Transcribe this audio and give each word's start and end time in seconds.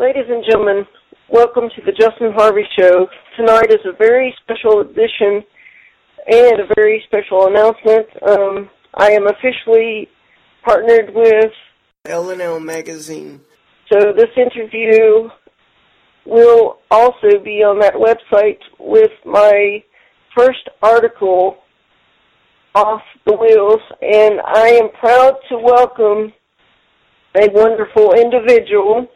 Ladies 0.00 0.30
and 0.30 0.42
gentlemen, 0.48 0.86
welcome 1.28 1.64
to 1.76 1.82
the 1.84 1.92
Justin 1.92 2.32
Harvey 2.34 2.64
Show. 2.78 3.06
Tonight 3.36 3.70
is 3.70 3.84
a 3.84 3.94
very 3.98 4.34
special 4.42 4.80
edition 4.80 5.44
and 6.26 6.58
a 6.58 6.74
very 6.74 7.04
special 7.06 7.48
announcement. 7.48 8.06
Um, 8.26 8.70
I 8.94 9.10
am 9.10 9.26
officially 9.26 10.08
partnered 10.64 11.14
with 11.14 11.52
L&L 12.06 12.60
Magazine. 12.60 13.42
So 13.92 14.14
this 14.16 14.30
interview 14.38 15.28
will 16.24 16.78
also 16.90 17.38
be 17.44 17.62
on 17.62 17.78
that 17.80 17.92
website 17.92 18.60
with 18.78 19.12
my 19.26 19.84
first 20.34 20.66
article 20.82 21.58
off 22.74 23.02
the 23.26 23.34
wheels, 23.34 23.82
and 24.00 24.40
I 24.46 24.68
am 24.80 24.88
proud 24.98 25.34
to 25.50 25.58
welcome 25.58 26.32
a 27.36 27.50
wonderful 27.52 28.14
individual 28.14 29.06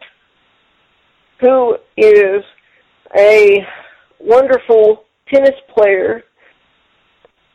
who 1.40 1.76
is 1.96 2.42
a 3.16 3.58
wonderful 4.20 5.04
tennis 5.32 5.54
player, 5.74 6.22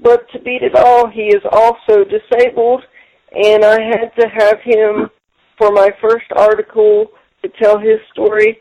but 0.02 0.30
to 0.32 0.40
beat 0.40 0.62
it 0.62 0.76
all, 0.76 1.10
he 1.10 1.28
is 1.28 1.44
also 1.52 2.04
disabled, 2.04 2.84
and 3.32 3.66
I 3.66 3.82
had 3.82 4.12
to 4.20 4.28
have 4.30 4.60
him 4.64 5.10
for 5.58 5.72
my 5.72 5.90
first 6.02 6.26
article 6.36 7.08
to 7.42 7.50
tell 7.62 7.78
his 7.78 8.00
story. 8.12 8.60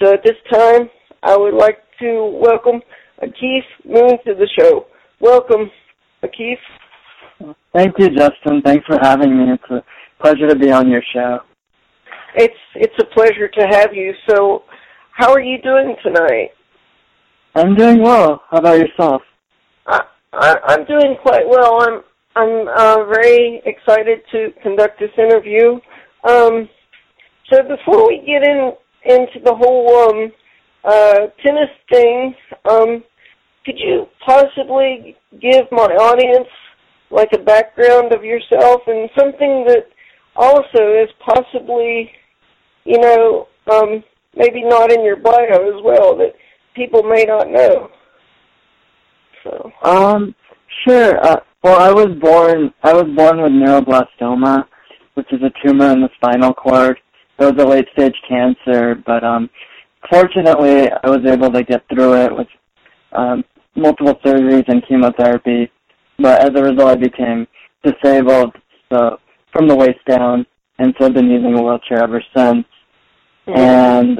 So 0.00 0.12
at 0.12 0.22
this 0.24 0.36
time, 0.50 0.88
I 1.22 1.36
would 1.36 1.54
like 1.54 1.78
to 2.00 2.40
welcome 2.42 2.80
Atif 3.22 3.62
Moon 3.84 4.18
to 4.26 4.34
the 4.34 4.48
show. 4.58 4.86
Welcome, 5.20 5.70
Akeef. 6.22 6.58
Thank 7.74 7.98
you, 7.98 8.08
Justin. 8.08 8.62
Thanks 8.64 8.86
for 8.86 8.98
having 9.00 9.36
me. 9.36 9.52
It's 9.52 9.70
a 9.70 9.82
pleasure 10.22 10.48
to 10.48 10.56
be 10.56 10.70
on 10.70 10.90
your 10.90 11.02
show. 11.12 11.40
It's 12.34 12.54
it's 12.74 12.94
a 13.00 13.06
pleasure 13.14 13.48
to 13.48 13.66
have 13.70 13.94
you. 13.94 14.12
So, 14.28 14.64
how 15.12 15.32
are 15.32 15.40
you 15.40 15.60
doing 15.62 15.96
tonight? 16.02 16.50
I'm 17.54 17.74
doing 17.74 18.02
well. 18.02 18.42
How 18.50 18.58
about 18.58 18.78
yourself? 18.78 19.22
I, 19.86 20.02
I 20.32 20.56
I'm 20.64 20.84
doing 20.84 21.16
quite 21.22 21.48
well. 21.48 21.82
I'm 21.82 22.02
I'm 22.36 22.68
uh, 22.68 23.04
very 23.04 23.62
excited 23.64 24.20
to 24.32 24.52
conduct 24.62 25.00
this 25.00 25.10
interview. 25.18 25.80
Um, 26.28 26.68
so 27.50 27.62
before 27.62 28.08
we 28.08 28.18
get 28.26 28.42
in 28.42 28.72
into 29.04 29.40
the 29.44 29.54
whole 29.54 30.10
um, 30.10 30.32
uh, 30.84 31.26
tennis 31.44 31.70
thing, 31.90 32.34
um, 32.70 33.02
could 33.64 33.78
you 33.78 34.06
possibly 34.24 35.16
give 35.40 35.66
my 35.72 35.86
audience 35.86 36.48
like 37.10 37.30
a 37.32 37.38
background 37.38 38.12
of 38.12 38.22
yourself 38.22 38.82
and 38.86 39.08
something 39.18 39.64
that 39.66 39.86
also 40.36 40.92
is 40.94 41.08
possibly, 41.24 42.10
you 42.88 42.98
know, 42.98 43.48
um, 43.70 44.02
maybe 44.34 44.62
not 44.64 44.90
in 44.90 45.04
your 45.04 45.16
bio 45.16 45.76
as 45.76 45.82
well 45.84 46.16
that 46.16 46.34
people 46.74 47.02
may 47.02 47.24
not 47.24 47.50
know. 47.50 47.90
So. 49.44 49.72
Um, 49.82 50.34
sure. 50.86 51.22
Uh, 51.24 51.40
well, 51.62 51.78
I 51.78 51.92
was 51.92 52.16
born. 52.20 52.72
I 52.82 52.94
was 52.94 53.06
born 53.14 53.42
with 53.42 53.52
neuroblastoma, 53.52 54.64
which 55.14 55.30
is 55.32 55.40
a 55.42 55.52
tumor 55.62 55.90
in 55.90 56.00
the 56.00 56.08
spinal 56.16 56.54
cord. 56.54 56.98
It 57.38 57.44
was 57.44 57.62
a 57.62 57.68
late 57.68 57.86
stage 57.92 58.16
cancer, 58.28 58.96
but 59.06 59.22
um, 59.22 59.50
fortunately, 60.10 60.88
I 60.90 61.08
was 61.10 61.24
able 61.26 61.52
to 61.52 61.62
get 61.62 61.84
through 61.88 62.14
it 62.24 62.34
with 62.34 62.48
um, 63.12 63.44
multiple 63.76 64.18
surgeries 64.24 64.64
and 64.68 64.82
chemotherapy. 64.88 65.70
But 66.18 66.40
as 66.40 66.50
a 66.56 66.62
result, 66.62 66.88
I 66.88 66.96
became 66.96 67.46
disabled 67.84 68.56
so 68.90 69.18
from 69.52 69.68
the 69.68 69.74
waist 69.74 70.00
down, 70.08 70.46
and 70.78 70.94
so 70.98 71.06
I've 71.06 71.14
been 71.14 71.30
using 71.30 71.54
a 71.54 71.62
wheelchair 71.62 72.02
ever 72.02 72.22
since. 72.36 72.64
And 73.56 74.18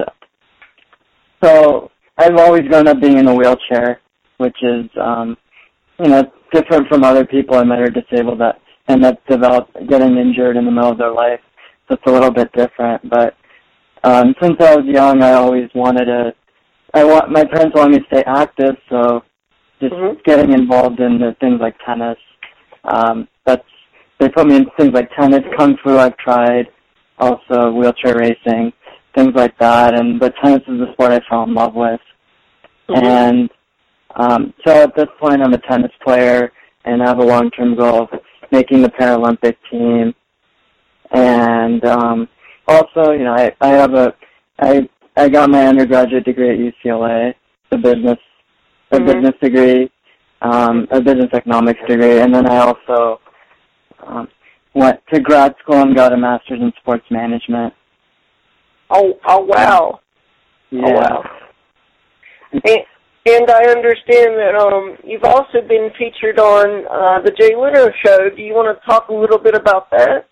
so 1.43 1.91
I've 2.17 2.37
always 2.37 2.63
grown 2.69 2.89
up 2.89 3.01
being 3.01 3.19
in 3.19 3.29
a 3.29 3.35
wheelchair, 3.35 4.01
which 4.39 4.57
is, 4.63 4.87
um, 5.01 5.37
you 6.01 6.09
know, 6.09 6.33
different 6.53 6.89
from 6.89 7.05
other 7.05 7.25
people 7.27 7.57
I 7.57 7.65
met 7.65 7.81
are 7.81 7.91
disabled 7.91 8.41
that 8.41 8.61
and 8.89 9.05
that 9.05 9.25
develop 9.27 9.69
getting 9.89 10.17
injured 10.17 10.57
in 10.57 10.65
the 10.65 10.71
middle 10.71 10.91
of 10.91 10.99
their 10.99 11.13
life. 11.13 11.41
So 11.89 11.95
it's 11.95 12.03
a 12.07 12.11
little 12.11 12.31
bit 12.31 12.51
different. 12.53 13.09
But 13.09 13.37
um, 14.03 14.35
since 14.41 14.57
I 14.61 14.77
was 14.77 14.87
young, 14.87 15.23
I 15.23 15.33
always 15.33 15.69
wanted 15.75 16.07
to. 16.07 16.35
I 16.95 17.05
want 17.05 17.31
my 17.31 17.45
parents 17.45 17.77
wanted 17.77 17.93
me 17.93 17.99
to 17.99 18.07
stay 18.07 18.25
active, 18.27 18.77
so 18.89 19.23
just 19.81 19.93
mm-hmm. 19.93 20.19
getting 20.25 20.53
involved 20.53 21.01
in 21.01 21.19
the 21.19 21.37
things 21.41 21.61
like 21.61 21.77
tennis. 21.85 22.17
Um, 22.85 23.29
that's 23.45 23.63
they 24.19 24.29
put 24.29 24.47
me 24.47 24.57
in 24.57 24.67
things 24.79 24.93
like 24.93 25.11
tennis, 25.19 25.45
kung 25.57 25.77
fu. 25.85 25.99
I've 25.99 26.17
tried, 26.17 26.67
also 27.19 27.71
wheelchair 27.73 28.17
racing, 28.17 28.73
things 29.19 29.35
like 29.35 29.59
that. 29.59 29.99
And 29.99 30.21
but 30.21 30.35
tennis 30.43 30.63
is 30.69 30.79
the 30.79 30.93
sport 30.93 31.13
I 31.13 31.21
fell 31.29 31.45
in 31.45 31.55
love 31.55 31.75
with. 31.75 32.01
Mm-hmm. 32.89 33.05
And 33.05 33.51
um, 34.17 34.55
so 34.67 34.73
at 34.83 34.95
this 34.97 35.09
point, 35.21 35.43
I'm 35.43 35.53
a 35.53 35.59
tennis 35.59 35.93
player, 36.05 36.53
and 36.85 37.03
I 37.03 37.09
have 37.09 37.19
a 37.19 37.25
long-term 37.25 37.77
goal 37.77 38.05
of 38.05 38.21
making 38.51 38.83
the 38.83 38.89
Paralympic 38.89 39.57
team. 39.71 40.15
And 41.11 41.85
um, 41.85 42.29
also, 42.67 43.13
you 43.13 43.25
know, 43.25 43.35
I, 43.35 43.53
I 43.61 43.69
have 43.69 43.95
a 43.95 44.15
I 44.59 44.89
I 45.17 45.29
got 45.29 45.51
my 45.51 45.67
undergraduate 45.67 46.25
degree 46.25 46.51
at 46.51 46.75
UCLA, 46.75 47.35
the 47.71 47.79
business 47.79 48.19
a 48.91 48.97
mm-hmm. 48.97 49.07
business 49.07 49.35
degree, 49.43 49.91
um, 50.43 50.87
a 50.91 51.01
business 51.01 51.29
economics 51.33 51.81
degree, 51.87 52.21
and 52.21 52.35
then 52.35 52.47
I 52.47 52.59
also 52.59 53.21
um, 54.07 54.29
went 54.75 55.01
to 55.13 55.21
grad 55.21 55.55
school 55.63 55.83
and 55.83 55.95
got 55.95 56.13
a 56.13 56.17
master's 56.17 56.61
in 56.61 56.73
sports 56.81 57.05
management. 57.11 57.75
Oh, 58.91 59.19
oh 59.27 59.41
wow! 59.41 60.01
Yeah. 60.71 60.83
Oh 60.85 60.93
wow! 60.93 61.25
And, 62.53 62.79
and 63.27 63.51
I 63.51 63.65
understand 63.71 64.37
that 64.39 64.55
um, 64.59 64.97
you've 65.05 65.25
also 65.25 65.61
been 65.69 65.91
featured 65.99 66.39
on 66.39 66.87
uh, 66.87 67.21
the 67.23 67.33
Jay 67.33 67.55
Leno 67.55 67.91
show. 68.05 68.31
Do 68.35 68.43
you 68.43 68.55
want 68.55 68.75
to 68.75 68.87
talk 68.87 69.09
a 69.09 69.15
little 69.15 69.39
bit 69.39 69.55
about 69.55 69.91
that? 69.91 70.29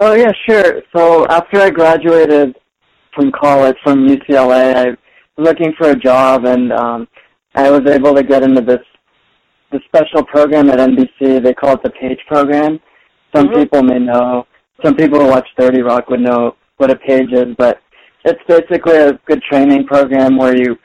Oh 0.00 0.14
yeah, 0.14 0.32
sure. 0.48 0.82
So 0.96 1.26
after 1.26 1.60
I 1.60 1.70
graduated 1.70 2.56
from 3.14 3.32
college 3.32 3.76
from 3.82 4.06
UCLA, 4.06 4.74
I 4.74 4.84
was 4.86 4.96
looking 5.36 5.72
for 5.76 5.90
a 5.90 5.96
job, 5.96 6.44
and 6.46 6.72
um, 6.72 7.08
I 7.54 7.70
was 7.70 7.82
able 7.86 8.14
to 8.14 8.22
get 8.22 8.42
into 8.42 8.62
this 8.62 8.80
the 9.70 9.80
special 9.86 10.24
program 10.24 10.70
at 10.70 10.78
NBC. 10.78 11.42
They 11.42 11.52
call 11.52 11.74
it 11.74 11.82
the 11.82 11.90
Page 11.90 12.20
Program. 12.28 12.80
Some 13.34 13.48
mm-hmm. 13.48 13.60
people 13.60 13.82
may 13.82 13.98
know. 13.98 14.46
Some 14.82 14.94
people 14.94 15.20
who 15.20 15.26
watch 15.26 15.46
30 15.58 15.82
Rock 15.82 16.08
would 16.08 16.20
know 16.20 16.56
what 16.78 16.90
a 16.90 16.96
page 16.96 17.32
is, 17.32 17.54
but 17.56 17.80
it's 18.24 18.40
basically 18.48 18.96
a 18.96 19.12
good 19.26 19.42
training 19.42 19.86
program 19.86 20.36
where 20.36 20.56
you 20.56 20.76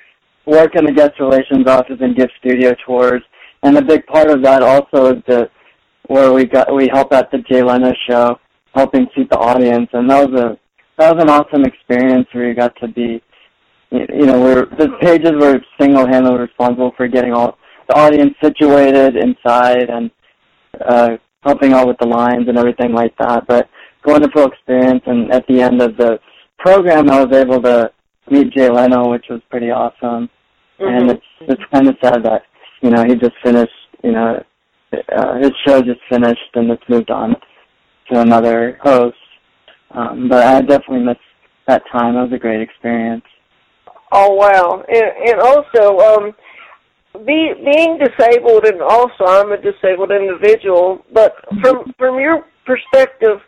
work 0.46 0.76
in 0.76 0.86
the 0.86 0.92
guest 0.92 1.20
relations 1.20 1.68
office 1.68 1.98
and 2.02 2.16
give 2.16 2.30
studio 2.40 2.76
tours. 2.86 3.22
And 3.64 3.78
a 3.78 3.82
big 3.82 4.06
part 4.08 4.30
of 4.30 4.44
that 4.44 4.62
also 4.62 5.16
is 5.16 5.24
the 5.28 5.50
where 6.08 6.34
we 6.34 6.46
got 6.46 6.74
we 6.74 6.90
help 6.92 7.14
at 7.14 7.32
the 7.32 7.38
Jay 7.50 7.64
Leno 7.64 7.94
show, 8.10 8.38
helping 8.76 9.08
seat 9.16 9.30
the 9.30 9.38
audience, 9.38 9.90
and 9.94 10.10
that 10.10 10.30
was 10.30 10.40
a 10.40 10.58
that 10.98 11.16
was 11.16 11.24
an 11.24 11.30
awesome 11.30 11.64
experience 11.64 12.28
where 12.34 12.48
you 12.48 12.54
got 12.54 12.76
to 12.82 12.88
be, 12.88 13.22
you 13.92 14.26
know, 14.26 14.40
we're 14.40 14.66
the 14.78 14.90
pages 15.02 15.32
were 15.40 15.60
single-handedly 15.80 16.40
responsible 16.40 16.92
for 16.98 17.08
getting 17.08 17.34
all 17.34 17.58
the 17.88 17.96
audience 17.96 18.34
situated 18.44 19.16
inside 19.16 19.90
and 19.90 20.12
uh, 20.86 21.18
helping 21.44 21.74
out 21.74 21.88
with 21.88 21.98
the 22.00 22.08
lines 22.08 22.48
and 22.48 22.58
everything 22.58 22.94
like 22.94 23.16
that. 23.18 23.48
But 23.48 23.70
wonderful 24.06 24.46
experience, 24.46 25.04
and 25.06 25.32
at 25.32 25.46
the 25.48 25.62
end 25.62 25.82
of 25.82 25.98
the 25.98 26.20
program, 26.60 27.10
I 27.10 27.24
was 27.24 27.36
able 27.36 27.62
to 27.62 27.92
meet 28.30 28.54
Jay 28.54 28.70
Leno, 28.70 29.10
which 29.10 29.26
was 29.30 29.42
pretty 29.50 29.72
awesome. 29.72 30.30
Mm-hmm. 30.80 30.86
And 30.86 31.12
it's 31.12 31.26
it's 31.42 31.62
kind 31.72 31.88
of 31.88 31.96
sad 32.04 32.24
that 32.24 32.44
you 32.82 32.90
know 32.90 33.04
he 33.04 33.16
just 33.16 33.36
finished, 33.44 33.72
you 34.04 34.12
know, 34.12 34.44
uh, 34.94 35.38
his 35.40 35.52
show 35.66 35.82
just 35.82 36.00
finished 36.10 36.40
and 36.56 36.72
it's 36.72 36.84
moved 36.90 37.12
on 37.12 37.36
to 38.12 38.20
another 38.20 38.80
host. 38.82 39.18
Um, 39.92 40.28
but 40.30 40.44
I 40.46 40.62
definitely 40.62 41.06
miss 41.06 41.18
that 41.68 41.84
time. 41.92 42.16
It 42.16 42.24
was 42.24 42.34
a 42.34 42.40
great 42.40 42.62
experience. 42.62 43.24
Oh 44.12 44.34
wow! 44.34 44.84
And, 44.88 45.30
and 45.30 45.40
also, 45.42 46.00
um, 46.00 46.36
be, 47.26 47.54
being 47.64 48.00
disabled, 48.00 48.66
and 48.66 48.82
also 48.82 49.26
I'm 49.26 49.52
a 49.52 49.58
disabled 49.58 50.12
individual. 50.12 51.06
But 51.14 51.36
from 51.62 51.94
from 51.98 52.20
your 52.20 52.46
perspective, 52.66 53.40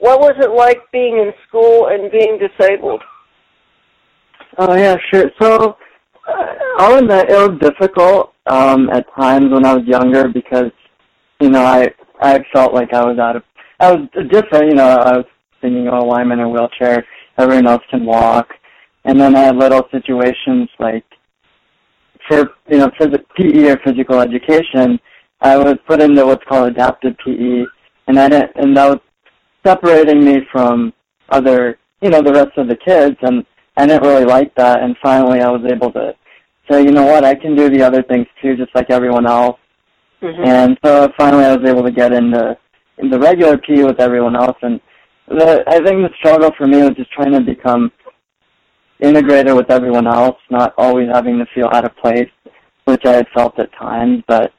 what 0.00 0.20
was 0.20 0.34
it 0.38 0.50
like 0.50 0.80
being 0.92 1.18
in 1.18 1.32
school 1.48 1.88
and 1.88 2.10
being 2.10 2.38
disabled? 2.38 3.02
Oh 4.58 4.74
yeah, 4.74 4.96
sure. 5.12 5.30
So 5.40 5.76
uh, 6.28 6.46
I'll 6.78 6.98
admit 6.98 7.30
it 7.30 7.34
was 7.34 7.58
difficult 7.60 8.32
um, 8.46 8.88
at 8.90 9.06
times 9.14 9.52
when 9.52 9.64
I 9.64 9.74
was 9.74 9.84
younger 9.86 10.28
because 10.28 10.70
you 11.40 11.50
know 11.50 11.64
I 11.64 11.88
I 12.20 12.40
felt 12.52 12.72
like 12.72 12.92
I 12.92 13.04
was 13.04 13.18
out 13.18 13.36
of 13.36 13.42
I 13.80 13.92
was 13.92 14.08
different. 14.30 14.70
You 14.70 14.74
know 14.76 14.88
I 14.88 15.18
was 15.18 15.26
thinking, 15.60 15.88
oh, 15.88 16.04
why 16.04 16.22
am 16.22 16.32
I 16.32 16.34
in 16.34 16.40
a 16.40 16.48
wheelchair? 16.48 17.04
Everyone 17.38 17.66
else 17.66 17.82
can 17.90 18.04
walk. 18.06 18.48
And 19.04 19.20
then 19.20 19.36
I 19.36 19.40
had 19.44 19.56
little 19.56 19.86
situations 19.92 20.68
like 20.80 21.04
for 22.28 22.50
you 22.68 22.78
know 22.78 22.90
phys- 22.98 23.24
PE 23.36 23.70
or 23.70 23.78
physical 23.84 24.20
education, 24.20 24.98
I 25.40 25.56
was 25.56 25.76
put 25.86 26.00
into 26.02 26.26
what's 26.26 26.44
called 26.44 26.68
adaptive 26.68 27.14
PE, 27.24 27.64
and 28.08 28.18
I 28.18 28.28
didn't, 28.28 28.52
and 28.56 28.76
that 28.76 28.88
was 28.88 29.00
separating 29.66 30.24
me 30.24 30.40
from 30.52 30.92
other 31.30 31.78
you 32.00 32.10
know, 32.10 32.22
the 32.22 32.32
rest 32.32 32.56
of 32.56 32.68
the 32.68 32.76
kids, 32.76 33.16
and 33.22 33.44
I 33.76 33.86
didn't 33.86 34.06
really 34.06 34.24
like 34.24 34.54
that. 34.56 34.82
And 34.82 34.96
finally, 35.02 35.40
I 35.40 35.50
was 35.50 35.62
able 35.70 35.90
to 35.92 36.14
say, 36.70 36.82
you 36.82 36.90
know 36.90 37.04
what, 37.04 37.24
I 37.24 37.34
can 37.34 37.56
do 37.56 37.70
the 37.70 37.82
other 37.82 38.02
things 38.02 38.26
too, 38.42 38.56
just 38.56 38.74
like 38.74 38.90
everyone 38.90 39.26
else. 39.26 39.58
Mm-hmm. 40.22 40.44
And 40.44 40.78
so 40.84 41.10
finally, 41.16 41.44
I 41.44 41.56
was 41.56 41.68
able 41.68 41.84
to 41.84 41.92
get 41.92 42.12
into 42.12 42.56
the 42.98 43.18
regular 43.18 43.58
PE 43.58 43.84
with 43.84 44.00
everyone 44.00 44.36
else. 44.36 44.56
And 44.62 44.80
the, 45.28 45.64
I 45.66 45.76
think 45.84 46.02
the 46.02 46.10
struggle 46.18 46.50
for 46.56 46.66
me 46.66 46.78
was 46.78 46.94
just 46.96 47.12
trying 47.12 47.32
to 47.32 47.40
become 47.40 47.90
integrated 49.00 49.54
with 49.54 49.70
everyone 49.70 50.06
else, 50.06 50.36
not 50.50 50.74
always 50.78 51.08
having 51.12 51.38
to 51.38 51.46
feel 51.54 51.68
out 51.72 51.84
of 51.84 51.96
place, 51.96 52.30
which 52.84 53.04
I 53.04 53.12
had 53.12 53.26
felt 53.34 53.58
at 53.58 53.72
times. 53.72 54.22
But 54.26 54.52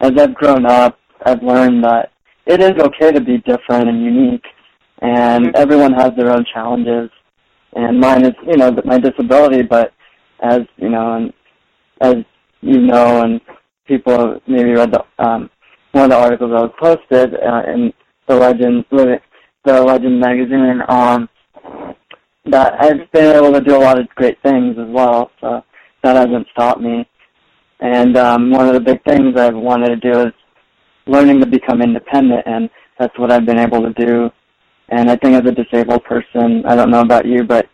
as 0.00 0.12
I've 0.18 0.34
grown 0.34 0.66
up, 0.66 0.98
I've 1.24 1.42
learned 1.42 1.84
that 1.84 2.10
it 2.46 2.60
is 2.60 2.72
okay 2.72 3.12
to 3.12 3.20
be 3.20 3.38
different 3.38 3.88
and 3.88 4.04
unique, 4.04 4.44
and 5.02 5.54
everyone 5.56 5.92
has 5.92 6.12
their 6.16 6.30
own 6.30 6.44
challenges. 6.52 7.10
And 7.74 7.98
mine 7.98 8.24
is, 8.24 8.34
you 8.46 8.56
know, 8.56 8.76
my 8.84 8.98
disability. 8.98 9.62
But 9.62 9.92
as 10.42 10.60
you 10.76 10.88
know, 10.88 11.14
and 11.14 11.32
as 12.00 12.16
you 12.60 12.80
know, 12.80 13.22
and 13.22 13.40
people 13.86 14.18
have 14.18 14.40
maybe 14.46 14.70
read 14.70 14.92
the 14.92 15.04
um, 15.18 15.50
one 15.92 16.04
of 16.04 16.10
the 16.10 16.16
articles 16.16 16.52
I 16.54 16.62
was 16.62 16.72
posted 16.80 17.34
uh, 17.34 17.62
in 17.72 17.92
the 18.28 18.36
Legend, 18.36 18.84
the 18.90 19.20
Legend 19.82 20.20
magazine. 20.20 20.82
Um, 20.88 21.28
that 22.46 22.74
I've 22.78 23.10
been 23.12 23.34
able 23.36 23.52
to 23.52 23.60
do 23.60 23.76
a 23.76 23.78
lot 23.78 23.98
of 23.98 24.08
great 24.10 24.36
things 24.42 24.76
as 24.78 24.88
well, 24.88 25.30
so 25.40 25.62
that 26.02 26.16
hasn't 26.16 26.46
stopped 26.52 26.80
me. 26.80 27.08
And 27.80 28.16
um, 28.16 28.50
one 28.50 28.68
of 28.68 28.74
the 28.74 28.80
big 28.80 29.02
things 29.04 29.36
I've 29.36 29.56
wanted 29.56 29.88
to 29.88 29.96
do 29.96 30.20
is 30.28 30.32
learning 31.06 31.40
to 31.40 31.46
become 31.46 31.82
independent, 31.82 32.42
and 32.46 32.70
that's 32.98 33.18
what 33.18 33.32
I've 33.32 33.46
been 33.46 33.58
able 33.58 33.82
to 33.82 33.92
do. 33.94 34.30
And 34.90 35.10
I 35.10 35.16
think 35.16 35.34
as 35.34 35.50
a 35.50 35.52
disabled 35.54 36.04
person, 36.04 36.64
I 36.66 36.76
don't 36.76 36.90
know 36.90 37.00
about 37.00 37.26
you, 37.26 37.44
but 37.44 37.66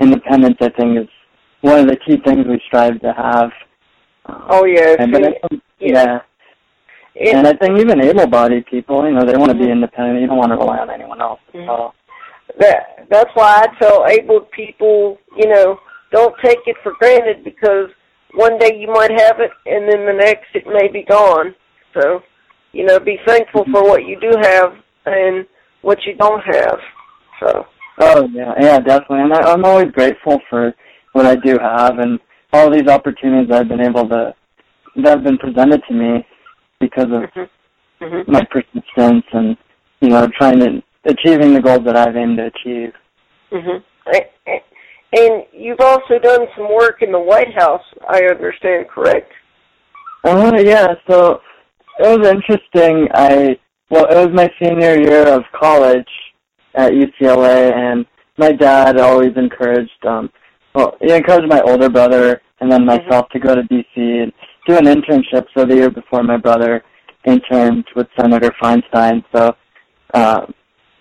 independence 0.00 0.56
I 0.60 0.68
think 0.70 0.98
is 0.98 1.08
one 1.62 1.80
of 1.80 1.86
the 1.86 1.96
key 1.96 2.18
things 2.24 2.46
we 2.46 2.60
strive 2.66 3.00
to 3.00 3.12
have. 3.12 3.50
Oh 4.26 4.64
yeah, 4.64 4.96
And, 4.98 5.12
but 5.12 5.24
I 5.24 5.32
think, 5.48 5.62
yeah. 5.78 6.20
It- 7.14 7.34
And 7.34 7.46
I 7.46 7.54
think 7.54 7.78
even 7.78 8.00
able-bodied 8.00 8.66
people, 8.66 9.04
you 9.06 9.12
know, 9.12 9.24
they 9.24 9.36
want 9.36 9.50
to 9.50 9.58
be 9.58 9.70
independent. 9.70 10.20
You 10.20 10.28
don't 10.28 10.36
want 10.36 10.52
to 10.52 10.56
rely 10.56 10.78
on 10.78 10.90
anyone 10.90 11.20
else. 11.20 11.40
Mhm. 11.52 11.66
So, 11.66 11.92
that 12.58 13.06
that's 13.08 13.30
why 13.34 13.64
I 13.64 13.66
tell 13.78 14.06
able 14.06 14.40
people, 14.40 15.18
you 15.36 15.48
know, 15.48 15.80
don't 16.12 16.34
take 16.42 16.60
it 16.66 16.76
for 16.82 16.92
granted 16.98 17.44
because 17.44 17.90
one 18.34 18.58
day 18.58 18.76
you 18.76 18.88
might 18.88 19.10
have 19.10 19.40
it 19.40 19.50
and 19.66 19.88
then 19.88 20.06
the 20.06 20.12
next 20.12 20.46
it 20.54 20.66
may 20.66 20.88
be 20.88 21.02
gone. 21.02 21.54
So, 21.94 22.22
you 22.72 22.84
know, 22.84 23.00
be 23.00 23.18
thankful 23.26 23.64
for 23.72 23.82
what 23.82 24.04
you 24.04 24.18
do 24.20 24.32
have 24.40 24.74
and 25.06 25.46
what 25.82 25.98
you 26.06 26.14
don't 26.16 26.42
have. 26.42 26.78
So, 27.40 27.66
oh 27.98 28.28
yeah, 28.32 28.54
yeah, 28.60 28.78
definitely. 28.78 29.20
And 29.20 29.32
I, 29.34 29.52
I'm 29.52 29.64
always 29.64 29.90
grateful 29.92 30.40
for 30.48 30.74
what 31.12 31.26
I 31.26 31.36
do 31.36 31.58
have 31.58 31.98
and 31.98 32.18
all 32.52 32.70
these 32.70 32.88
opportunities 32.88 33.50
I've 33.52 33.68
been 33.68 33.80
able 33.80 34.08
to 34.08 34.34
that 34.96 35.06
have 35.06 35.24
been 35.24 35.38
presented 35.38 35.80
to 35.88 35.94
me 35.94 36.26
because 36.80 37.04
of 37.04 37.22
mhm, 37.34 37.48
mhm. 38.00 38.28
my 38.28 38.44
persistence 38.50 39.24
and 39.32 39.56
you 40.00 40.08
know 40.08 40.28
trying 40.36 40.58
to 40.60 40.82
achieving 41.04 41.54
the 41.54 41.60
goals 41.60 41.84
that 41.84 41.96
I've 41.96 42.16
aimed 42.16 42.38
to 42.38 42.46
achieve. 42.46 42.92
Mhm. 43.52 43.82
And 45.12 45.42
you've 45.52 45.80
also 45.80 46.18
done 46.20 46.46
some 46.56 46.72
work 46.72 47.02
in 47.02 47.10
the 47.10 47.18
White 47.18 47.52
House, 47.54 47.82
I 48.08 48.22
understand, 48.26 48.88
correct? 48.88 49.32
Uh, 50.22 50.52
yeah, 50.62 50.94
so 51.08 51.40
it 51.98 52.18
was 52.18 52.28
interesting. 52.28 53.08
I 53.12 53.58
well, 53.90 54.06
it 54.06 54.14
was 54.14 54.32
my 54.32 54.48
senior 54.62 54.98
year 54.98 55.26
of 55.26 55.42
college 55.52 56.08
at 56.74 56.92
UCLA, 56.92 57.74
and 57.74 58.06
my 58.38 58.52
dad 58.52 58.98
always 58.98 59.32
encouraged. 59.36 60.06
um 60.06 60.30
Well, 60.74 60.96
he 61.00 61.12
encouraged 61.12 61.48
my 61.48 61.60
older 61.62 61.88
brother 61.88 62.40
and 62.60 62.70
then 62.70 62.84
myself 62.86 63.28
to 63.30 63.40
go 63.40 63.54
to 63.54 63.62
DC 63.62 63.96
and 63.96 64.32
do 64.66 64.76
an 64.76 64.84
internship. 64.84 65.46
So 65.56 65.64
the 65.64 65.74
year 65.74 65.90
before, 65.90 66.22
my 66.22 66.36
brother 66.36 66.84
interned 67.24 67.84
with 67.96 68.06
Senator 68.18 68.52
Feinstein. 68.62 69.24
So, 69.34 69.54
um, 70.14 70.54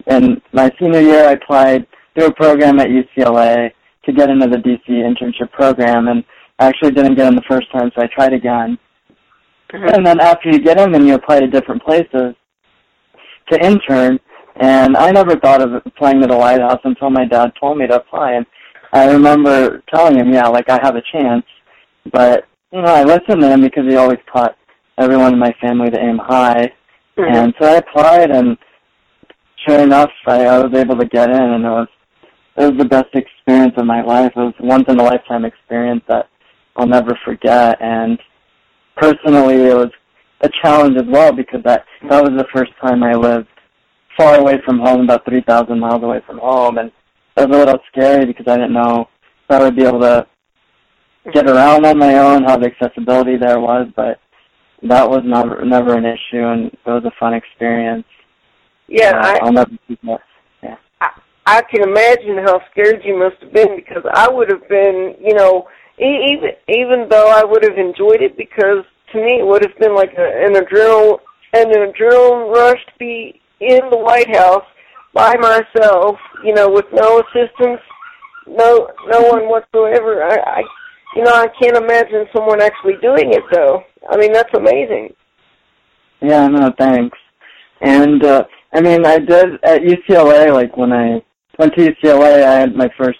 and 0.08 0.42
my 0.52 0.72
senior 0.80 1.02
year, 1.02 1.28
I 1.28 1.34
applied 1.34 1.86
through 2.16 2.28
a 2.28 2.34
program 2.34 2.80
at 2.80 2.88
UCLA 2.90 3.72
to 4.06 4.12
get 4.12 4.30
into 4.30 4.48
the 4.48 4.58
DC 4.58 4.88
internship 4.90 5.52
program, 5.52 6.08
and 6.08 6.24
I 6.58 6.68
actually 6.68 6.92
didn't 6.92 7.16
get 7.16 7.28
in 7.28 7.36
the 7.36 7.50
first 7.50 7.72
time, 7.72 7.92
so 7.94 8.02
I 8.02 8.08
tried 8.08 8.34
again. 8.34 8.80
Mhm. 9.72 9.96
And 9.96 10.06
then 10.06 10.20
after 10.20 10.50
you 10.50 10.60
get 10.60 10.80
in, 10.80 10.92
then 10.92 11.06
you 11.06 11.14
apply 11.14 11.42
to 11.42 11.48
different 11.48 11.84
places 11.84 12.34
to 13.52 13.66
intern. 13.66 14.20
And 14.58 14.98
I 14.98 15.12
never 15.12 15.38
thought 15.38 15.62
of 15.62 15.74
applying 15.86 16.22
to 16.22 16.28
the 16.28 16.38
White 16.38 16.60
House 16.62 16.82
until 16.84 17.10
my 17.10 17.26
dad 17.26 17.52
told 17.60 17.78
me 17.78 17.88
to 17.88 17.96
apply. 17.96 18.34
And 18.34 18.46
I 18.92 19.12
remember 19.12 19.82
telling 19.94 20.18
him, 20.18 20.34
yeah, 20.34 20.48
like 20.48 20.70
I 20.70 20.80
have 20.82 20.96
a 20.96 21.04
chance. 21.12 21.46
But, 22.12 22.46
you 22.72 22.82
know, 22.82 22.94
I 22.94 23.04
listened 23.04 23.42
to 23.42 23.50
him 23.50 23.62
because 23.62 23.86
he 23.88 23.96
always 23.96 24.20
taught 24.32 24.58
everyone 24.98 25.34
in 25.34 25.40
my 25.40 25.54
family 25.62 25.90
to 25.90 26.00
aim 26.00 26.18
high. 26.18 26.72
Mhm. 27.18 27.36
And 27.36 27.54
so 27.60 27.68
I 27.68 27.76
applied, 27.76 28.32
and 28.32 28.58
sure 29.68 29.80
enough, 29.80 30.12
I, 30.28 30.46
I 30.46 30.60
was 30.60 30.74
able 30.74 30.98
to 30.98 31.06
get 31.06 31.30
in, 31.30 31.42
and 31.42 31.66
it 31.66 31.70
was 31.70 31.88
it 32.58 32.66
was 32.72 32.78
the 32.78 32.86
best 32.86 33.14
experience 33.14 33.74
of 33.78 33.86
my 33.86 34.02
life. 34.02 34.34
It 34.36 34.40
was 34.40 34.54
once 34.60 34.86
in 34.90 35.00
a 35.00 35.04
lifetime 35.04 35.46
experience 35.46 36.04
that 36.08 36.28
I'll 36.76 36.88
never 36.88 37.18
forget. 37.24 37.78
And 37.82 38.20
personally, 38.98 39.68
it 39.68 39.76
was 39.76 39.92
a 40.42 40.50
challenge 40.62 40.98
as 40.98 41.08
well 41.08 41.32
because 41.34 41.62
that 41.64 41.86
that 42.10 42.24
was 42.24 42.32
the 42.38 42.48
first 42.54 42.72
time 42.82 43.04
I 43.04 43.14
lived 43.14 43.48
far 44.18 44.40
away 44.40 44.60
from 44.66 44.80
home, 44.80 45.02
about 45.02 45.26
three 45.26 45.42
thousand 45.42 45.80
miles 45.80 46.04
away 46.04 46.22
from 46.26 46.40
home, 46.40 46.78
and 46.78 46.92
it 47.38 47.48
was 47.50 47.56
a 47.56 47.60
little 47.60 47.80
scary 47.92 48.26
because 48.26 48.46
I 48.48 48.56
didn't 48.56 48.74
know 48.74 49.08
if 49.44 49.52
I 49.52 49.64
would 49.64 49.76
be 49.76 49.84
able 49.84 50.02
to 50.02 50.28
get 51.34 51.50
around 51.50 51.86
on 51.86 51.98
my 51.98 52.16
own, 52.16 52.44
how 52.44 52.58
the 52.58 52.68
accessibility 52.68 53.38
there 53.38 53.60
was, 53.60 53.88
but 53.96 54.20
that 54.84 55.10
was 55.10 55.22
never 55.26 55.64
never 55.66 55.98
an 55.98 56.06
issue, 56.06 56.46
and 56.46 56.66
it 56.68 56.80
was 56.86 57.04
a 57.06 57.12
fun 57.20 57.34
experience. 57.34 58.06
yeah, 58.88 59.12
Uh, 59.16 59.22
I, 59.22 59.40
I'll 59.44 59.54
never 59.54 59.72
forget. 59.88 60.22
I 61.50 61.64
can 61.64 61.82
imagine 61.82 62.38
how 62.46 62.62
scared 62.70 63.02
you 63.04 63.18
must 63.18 63.42
have 63.42 63.52
been 63.52 63.76
because 63.76 64.04
I 64.14 64.30
would 64.30 64.52
have 64.52 64.70
been, 64.70 65.16
you 65.20 65.34
know, 65.34 65.68
e- 65.98 66.34
even 66.34 66.50
even 66.68 67.08
though 67.10 67.28
I 67.28 67.44
would 67.44 67.64
have 67.64 67.78
enjoyed 67.78 68.22
it 68.22 68.38
because 68.38 68.86
to 69.12 69.18
me 69.22 69.40
it 69.40 69.46
would 69.46 69.64
have 69.64 69.78
been 69.80 69.96
like 69.96 70.14
a, 70.18 70.46
an 70.46 70.54
adrenaline 70.54 71.20
an 71.54 71.66
adrenaline 71.68 72.54
rush 72.54 72.84
to 72.86 72.92
be 73.00 73.42
in 73.60 73.80
the 73.90 73.98
White 73.98 74.34
House 74.36 74.66
by 75.14 75.36
myself, 75.38 76.18
you 76.44 76.54
know, 76.54 76.70
with 76.70 76.86
no 76.94 77.22
assistance, 77.22 77.82
no 78.48 78.90
no 79.08 79.22
one 79.22 79.50
whatsoever. 79.50 80.24
I, 80.24 80.38
I 80.38 80.64
you 81.16 81.24
know, 81.24 81.34
I 81.34 81.48
can't 81.62 81.78
imagine 81.78 82.28
someone 82.34 82.62
actually 82.62 82.96
doing 83.02 83.34
it 83.34 83.44
though. 83.52 83.84
I 84.10 84.18
mean, 84.18 84.32
that's 84.32 84.54
amazing. 84.54 85.14
Yeah, 86.22 86.48
no, 86.48 86.72
thanks. 86.78 87.18
And 87.82 88.24
uh 88.24 88.46
I 88.74 88.82
mean, 88.82 89.06
I 89.06 89.18
did 89.20 89.64
at 89.64 89.82
UCLA. 89.82 90.54
Like 90.54 90.78
when 90.78 90.94
I 90.94 91.24
went 91.58 91.74
to 91.76 91.92
UCLA, 91.92 92.44
I 92.44 92.60
had 92.60 92.76
my 92.76 92.90
first. 92.98 93.20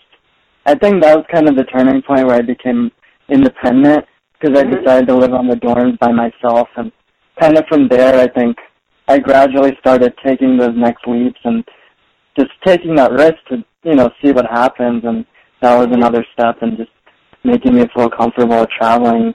I 0.66 0.76
think 0.76 1.02
that 1.02 1.18
was 1.18 1.26
kind 1.32 1.50
of 1.50 1.56
the 1.56 1.64
turning 1.64 2.02
point 2.04 2.28
where 2.28 2.36
I 2.36 2.42
became 2.42 2.92
independent 3.30 4.06
because 4.40 4.58
I 4.58 4.64
Mhm. 4.64 4.80
decided 4.80 5.08
to 5.08 5.16
live 5.16 5.34
on 5.34 5.48
the 5.48 5.56
dorms 5.56 6.00
by 6.00 6.12
myself, 6.12 6.70
and 6.76 6.92
kind 7.40 7.58
of 7.58 7.66
from 7.68 7.88
there, 7.88 8.16
I 8.20 8.28
think 8.28 8.58
I 9.08 9.20
gradually 9.20 9.76
started 9.80 10.14
taking 10.24 10.58
those 10.58 10.76
next 10.76 11.06
leaps 11.08 11.40
and 11.44 11.64
just 12.38 12.52
taking 12.66 12.96
that 12.96 13.12
risk 13.12 13.38
to 13.50 13.64
you 13.84 13.96
know 13.96 14.10
see 14.22 14.32
what 14.32 14.46
happens, 14.46 15.04
and 15.04 15.26
that 15.62 15.76
was 15.76 15.88
another 15.92 16.26
step 16.34 16.62
in 16.62 16.78
just 16.78 16.92
making 17.44 17.76
me 17.76 17.86
feel 17.96 18.10
comfortable 18.10 18.66
traveling 18.80 19.34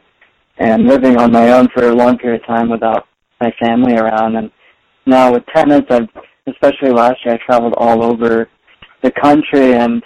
and 0.59 0.87
living 0.87 1.17
on 1.19 1.33
my 1.33 1.51
own 1.53 1.69
for 1.75 1.89
a 1.89 1.95
long 1.95 2.17
period 2.19 2.41
of 2.41 2.47
time 2.47 2.71
without 2.71 3.07
my 3.41 3.53
family 3.63 3.97
around. 3.97 4.37
And 4.37 4.51
now 5.07 5.33
with 5.33 5.45
tenants, 5.55 5.89
I've 5.91 6.09
especially 6.47 6.91
last 6.91 7.17
year, 7.25 7.35
I 7.35 7.39
traveled 7.47 7.75
all 7.77 8.05
over 8.05 8.49
the 9.03 9.11
country 9.11 9.75
and 9.75 10.03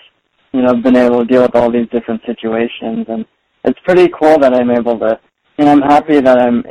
you 0.53 0.63
know 0.63 0.75
been 0.75 0.97
able 0.97 1.21
to 1.21 1.25
deal 1.27 1.43
with 1.43 1.55
all 1.55 1.71
these 1.71 1.89
different 1.91 2.23
situations. 2.27 3.07
And 3.09 3.25
it's 3.65 3.79
pretty 3.85 4.09
cool 4.19 4.39
that 4.39 4.55
I'm 4.55 4.71
able 4.71 4.99
to. 4.99 5.19
And 5.59 5.69
I'm 5.69 5.83
happy 5.83 6.21
that 6.21 6.39
I'm 6.39 6.65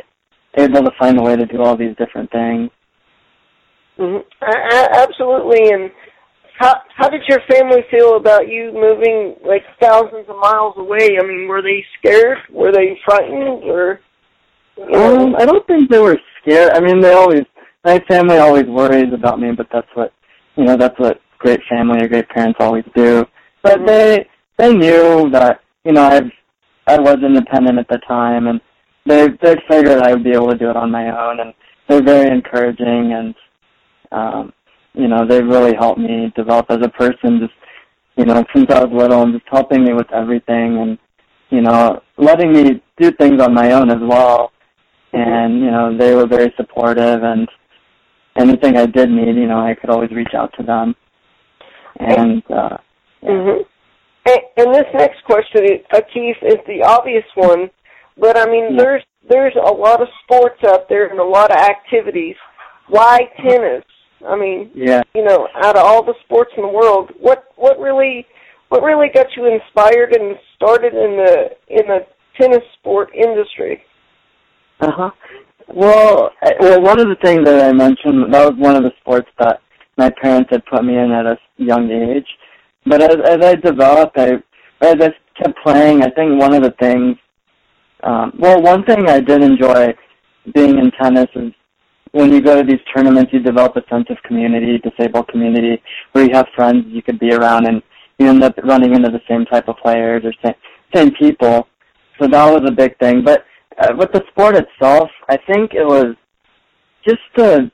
able 0.57 0.83
to 0.83 0.91
find 0.97 1.19
a 1.19 1.21
way 1.21 1.35
to 1.35 1.45
do 1.45 1.61
all 1.61 1.75
these 1.77 1.95
different 1.97 2.31
things. 2.31 2.69
hmm 3.97 4.17
absolutely. 4.41 5.71
And 5.73 5.91
how 6.59 6.75
how 6.95 7.09
did 7.09 7.21
your 7.27 7.39
family 7.49 7.81
feel 7.91 8.15
about 8.17 8.47
you 8.47 8.71
moving 8.73 9.35
like 9.45 9.63
thousands 9.81 10.25
of 10.29 10.37
miles 10.37 10.75
away? 10.77 11.17
I 11.19 11.25
mean, 11.25 11.47
were 11.47 11.61
they 11.61 11.83
scared? 11.99 12.37
Were 12.51 12.71
they 12.71 12.97
frightened? 13.05 13.63
Or 13.65 13.99
you 14.77 14.89
know? 14.89 15.25
Um, 15.27 15.35
I 15.37 15.45
don't 15.45 15.65
think 15.67 15.89
they 15.89 15.99
were 15.99 16.17
scared. 16.41 16.71
I 16.73 16.79
mean, 16.79 17.01
they 17.01 17.13
always, 17.13 17.43
my 17.83 17.99
family 18.07 18.37
always 18.37 18.65
worries 18.65 19.13
about 19.13 19.39
me, 19.39 19.51
but 19.51 19.67
that's 19.71 19.87
what, 19.93 20.13
you 20.55 20.65
know, 20.65 20.77
that's 20.77 20.97
what 20.99 21.19
great 21.39 21.59
family 21.69 22.03
or 22.03 22.07
great 22.07 22.29
parents 22.29 22.57
always 22.59 22.85
do. 22.95 23.25
But 23.63 23.79
Mhm. 23.79 23.87
they, 23.87 24.29
they 24.57 24.73
knew 24.73 25.29
that, 25.31 25.61
you 25.83 25.93
know, 25.93 26.03
I've, 26.03 26.31
I 26.87 26.99
was 26.99 27.17
independent 27.23 27.79
at 27.79 27.87
the 27.87 27.99
time, 28.07 28.47
and 28.47 28.61
they, 29.05 29.27
they 29.41 29.55
figured 29.69 30.01
I 30.01 30.13
would 30.13 30.23
be 30.23 30.31
able 30.31 30.49
to 30.49 30.57
do 30.57 30.69
it 30.69 30.75
on 30.77 30.91
my 30.91 31.09
own, 31.09 31.39
and 31.39 31.53
they're 31.87 32.03
very 32.03 32.29
encouraging, 32.29 33.13
and, 33.13 33.35
um, 34.11 34.53
you 34.93 35.07
know, 35.07 35.25
they 35.27 35.41
really 35.41 35.75
helped 35.75 35.99
me 35.99 36.31
develop 36.35 36.67
as 36.69 36.79
a 36.81 36.89
person, 36.89 37.39
just 37.39 37.53
you 38.17 38.25
know, 38.25 38.43
since 38.53 38.65
I 38.71 38.83
was 38.83 38.91
little 38.91 39.21
and 39.21 39.33
just 39.33 39.45
helping 39.49 39.83
me 39.83 39.93
with 39.93 40.11
everything 40.11 40.79
and, 40.79 40.97
you 41.49 41.61
know, 41.61 42.01
letting 42.17 42.51
me 42.51 42.81
do 42.97 43.11
things 43.11 43.39
on 43.41 43.53
my 43.53 43.71
own 43.73 43.91
as 43.91 44.01
well. 44.01 44.51
And, 45.13 45.59
you 45.59 45.71
know, 45.71 45.95
they 45.95 46.15
were 46.15 46.27
very 46.27 46.51
supportive 46.57 47.23
and 47.23 47.47
anything 48.35 48.75
I 48.75 48.87
did 48.87 49.09
need, 49.09 49.35
you 49.35 49.47
know, 49.47 49.59
I 49.59 49.75
could 49.75 49.91
always 49.91 50.11
reach 50.11 50.33
out 50.35 50.51
to 50.57 50.63
them. 50.63 50.95
And, 51.99 52.43
uh, 52.49 52.77
yeah. 53.21 53.29
hmm 53.29 53.61
and, 54.27 54.39
and 54.57 54.75
this 54.75 54.85
next 54.93 55.23
question, 55.25 55.61
Keith, 56.13 56.37
is 56.43 56.57
the 56.67 56.83
obvious 56.83 57.25
one, 57.35 57.69
but 58.17 58.37
I 58.37 58.45
mean, 58.45 58.71
yeah. 58.71 58.77
there's 58.77 59.03
there's 59.29 59.55
a 59.55 59.73
lot 59.73 60.01
of 60.01 60.07
sports 60.23 60.59
out 60.65 60.87
there 60.89 61.07
and 61.07 61.19
a 61.19 61.23
lot 61.23 61.51
of 61.51 61.57
activities. 61.57 62.35
Why 62.89 63.19
tennis? 63.41 63.83
I 64.27 64.35
mean, 64.35 64.71
yeah. 64.73 65.03
you 65.13 65.23
know, 65.23 65.47
out 65.63 65.77
of 65.77 65.83
all 65.85 66.03
the 66.03 66.15
sports 66.25 66.51
in 66.57 66.63
the 66.63 66.69
world, 66.69 67.11
what 67.19 67.45
what 67.55 67.79
really 67.79 68.25
what 68.69 68.83
really 68.83 69.07
got 69.13 69.27
you 69.35 69.45
inspired 69.45 70.13
and 70.13 70.35
started 70.55 70.93
in 70.93 71.17
the 71.17 71.49
in 71.69 71.87
the 71.87 71.99
tennis 72.39 72.63
sport 72.79 73.09
industry? 73.13 73.83
Uh 74.79 74.91
huh. 74.91 75.11
Well, 75.67 76.31
well, 76.59 76.81
one 76.81 76.99
of 76.99 77.07
the 77.07 77.17
things 77.21 77.45
that 77.45 77.63
I 77.63 77.73
mentioned 77.73 78.33
that 78.33 78.45
was 78.45 78.55
one 78.57 78.75
of 78.75 78.83
the 78.83 78.91
sports 79.01 79.27
that 79.39 79.59
my 79.97 80.09
parents 80.21 80.49
had 80.51 80.65
put 80.65 80.83
me 80.83 80.97
in 80.97 81.11
at 81.11 81.25
a 81.25 81.37
young 81.57 81.91
age. 81.91 82.27
But 82.89 83.01
as 83.01 83.17
as 83.25 83.43
I 83.43 83.55
developed, 83.55 84.17
I 84.17 84.33
as 84.81 84.95
I 85.01 85.11
kept 85.41 85.57
playing, 85.63 86.03
I 86.03 86.09
think 86.11 86.39
one 86.39 86.53
of 86.53 86.63
the 86.63 86.73
things, 86.79 87.17
um, 88.03 88.33
well, 88.39 88.61
one 88.61 88.83
thing 88.85 89.07
I 89.07 89.19
did 89.19 89.41
enjoy 89.41 89.93
being 90.53 90.77
in 90.77 90.91
tennis 90.91 91.27
is 91.35 91.51
when 92.11 92.31
you 92.31 92.41
go 92.41 92.61
to 92.61 92.63
these 92.63 92.79
tournaments, 92.95 93.31
you 93.33 93.39
develop 93.39 93.75
a 93.75 93.83
sense 93.89 94.07
of 94.09 94.17
community, 94.23 94.79
disabled 94.79 95.27
community, 95.27 95.81
where 96.11 96.25
you 96.25 96.33
have 96.33 96.47
friends 96.55 96.85
you 96.87 97.01
could 97.01 97.19
be 97.19 97.33
around, 97.33 97.67
and 97.67 97.81
you 98.17 98.27
end 98.27 98.43
up 98.43 98.55
running 98.63 98.95
into 98.95 99.09
the 99.09 99.21
same 99.27 99.45
type 99.45 99.67
of 99.67 99.75
players 99.77 100.23
or 100.23 100.33
same 100.43 100.55
same 100.95 101.11
people. 101.15 101.67
So 102.19 102.27
that 102.27 102.51
was 102.51 102.63
a 102.67 102.71
big 102.71 102.97
thing. 102.99 103.23
But 103.23 103.45
uh, 103.79 103.93
with 103.95 104.11
the 104.11 104.23
sport 104.29 104.55
itself, 104.55 105.09
I 105.29 105.37
think 105.37 105.73
it 105.73 105.85
was 105.85 106.15
just 107.07 107.21
the 107.35 107.71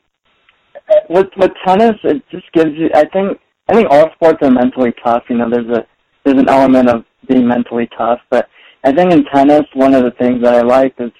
with 1.09 1.27
with 1.37 1.51
tennis. 1.65 1.95
It 2.03 2.23
just 2.31 2.51
gives 2.53 2.71
you. 2.75 2.89
I 2.93 3.05
think 3.05 3.39
I 3.69 3.73
think 3.73 3.87
all 3.89 4.11
sports 4.13 4.39
are 4.41 4.51
mentally 4.51 4.93
tough. 5.03 5.23
You 5.29 5.37
know, 5.37 5.49
there's 5.49 5.69
a 5.69 5.85
there's 6.23 6.39
an 6.39 6.49
element 6.49 6.89
of 6.89 7.05
being 7.27 7.47
mentally 7.47 7.89
tough, 7.97 8.19
but 8.29 8.47
I 8.83 8.91
think 8.91 9.11
in 9.11 9.25
tennis, 9.25 9.63
one 9.73 9.93
of 9.93 10.03
the 10.03 10.11
things 10.11 10.41
that 10.43 10.55
I 10.55 10.61
like 10.61 10.95
is, 10.99 11.11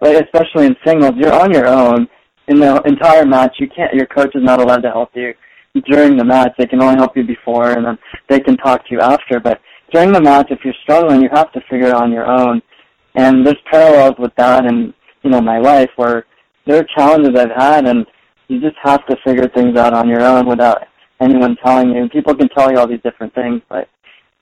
like 0.00 0.16
especially 0.24 0.66
in 0.66 0.76
singles, 0.84 1.14
you're 1.16 1.32
on 1.32 1.52
your 1.52 1.66
own 1.66 2.08
in 2.48 2.58
the 2.58 2.82
entire 2.82 3.24
match. 3.24 3.56
You 3.58 3.68
can't. 3.68 3.94
Your 3.94 4.06
coach 4.06 4.34
is 4.34 4.42
not 4.42 4.60
allowed 4.60 4.82
to 4.82 4.90
help 4.90 5.10
you 5.14 5.34
during 5.86 6.16
the 6.16 6.24
match. 6.24 6.52
They 6.58 6.66
can 6.66 6.82
only 6.82 6.96
help 6.96 7.16
you 7.16 7.24
before, 7.24 7.70
and 7.70 7.84
then 7.84 7.98
they 8.28 8.40
can 8.40 8.56
talk 8.56 8.86
to 8.86 8.94
you 8.94 9.00
after. 9.00 9.38
But 9.38 9.60
during 9.92 10.12
the 10.12 10.20
match, 10.20 10.48
if 10.50 10.60
you're 10.64 10.74
struggling, 10.82 11.22
you 11.22 11.28
have 11.32 11.52
to 11.52 11.60
figure 11.70 11.88
it 11.88 11.94
on 11.94 12.12
your 12.12 12.26
own. 12.26 12.60
And 13.14 13.46
there's 13.46 13.58
parallels 13.70 14.14
with 14.18 14.32
that 14.36 14.64
in 14.64 14.92
you 15.22 15.30
know 15.30 15.40
my 15.40 15.58
life 15.58 15.90
where 15.96 16.26
there 16.66 16.78
are 16.78 16.86
challenges 16.96 17.38
I've 17.38 17.56
had, 17.56 17.86
and 17.86 18.04
you 18.48 18.60
just 18.60 18.76
have 18.82 19.06
to 19.06 19.16
figure 19.24 19.48
things 19.48 19.78
out 19.78 19.94
on 19.94 20.08
your 20.08 20.22
own 20.22 20.48
without 20.48 20.82
anyone 21.20 21.56
telling 21.64 21.90
you. 21.90 22.08
People 22.08 22.34
can 22.34 22.48
tell 22.48 22.70
you 22.70 22.78
all 22.78 22.88
these 22.88 23.02
different 23.02 23.34
things, 23.34 23.62
but 23.68 23.88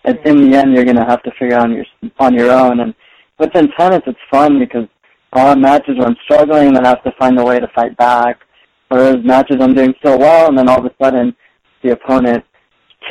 in 0.05 0.51
the 0.51 0.57
end, 0.57 0.75
you're 0.75 0.85
going 0.85 0.97
to 0.97 1.05
have 1.05 1.23
to 1.23 1.31
figure 1.39 1.57
out 1.57 1.65
on 1.65 1.73
your 1.73 1.85
on 2.19 2.35
your 2.35 2.51
own. 2.51 2.81
And 2.81 2.95
within 3.39 3.69
tennis, 3.79 4.03
it's 4.07 4.19
fun 4.31 4.59
because 4.59 4.87
i 5.33 5.41
have 5.41 5.59
matches 5.59 5.97
where 5.99 6.07
I'm 6.07 6.17
struggling, 6.25 6.77
and 6.77 6.87
I 6.87 6.89
have 6.89 7.03
to 7.05 7.13
find 7.19 7.39
a 7.39 7.45
way 7.45 7.59
to 7.59 7.69
fight 7.75 7.97
back. 7.97 8.41
Whereas 8.89 9.17
matches 9.23 9.59
I'm 9.61 9.75
doing 9.75 9.95
so 10.05 10.17
well, 10.17 10.49
and 10.49 10.57
then 10.57 10.69
all 10.69 10.79
of 10.79 10.87
a 10.87 10.95
sudden, 11.03 11.37
the 11.83 11.93
opponent 11.93 12.45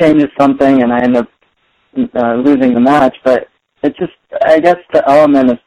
changes 0.00 0.28
something, 0.38 0.82
and 0.82 0.92
I 0.92 1.00
end 1.00 1.16
up 1.16 1.28
uh, 2.14 2.34
losing 2.34 2.74
the 2.74 2.80
match. 2.80 3.16
But 3.24 3.48
it's 3.82 3.98
just, 3.98 4.12
I 4.44 4.58
guess, 4.58 4.78
the 4.92 5.08
element 5.08 5.50
of 5.50 5.58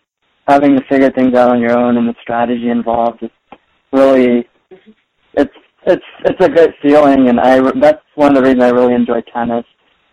having 0.48 0.76
to 0.76 0.84
figure 0.90 1.12
things 1.12 1.34
out 1.34 1.52
on 1.52 1.62
your 1.62 1.78
own 1.78 1.98
and 1.98 2.08
the 2.08 2.16
strategy 2.22 2.70
involved 2.70 3.24
is 3.24 3.30
really, 3.94 4.48
it's 5.86 6.06
it's 6.26 6.46
a 6.46 6.50
good 6.50 6.74
feeling, 6.82 7.30
and 7.30 7.40
I 7.40 7.60
that's 7.80 8.04
one 8.16 8.36
of 8.36 8.44
the 8.44 8.50
reasons 8.50 8.64
I 8.64 8.70
really 8.70 8.94
enjoy 8.94 9.22
tennis 9.34 9.66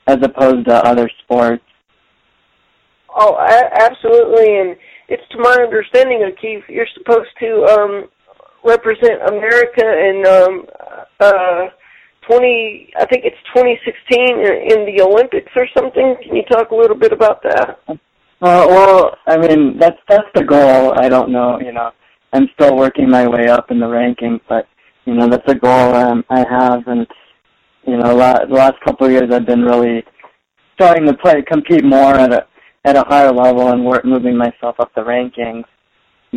as 0.06 0.18
opposed 0.22 0.66
to 0.66 0.74
other 0.84 1.10
sports. 1.22 1.62
Oh, 3.14 3.34
a- 3.36 3.82
absolutely, 3.82 4.58
and 4.58 4.76
it's 5.08 5.22
to 5.30 5.38
my 5.38 5.56
understanding, 5.62 6.22
Keith, 6.40 6.64
you're 6.68 6.86
supposed 6.94 7.30
to 7.40 7.64
um, 7.64 8.04
represent 8.64 9.22
America 9.28 9.84
in 9.84 10.26
um, 10.26 10.66
uh, 11.20 11.66
20, 12.28 12.92
I 12.98 13.06
think 13.06 13.24
it's 13.24 13.36
2016 13.54 14.20
in 14.20 14.84
the 14.84 15.02
Olympics 15.02 15.50
or 15.56 15.66
something. 15.76 16.16
Can 16.22 16.36
you 16.36 16.42
talk 16.44 16.70
a 16.70 16.74
little 16.74 16.96
bit 16.96 17.12
about 17.12 17.42
that? 17.42 17.78
Uh, 17.88 17.96
well, 18.40 19.16
I 19.26 19.36
mean, 19.36 19.78
that's 19.78 19.98
that's 20.08 20.28
the 20.34 20.44
goal. 20.44 20.94
I 20.96 21.08
don't 21.08 21.32
know, 21.32 21.58
you 21.58 21.72
know, 21.72 21.90
I'm 22.32 22.48
still 22.54 22.76
working 22.76 23.10
my 23.10 23.26
way 23.26 23.48
up 23.48 23.70
in 23.70 23.80
the 23.80 23.86
rankings, 23.86 24.40
but 24.48 24.66
you 25.08 25.14
know 25.14 25.26
that's 25.26 25.48
a 25.48 25.54
goal 25.54 25.94
um, 25.94 26.22
I 26.28 26.44
have, 26.50 26.86
and 26.86 27.06
you 27.86 27.96
know 27.96 28.14
la- 28.14 28.44
the 28.44 28.54
last 28.54 28.74
couple 28.84 29.06
of 29.06 29.12
years 29.12 29.30
I've 29.32 29.46
been 29.46 29.62
really 29.62 30.04
starting 30.74 31.06
to 31.06 31.14
play 31.14 31.40
compete 31.40 31.82
more 31.82 32.14
at 32.14 32.30
a 32.30 32.46
at 32.84 32.94
a 32.94 33.04
higher 33.08 33.32
level 33.32 33.72
and 33.72 33.86
work 33.86 34.04
moving 34.04 34.36
myself 34.36 34.76
up 34.78 34.94
the 34.94 35.00
rankings. 35.00 35.64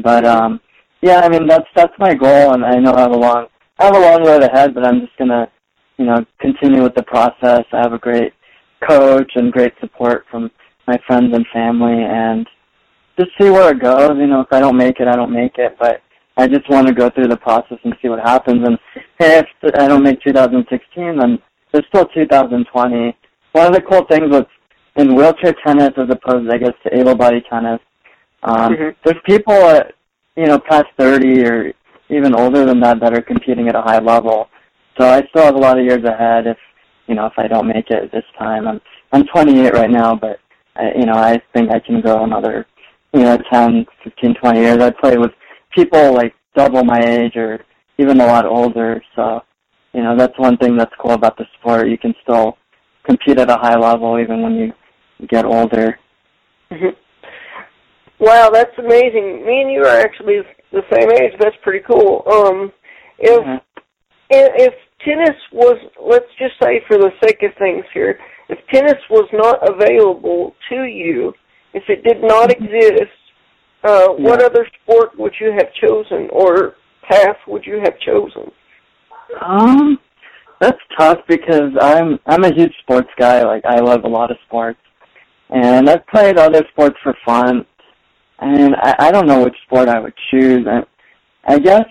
But 0.02 0.24
um, 0.26 0.62
yeah, 1.02 1.20
I 1.20 1.28
mean 1.28 1.48
that's 1.48 1.68
that's 1.76 1.94
my 2.00 2.14
goal, 2.14 2.54
and 2.54 2.64
I 2.64 2.80
know 2.80 2.94
I 2.94 3.02
have 3.02 3.12
a 3.12 3.18
long 3.18 3.48
I 3.78 3.86
have 3.88 3.96
a 3.96 4.00
long 4.00 4.24
road 4.26 4.42
ahead, 4.42 4.74
but 4.74 4.86
I'm 4.86 5.02
just 5.02 5.18
gonna 5.18 5.52
you 5.98 6.06
know 6.06 6.26
continue 6.40 6.82
with 6.82 6.96
the 6.96 7.04
process. 7.04 7.66
I 7.74 7.80
have 7.80 7.92
a 7.92 8.00
great 8.00 8.32
coach 8.88 9.34
and 9.36 9.52
great 9.52 9.74
support 9.82 10.24
from 10.32 10.50
my 10.88 10.98
friends 11.06 11.36
and 11.36 11.46
family, 11.52 12.06
and 12.06 12.48
just 13.20 13.32
see 13.38 13.50
where 13.50 13.72
it 13.72 13.82
goes. 13.82 14.18
You 14.18 14.28
know, 14.28 14.40
if 14.40 14.54
I 14.54 14.62
don't 14.62 14.78
make 14.78 15.02
it, 15.02 15.10
I 15.10 15.18
don't 15.18 15.34
make 15.34 15.58
it, 15.58 15.76
but 15.78 16.02
I 16.38 16.48
just 16.48 16.70
want 16.70 16.88
to 16.88 16.94
go 16.94 17.10
through 17.10 17.28
the 17.28 17.38
process 17.38 17.78
and 17.84 17.94
see 18.02 18.10
what 18.10 18.20
happens. 18.20 18.66
And 18.66 18.78
hey, 19.20 19.40
if 19.40 19.76
I 19.76 19.88
don't 19.88 20.04
make 20.04 20.22
2016, 20.22 21.18
then 21.18 21.40
there's 21.72 21.86
still 21.88 22.06
2020. 22.08 23.18
One 23.52 23.68
of 23.68 23.74
the 23.74 23.82
cool 23.82 24.06
things 24.06 24.30
with 24.30 24.48
in 24.96 25.16
wheelchair 25.16 25.56
tennis, 25.66 25.92
as 25.98 26.10
opposed, 26.10 26.50
I 26.50 26.58
guess, 26.58 26.74
to 26.84 26.98
able-bodied 26.98 27.44
tennis, 27.50 27.80
um, 28.44 28.74
mm-hmm. 28.74 28.90
there's 29.04 29.22
people 29.26 29.54
at 29.54 29.94
you 30.36 30.46
know 30.46 30.60
past 30.60 30.88
30 30.98 31.46
or 31.46 31.74
even 32.10 32.34
older 32.34 32.66
than 32.66 32.80
that 32.82 33.00
that 33.00 33.14
are 33.14 33.22
competing 33.22 33.68
at 33.68 33.76
a 33.76 33.82
high 33.82 34.00
level. 34.00 34.50
So 35.00 35.08
I 35.08 35.22
still 35.30 35.44
have 35.44 35.56
a 35.56 35.60
lot 35.60 35.80
of 35.80 35.86
years 35.86 36.04
ahead. 36.04 36.48
If 36.48 36.58
you 37.08 37.16
know, 37.16 37.26
if 37.26 37.34
I 37.38 37.48
don't 37.48 37.68
make 37.68 37.90
it 37.90 38.12
this 38.12 38.26
time, 38.38 38.68
I'm 38.68 38.82
I'm 39.12 39.26
28 39.28 39.74
right 39.74 39.90
now, 39.90 40.16
but 40.16 40.40
I, 40.76 40.92
you 40.98 41.06
know, 41.06 41.14
I 41.14 41.42
think 41.54 41.72
I 41.72 41.80
can 41.80 42.02
go 42.02 42.24
another 42.24 42.66
you 43.14 43.22
know 43.22 43.38
10, 43.52 43.86
15, 44.04 44.36
20 44.36 44.60
years. 44.60 44.78
I 44.78 44.92
played 44.92 45.20
with 45.20 45.32
people 45.74 46.14
like 46.14 46.34
double 46.56 46.84
my 46.84 47.00
age 47.00 47.36
or 47.36 47.64
even 47.98 48.20
a 48.20 48.26
lot 48.26 48.46
older. 48.46 49.02
So, 49.16 49.42
you 49.94 50.04
know, 50.04 50.16
that's 50.18 50.38
one 50.38 50.58
thing 50.58 50.78
that's 50.78 50.94
cool 51.02 51.12
about 51.12 51.38
the 51.38 51.46
sport. 51.60 51.90
You 51.90 51.98
can 51.98 52.14
still 52.24 52.58
compete 53.06 53.40
at 53.40 53.50
a 53.50 53.56
high 53.56 53.78
level 53.78 54.20
even 54.20 54.42
when 54.42 54.56
you 54.56 54.74
get 55.28 55.46
older. 55.46 55.98
Mm-hmm. 56.72 56.96
Wow, 58.20 58.50
that's 58.52 58.78
amazing. 58.78 59.46
Me 59.46 59.62
and 59.62 59.72
you 59.72 59.82
are 59.84 60.00
actually 60.00 60.42
the 60.72 60.84
same 60.92 61.12
age. 61.12 61.34
That's 61.40 61.56
pretty 61.64 61.84
cool. 61.90 62.24
Um, 62.32 62.72
if 63.18 63.44
mm-hmm. 63.44 63.58
if 64.30 64.74
tennis 65.04 65.36
was, 65.52 65.78
let's 66.00 66.30
just 66.38 66.54
say 66.62 66.82
for 66.88 66.98
the 66.98 67.10
sake 67.24 67.40
of 67.44 67.52
things 67.58 67.84
here, 67.94 68.20
if 68.50 68.60
tennis 68.72 69.02
was 69.10 69.28
not 69.34 69.58
available 69.68 70.54
to 70.70 70.84
you, 70.84 71.34
if 71.74 71.84
it 71.90 72.04
did 72.04 72.22
not 72.22 72.50
mm-hmm. 72.50 72.64
exist, 72.64 73.12
uh, 73.84 74.16
yeah. 74.18 74.30
What 74.30 74.44
other 74.44 74.68
sport 74.82 75.18
would 75.18 75.34
you 75.40 75.52
have 75.52 75.74
chosen, 75.74 76.30
or 76.32 76.76
path 77.10 77.38
would 77.48 77.66
you 77.66 77.80
have 77.84 77.98
chosen? 78.00 78.52
Um, 79.42 80.00
that's 80.60 80.78
tough 80.98 81.20
because 81.28 81.72
I'm 81.82 82.20
I'm 82.28 82.44
a 82.44 82.54
huge 82.54 82.74
sports 82.84 83.10
guy. 83.18 83.44
Like 83.44 83.66
I 83.66 83.80
love 83.80 84.04
a 84.04 84.08
lot 84.10 84.32
of 84.32 84.38
sports, 84.46 84.80
and 85.50 85.90
I've 85.90 86.06
played 86.08 86.38
other 86.38 86.64
sports 86.72 86.96
for 87.02 87.16
fun. 87.26 87.66
And 88.40 88.76
I, 88.76 88.96
I 89.00 89.12
don't 89.12 89.28
know 89.28 89.44
which 89.44 89.56
sport 89.66 89.88
I 89.88 90.00
would 90.00 90.14
choose. 90.32 90.66
I, 90.68 90.84
I 91.46 91.60
guess 91.60 91.86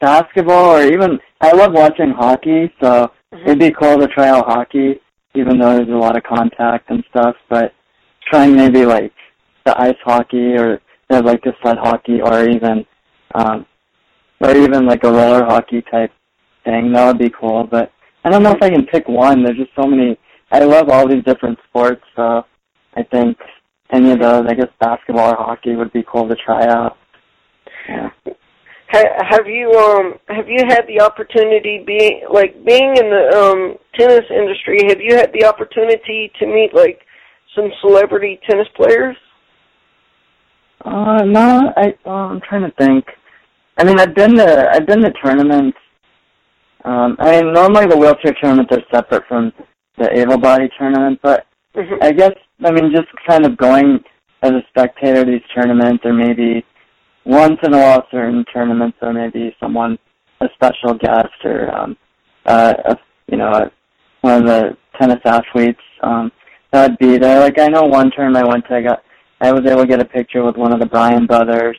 basketball, 0.00 0.76
or 0.76 0.82
even 0.82 1.18
I 1.40 1.52
love 1.52 1.72
watching 1.72 2.10
hockey. 2.10 2.72
So 2.80 3.10
mm-hmm. 3.32 3.36
it'd 3.44 3.58
be 3.58 3.72
cool 3.72 3.98
to 3.98 4.08
try 4.08 4.28
out 4.28 4.46
hockey, 4.46 5.00
even 5.34 5.58
though 5.58 5.76
there's 5.76 5.88
a 5.88 5.92
lot 5.92 6.16
of 6.16 6.22
contact 6.22 6.90
and 6.90 7.04
stuff. 7.10 7.36
But 7.50 7.72
trying 8.30 8.56
maybe 8.56 8.84
like 8.84 9.12
the 9.64 9.78
ice 9.80 9.96
hockey 10.04 10.56
or 10.56 10.80
you 11.10 11.16
know, 11.16 11.20
like 11.20 11.42
the 11.42 11.52
sled 11.62 11.78
hockey 11.78 12.20
or 12.20 12.48
even 12.48 12.84
um 13.34 13.66
or 14.40 14.56
even 14.56 14.86
like 14.86 15.04
a 15.04 15.10
roller 15.10 15.44
hockey 15.44 15.82
type 15.90 16.12
thing. 16.64 16.92
That 16.92 17.06
would 17.06 17.18
be 17.18 17.30
cool. 17.30 17.64
But 17.64 17.92
I 18.24 18.30
don't 18.30 18.42
know 18.42 18.52
if 18.52 18.62
I 18.62 18.70
can 18.70 18.86
pick 18.86 19.08
one. 19.08 19.42
There's 19.42 19.56
just 19.58 19.70
so 19.76 19.86
many 19.86 20.18
I 20.50 20.60
love 20.60 20.88
all 20.88 21.08
these 21.08 21.24
different 21.24 21.58
sports, 21.68 22.02
so 22.14 22.44
I 22.96 23.02
think 23.02 23.36
any 23.92 24.12
of 24.12 24.20
those, 24.20 24.44
I 24.48 24.54
guess 24.54 24.68
basketball 24.80 25.32
or 25.32 25.36
hockey 25.36 25.74
would 25.74 25.92
be 25.92 26.04
cool 26.06 26.28
to 26.28 26.36
try 26.36 26.66
out. 26.66 26.96
Yeah. 27.88 28.10
have 28.92 29.46
you 29.46 29.72
um 29.72 30.14
have 30.28 30.48
you 30.48 30.64
had 30.68 30.86
the 30.86 31.00
opportunity 31.00 31.82
being 31.84 32.22
like 32.32 32.64
being 32.64 32.96
in 32.96 33.10
the 33.10 33.36
um 33.36 33.78
tennis 33.98 34.24
industry? 34.30 34.78
Have 34.88 35.00
you 35.00 35.16
had 35.16 35.32
the 35.32 35.44
opportunity 35.44 36.30
to 36.38 36.46
meet 36.46 36.70
like 36.72 37.00
some 37.54 37.70
celebrity 37.80 38.38
tennis 38.48 38.68
players? 38.76 39.16
Uh, 40.84 41.24
no, 41.24 41.72
I 41.76 41.94
well, 42.04 42.16
I'm 42.16 42.40
trying 42.40 42.62
to 42.62 42.72
think. 42.78 43.04
I 43.76 43.84
mean, 43.84 43.98
I've 43.98 44.14
been 44.14 44.36
to 44.36 44.70
I've 44.72 44.86
been 44.86 45.02
to 45.02 45.12
tournaments. 45.12 45.78
Um, 46.84 47.16
I 47.18 47.40
mean, 47.40 47.52
normally 47.54 47.86
the 47.86 47.96
wheelchair 47.96 48.34
tournaments 48.34 48.72
are 48.72 48.82
separate 48.92 49.24
from 49.26 49.52
the 49.96 50.10
able 50.18 50.38
body 50.38 50.68
tournament, 50.78 51.18
but 51.22 51.46
Mm-hmm. 51.76 52.02
I 52.02 52.12
guess 52.12 52.32
I 52.64 52.70
mean 52.70 52.92
just 52.92 53.08
kind 53.26 53.44
of 53.44 53.56
going 53.56 53.98
as 54.42 54.52
a 54.52 54.62
spectator 54.68 55.24
to 55.24 55.30
these 55.30 55.40
tournaments, 55.54 56.04
or 56.04 56.12
maybe 56.12 56.64
once 57.24 57.58
in 57.64 57.74
a 57.74 57.78
while 57.78 58.06
certain 58.10 58.44
tournaments, 58.52 58.96
or 59.02 59.12
maybe 59.12 59.54
someone 59.58 59.98
a 60.40 60.46
special 60.54 60.94
guest, 60.94 61.34
or 61.44 61.74
um, 61.74 61.96
uh, 62.46 62.74
a, 62.84 62.96
you 63.28 63.38
know, 63.38 63.48
a, 63.48 63.72
one 64.20 64.42
of 64.42 64.46
the 64.46 64.76
tennis 65.00 65.20
athletes 65.24 65.80
um, 66.02 66.30
that'd 66.70 66.98
be 66.98 67.18
there. 67.18 67.40
Like 67.40 67.58
I 67.58 67.68
know 67.68 67.82
one 67.82 68.10
tournament 68.14 68.44
I 68.44 68.48
went 68.48 68.66
to, 68.68 68.74
I 68.76 68.82
got 68.82 69.02
I 69.44 69.52
was 69.52 69.66
able 69.66 69.82
to 69.82 69.86
get 69.86 70.00
a 70.00 70.06
picture 70.06 70.42
with 70.42 70.56
one 70.56 70.72
of 70.72 70.80
the 70.80 70.86
Bryan 70.86 71.26
brothers, 71.26 71.76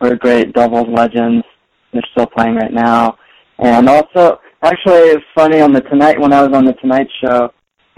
who 0.00 0.06
are 0.06 0.16
great 0.16 0.54
doubles 0.54 0.88
legends. 0.88 1.44
They're 1.92 2.02
still 2.12 2.26
playing 2.26 2.54
right 2.56 2.72
now, 2.72 3.18
and 3.58 3.90
also 3.90 4.40
actually 4.62 5.10
it's 5.12 5.24
funny 5.34 5.60
on 5.60 5.74
the 5.74 5.82
Tonight 5.82 6.18
when 6.18 6.32
I 6.32 6.42
was 6.42 6.56
on 6.56 6.64
the 6.64 6.72
Tonight 6.72 7.08
Show. 7.22 7.50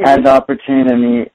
I 0.05 0.11
had 0.11 0.25
the 0.25 0.31
opportunity 0.31 0.91
to 0.91 0.97
meet. 0.97 1.33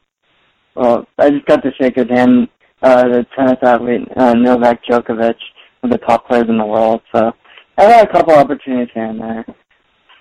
Well, 0.75 1.07
I 1.17 1.29
just 1.29 1.45
got 1.45 1.63
to 1.63 1.71
shake 1.79 1.95
his 1.95 2.09
hand. 2.09 2.49
Uh, 2.83 3.03
the 3.03 3.25
tennis 3.37 3.57
athlete 3.61 4.07
uh, 4.17 4.33
Novak 4.33 4.83
Djokovic, 4.83 5.35
one 5.79 5.91
of 5.91 5.91
the 5.91 6.05
top 6.05 6.27
players 6.27 6.49
in 6.49 6.57
the 6.57 6.65
world. 6.65 7.01
So 7.15 7.31
I 7.77 7.83
had 7.83 8.07
a 8.07 8.11
couple 8.11 8.33
opportunities 8.33 8.89
here 8.93 9.05
and 9.05 9.21
there. 9.21 9.45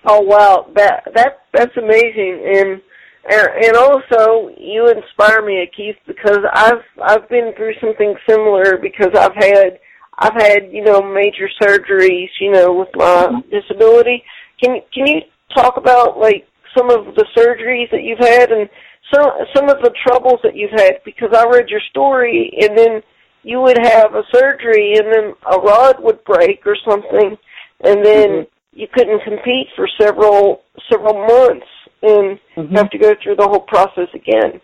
Oh 0.05 0.21
wow, 0.21 0.71
that 0.75 1.03
that 1.15 1.39
that's 1.53 1.75
amazing, 1.75 2.43
and 2.55 2.81
and 3.29 3.47
and 3.65 3.75
also 3.75 4.49
you 4.57 4.89
inspire 4.89 5.45
me, 5.45 5.69
Keith, 5.75 5.97
because 6.07 6.39
I've 6.53 6.83
I've 7.01 7.29
been 7.29 7.53
through 7.55 7.73
something 7.79 8.15
similar 8.27 8.77
because 8.77 9.11
I've 9.15 9.35
had 9.35 9.79
I've 10.17 10.41
had 10.41 10.71
you 10.71 10.83
know 10.83 11.01
major 11.01 11.49
surgeries, 11.61 12.29
you 12.39 12.51
know, 12.51 12.73
with 12.73 12.89
my 12.95 13.41
disability. 13.51 14.23
Can 14.61 14.81
can 14.93 15.07
you 15.07 15.21
talk 15.55 15.77
about 15.77 16.17
like 16.17 16.47
some 16.77 16.89
of 16.89 17.15
the 17.15 17.25
surgeries 17.37 17.91
that 17.91 18.03
you've 18.03 18.19
had 18.19 18.51
and 18.51 18.69
some 19.13 19.31
some 19.55 19.69
of 19.69 19.81
the 19.81 19.93
troubles 20.05 20.39
that 20.43 20.55
you've 20.55 20.71
had? 20.71 20.99
Because 21.05 21.29
I 21.35 21.45
read 21.47 21.69
your 21.69 21.81
story, 21.89 22.51
and 22.61 22.77
then 22.77 23.01
you 23.43 23.61
would 23.61 23.77
have 23.81 24.15
a 24.15 24.23
surgery, 24.33 24.93
and 24.95 25.13
then 25.13 25.33
a 25.51 25.59
rod 25.59 25.95
would 25.99 26.23
break 26.23 26.65
or 26.65 26.75
something, 26.87 27.37
and 27.83 28.05
then 28.05 28.29
Mhm. 28.29 28.47
you 28.73 28.87
couldn't 28.87 29.23
compete 29.23 29.67
for 29.75 29.87
several 29.99 30.63
several 30.89 31.17
months, 31.27 31.67
and 32.03 32.39
Mhm. 32.57 32.75
have 32.77 32.89
to 32.89 32.97
go 32.97 33.13
through 33.21 33.35
the 33.35 33.47
whole 33.47 33.61
process 33.61 34.07
again. 34.13 34.59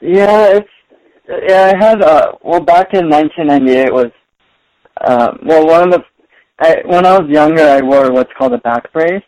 Yeah, 0.00 0.56
it's 0.56 0.68
yeah. 1.48 1.72
I 1.74 1.84
had 1.84 2.02
uh 2.02 2.32
well 2.42 2.60
back 2.60 2.94
in 2.94 3.08
1998 3.08 3.92
was 3.92 4.10
uh 5.00 5.32
well 5.44 5.66
one 5.66 5.92
of 5.92 6.00
the 6.00 6.04
I 6.58 6.82
when 6.86 7.06
I 7.06 7.18
was 7.18 7.28
younger 7.30 7.62
I 7.62 7.80
wore 7.80 8.10
what's 8.12 8.32
called 8.38 8.52
a 8.54 8.58
back 8.58 8.92
brace 8.92 9.22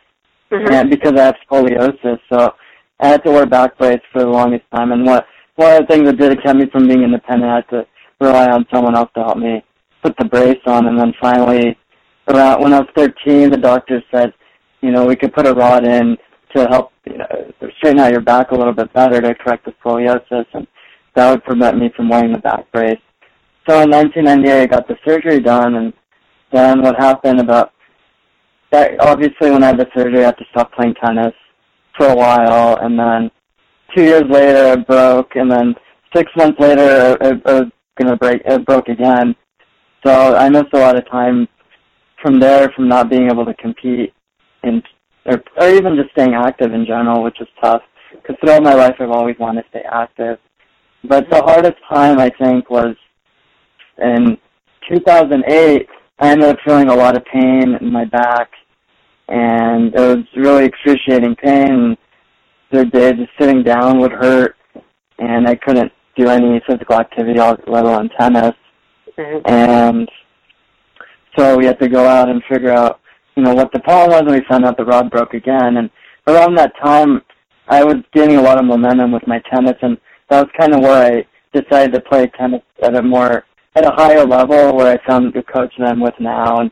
Mm-hmm. 0.53 0.73
and 0.73 0.91
because 0.91 1.15
I 1.19 1.25
have 1.25 1.37
scoliosis 1.51 2.19
so 2.31 2.55
I 3.01 3.09
had 3.09 3.25
to 3.25 3.31
wear 3.31 3.47
back 3.47 3.77
brace 3.79 4.01
for 4.13 4.21
the 4.21 4.29
longest 4.29 4.65
time 4.75 4.93
and 4.93 5.05
what 5.05 5.27
one 5.57 5.73
of 5.73 5.81
the 5.81 5.87
things 5.87 6.05
that 6.07 6.19
did 6.19 6.33
it 6.33 6.43
kept 6.43 6.59
me 6.59 6.67
from 6.71 6.87
being 6.87 7.03
independent 7.03 7.51
I 7.51 7.57
had 7.57 7.69
to 7.71 7.87
rely 8.21 8.51
on 8.51 8.67
someone 8.73 8.95
else 8.95 9.11
to 9.15 9.23
help 9.25 9.39
me 9.39 9.65
put 10.03 10.15
the 10.19 10.27
brace 10.27 10.61
on 10.67 10.87
and 10.87 10.99
then 11.01 11.13
finally 11.21 11.77
around 12.29 12.61
when 12.63 12.75
I 12.75 12.81
was 12.81 12.89
13 12.95 13.51
the 13.51 13.57
doctor 13.57 14.03
said 14.15 14.33
you 14.83 14.91
know 14.93 15.07
we 15.07 15.17
could 15.17 15.33
put 15.33 15.47
a 15.47 15.55
rod 15.55 15.85
in 15.87 16.17
to 16.55 16.67
help 16.67 16.93
you 17.07 17.19
know 17.19 17.27
straighten 17.77 18.01
out 18.01 18.13
your 18.13 18.21
back 18.21 18.51
a 18.51 18.55
little 18.55 18.73
bit 18.73 18.93
better 18.93 19.21
to 19.21 19.35
correct 19.35 19.65
the 19.65 19.73
scoliosis 19.83 20.47
and 20.55 20.67
that 21.15 21.31
would 21.31 21.45
prevent 21.45 21.79
me 21.79 21.91
from 21.97 22.09
wearing 22.09 22.33
the 22.33 22.39
back 22.39 22.71
brace. 22.73 22.99
So 23.69 23.81
in 23.81 23.91
1998, 23.91 24.63
I 24.63 24.67
got 24.67 24.89
the 24.89 24.97
surgery 25.07 25.41
done, 25.41 25.77
and 25.77 25.93
then 26.53 26.83
what 26.83 26.97
happened 26.97 27.41
about 27.41 27.73
that? 28.73 29.01
Obviously, 29.01 29.51
when 29.51 29.63
I 29.63 29.69
had 29.69 29.79
the 29.79 29.89
surgery, 29.97 30.21
I 30.21 30.27
had 30.27 30.39
to 30.39 30.45
stop 30.51 30.73
playing 30.73 30.95
tennis 31.03 31.33
for 31.97 32.09
a 32.09 32.15
while, 32.15 32.77
and 32.83 32.99
then 32.99 33.31
two 33.97 34.03
years 34.03 34.25
later, 34.29 34.73
it 34.73 34.87
broke, 34.87 35.37
and 35.37 35.51
then 35.51 35.75
six 36.15 36.31
months 36.37 36.61
later, 36.61 37.17
it, 37.21 37.23
it 37.23 37.45
was 37.45 37.71
gonna 37.99 38.17
break. 38.17 38.43
It 38.45 38.67
broke 38.67 38.89
again. 38.89 39.35
So 40.05 40.37
I 40.37 40.49
missed 40.51 40.75
a 40.75 40.79
lot 40.79 40.97
of 40.97 41.09
time 41.09 41.49
from 42.21 42.39
there, 42.39 42.71
from 42.77 42.89
not 42.89 43.09
being 43.09 43.31
able 43.31 43.47
to 43.47 43.55
compete, 43.55 44.13
and 44.63 44.83
or, 45.27 45.43
or 45.59 45.69
even 45.69 45.97
just 45.97 46.11
staying 46.13 46.35
active 46.35 46.73
in 46.73 46.87
general, 46.87 47.23
which 47.23 47.41
is 47.41 47.49
tough. 47.63 47.83
Because 48.13 48.37
throughout 48.41 48.63
my 48.63 48.75
life, 48.75 48.95
I've 49.01 49.11
always 49.11 49.37
wanted 49.39 49.63
to 49.63 49.69
stay 49.71 49.83
active. 49.91 50.39
But 51.03 51.29
the 51.31 51.43
hardest 51.43 51.77
time 51.91 52.19
I 52.19 52.31
think 52.31 52.71
was 52.71 52.97
in 53.99 54.39
2008. 54.91 55.89
I 56.21 56.31
ended 56.31 56.49
up 56.49 56.57
feeling 56.65 56.89
a 56.89 56.95
lot 56.95 57.17
of 57.17 57.25
pain 57.25 57.75
in 57.81 57.93
my 57.93 58.05
back, 58.05 58.51
and 59.29 59.95
it 59.95 59.99
was 59.99 60.25
really 60.37 60.65
excruciating 60.65 61.37
pain. 61.37 61.97
The 62.71 62.85
day 62.85 63.13
just 63.13 63.31
sitting 63.39 63.63
down 63.63 63.99
would 63.99 64.13
hurt, 64.13 64.57
and 65.19 65.47
I 65.49 65.55
couldn't 65.57 65.93
do 66.17 66.29
any 66.29 66.61
physical 66.69 66.97
activity, 66.97 67.39
let 67.41 67.85
alone 67.85 68.11
tennis. 68.19 68.55
Mm-hmm. 69.19 69.51
And 69.51 70.09
so 71.37 71.57
we 71.57 71.67
had 71.67 71.81
to 71.81 71.89
go 71.89 72.07
out 72.07 72.29
and 72.29 72.43
figure 72.51 72.71
out, 72.71 73.01
you 73.37 73.43
know, 73.43 73.55
what 73.55 73.73
the 73.73 73.81
problem 73.81 74.11
was, 74.11 74.21
and 74.21 74.31
we 74.31 74.47
found 74.49 74.65
out 74.65 74.77
the 74.77 74.85
rod 74.85 75.11
broke 75.11 75.35
again. 75.35 75.77
And 75.77 75.91
around 76.27 76.57
that 76.57 76.73
time, 76.83 77.23
I 77.69 77.83
was 77.85 77.97
gaining 78.13 78.37
a 78.37 78.43
lot 78.43 78.59
of 78.59 78.65
momentum 78.65 79.13
with 79.13 79.27
my 79.27 79.41
tennis, 79.53 79.77
and 79.83 79.99
that 80.31 80.43
was 80.43 80.51
kind 80.59 80.75
of 80.75 80.81
where 80.81 81.17
I 81.17 81.59
decided 81.59 81.93
to 81.95 82.01
play 82.01 82.31
tennis 82.39 82.63
at 82.83 82.97
a 82.97 83.03
more 83.03 83.45
at 83.77 83.87
a 83.87 83.91
higher 83.91 84.25
level, 84.25 84.77
where 84.77 84.93
I 84.93 85.07
found 85.07 85.33
the 85.33 85.43
coach 85.43 85.73
that 85.79 85.89
I'm 85.89 86.01
with 86.01 86.15
now, 86.21 86.61
and 86.61 86.71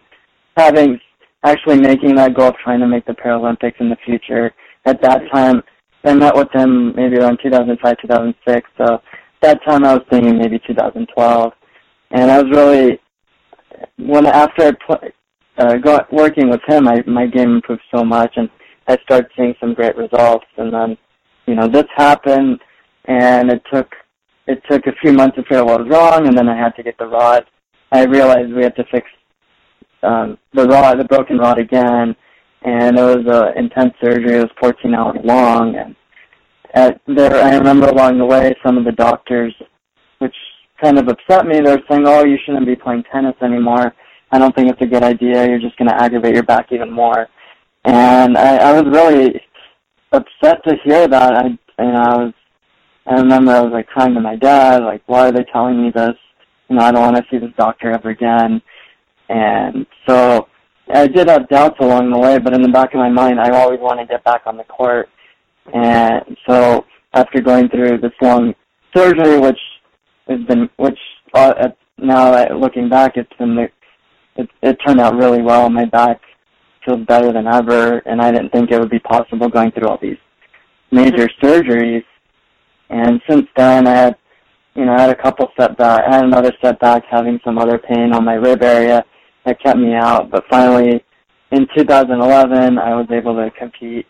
having 0.56 1.00
actually 1.44 1.80
making 1.80 2.14
that 2.14 2.34
goal 2.34 2.48
of 2.48 2.56
trying 2.62 2.78
to 2.80 2.86
make 2.86 3.04
the 3.06 3.12
Paralympics 3.12 3.80
in 3.80 3.88
the 3.88 3.96
future. 4.04 4.52
At 4.84 5.02
that 5.02 5.22
time, 5.32 5.62
I 6.04 6.14
met 6.14 6.36
with 6.36 6.48
him 6.52 6.94
maybe 6.94 7.16
around 7.16 7.38
2005, 7.42 7.96
2006. 8.02 8.70
So 8.78 9.02
that 9.40 9.58
time 9.64 9.84
I 9.84 9.94
was 9.94 10.04
thinking 10.10 10.38
maybe 10.38 10.60
2012, 10.64 11.52
and 12.12 12.30
I 12.30 12.40
was 12.40 12.50
really 12.52 13.00
when 13.98 14.26
after 14.26 14.62
I 14.64 14.72
put, 14.86 15.14
uh, 15.58 15.76
got 15.76 16.12
working 16.12 16.48
with 16.48 16.60
him, 16.66 16.88
I 16.88 17.02
my 17.06 17.26
game 17.26 17.56
improved 17.56 17.82
so 17.94 18.04
much, 18.04 18.32
and 18.36 18.48
I 18.88 18.96
started 19.04 19.30
seeing 19.36 19.54
some 19.60 19.74
great 19.74 19.96
results. 19.96 20.46
And 20.56 20.72
then, 20.72 20.96
you 21.46 21.54
know, 21.54 21.68
this 21.68 21.84
happened, 21.96 22.58
and 23.06 23.50
it 23.50 23.62
took 23.72 23.88
it 24.46 24.62
took 24.70 24.86
a 24.86 24.92
few 25.00 25.12
months 25.12 25.36
to 25.36 25.42
figure 25.42 25.58
out 25.58 25.66
what 25.66 25.80
was 25.80 25.90
wrong, 25.90 26.26
and 26.26 26.36
then 26.36 26.48
I 26.48 26.56
had 26.56 26.74
to 26.76 26.82
get 26.82 26.98
the 26.98 27.06
rod. 27.06 27.44
I 27.92 28.04
realized 28.04 28.52
we 28.52 28.62
had 28.62 28.76
to 28.76 28.84
fix 28.90 29.06
um, 30.02 30.38
the 30.54 30.66
rod, 30.66 30.98
the 30.98 31.04
broken 31.04 31.38
rod 31.38 31.58
again, 31.58 32.16
and 32.62 32.98
it 32.98 33.02
was 33.02 33.26
a 33.26 33.58
intense 33.58 33.92
surgery. 34.02 34.36
It 34.36 34.42
was 34.42 34.50
14 34.60 34.94
hours 34.94 35.18
long, 35.22 35.76
and 35.76 35.94
at 36.74 37.00
there, 37.06 37.34
I 37.34 37.56
remember 37.56 37.88
along 37.88 38.18
the 38.18 38.24
way, 38.24 38.54
some 38.64 38.78
of 38.78 38.84
the 38.84 38.92
doctors, 38.92 39.54
which 40.18 40.34
kind 40.82 40.98
of 40.98 41.08
upset 41.08 41.46
me. 41.46 41.60
They 41.60 41.70
were 41.70 41.82
saying, 41.90 42.04
"Oh, 42.06 42.24
you 42.24 42.38
shouldn't 42.44 42.66
be 42.66 42.76
playing 42.76 43.04
tennis 43.12 43.34
anymore. 43.42 43.94
I 44.32 44.38
don't 44.38 44.54
think 44.54 44.70
it's 44.70 44.80
a 44.82 44.86
good 44.86 45.04
idea. 45.04 45.46
You're 45.46 45.60
just 45.60 45.76
going 45.76 45.88
to 45.88 46.02
aggravate 46.02 46.34
your 46.34 46.42
back 46.42 46.72
even 46.72 46.90
more." 46.90 47.28
And 47.84 48.36
I, 48.36 48.56
I 48.56 48.80
was 48.80 48.84
really 48.86 49.40
upset 50.12 50.62
to 50.64 50.76
hear 50.84 51.06
that. 51.08 51.32
I, 51.34 51.44
you 51.46 51.92
know, 51.92 52.02
I 52.02 52.16
was, 52.16 52.34
I 53.06 53.14
remember 53.14 53.52
I 53.52 53.60
was 53.60 53.72
like 53.72 53.86
crying 53.88 54.14
to 54.14 54.20
my 54.20 54.36
dad, 54.36 54.82
like, 54.82 55.02
"Why 55.06 55.28
are 55.28 55.32
they 55.32 55.44
telling 55.52 55.82
me 55.82 55.90
this? 55.94 56.16
You 56.68 56.76
know, 56.76 56.82
I 56.82 56.92
don't 56.92 57.02
want 57.02 57.16
to 57.16 57.26
see 57.30 57.38
this 57.38 57.54
doctor 57.56 57.92
ever 57.92 58.10
again." 58.10 58.62
And 59.28 59.86
so 60.06 60.48
I 60.92 61.06
did 61.06 61.28
have 61.28 61.48
doubts 61.48 61.76
along 61.80 62.10
the 62.10 62.18
way, 62.18 62.38
but 62.38 62.54
in 62.54 62.62
the 62.62 62.68
back 62.68 62.92
of 62.92 62.98
my 62.98 63.08
mind, 63.08 63.40
I 63.40 63.50
always 63.50 63.80
want 63.80 64.00
to 64.00 64.06
get 64.06 64.24
back 64.24 64.42
on 64.46 64.56
the 64.56 64.64
court. 64.64 65.08
And 65.72 66.36
so 66.48 66.84
after 67.14 67.40
going 67.40 67.68
through 67.68 67.98
this 67.98 68.12
long 68.20 68.54
surgery, 68.94 69.38
which 69.38 69.58
has 70.28 70.40
been, 70.46 70.68
which 70.76 70.98
uh, 71.34 71.68
now 71.98 72.54
looking 72.54 72.88
back, 72.88 73.16
it's 73.16 73.32
been, 73.38 73.56
it, 74.36 74.48
it 74.62 74.78
turned 74.86 75.00
out 75.00 75.16
really 75.16 75.42
well. 75.42 75.68
My 75.68 75.84
back 75.84 76.20
feels 76.84 77.04
better 77.06 77.32
than 77.32 77.46
ever, 77.46 77.98
and 78.06 78.20
I 78.20 78.30
didn't 78.30 78.50
think 78.50 78.70
it 78.70 78.78
would 78.78 78.90
be 78.90 78.98
possible 78.98 79.48
going 79.48 79.72
through 79.72 79.88
all 79.88 79.98
these 80.00 80.16
major 80.90 81.28
mm-hmm. 81.28 81.46
surgeries. 81.46 82.04
And 82.90 83.20
since 83.28 83.46
then, 83.56 83.86
I 83.86 83.94
had, 83.94 84.16
you 84.74 84.84
know, 84.84 84.94
I 84.94 85.02
had 85.02 85.10
a 85.10 85.22
couple 85.22 85.48
setbacks. 85.58 86.04
I 86.06 86.16
had 86.16 86.24
another 86.24 86.52
setback 86.62 87.04
having 87.10 87.40
some 87.44 87.58
other 87.58 87.78
pain 87.78 88.12
on 88.12 88.24
my 88.24 88.34
rib 88.34 88.62
area 88.62 89.04
that 89.44 89.62
kept 89.62 89.78
me 89.78 89.94
out. 89.94 90.30
But 90.30 90.44
finally, 90.50 91.04
in 91.50 91.66
2011, 91.76 92.78
I 92.78 92.94
was 92.94 93.06
able 93.10 93.34
to 93.36 93.50
compete 93.58 94.06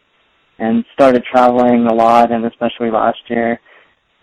and 0.58 0.84
started 0.92 1.24
traveling 1.30 1.86
a 1.86 1.94
lot, 1.94 2.30
and 2.30 2.44
especially 2.44 2.90
last 2.90 3.18
year. 3.28 3.60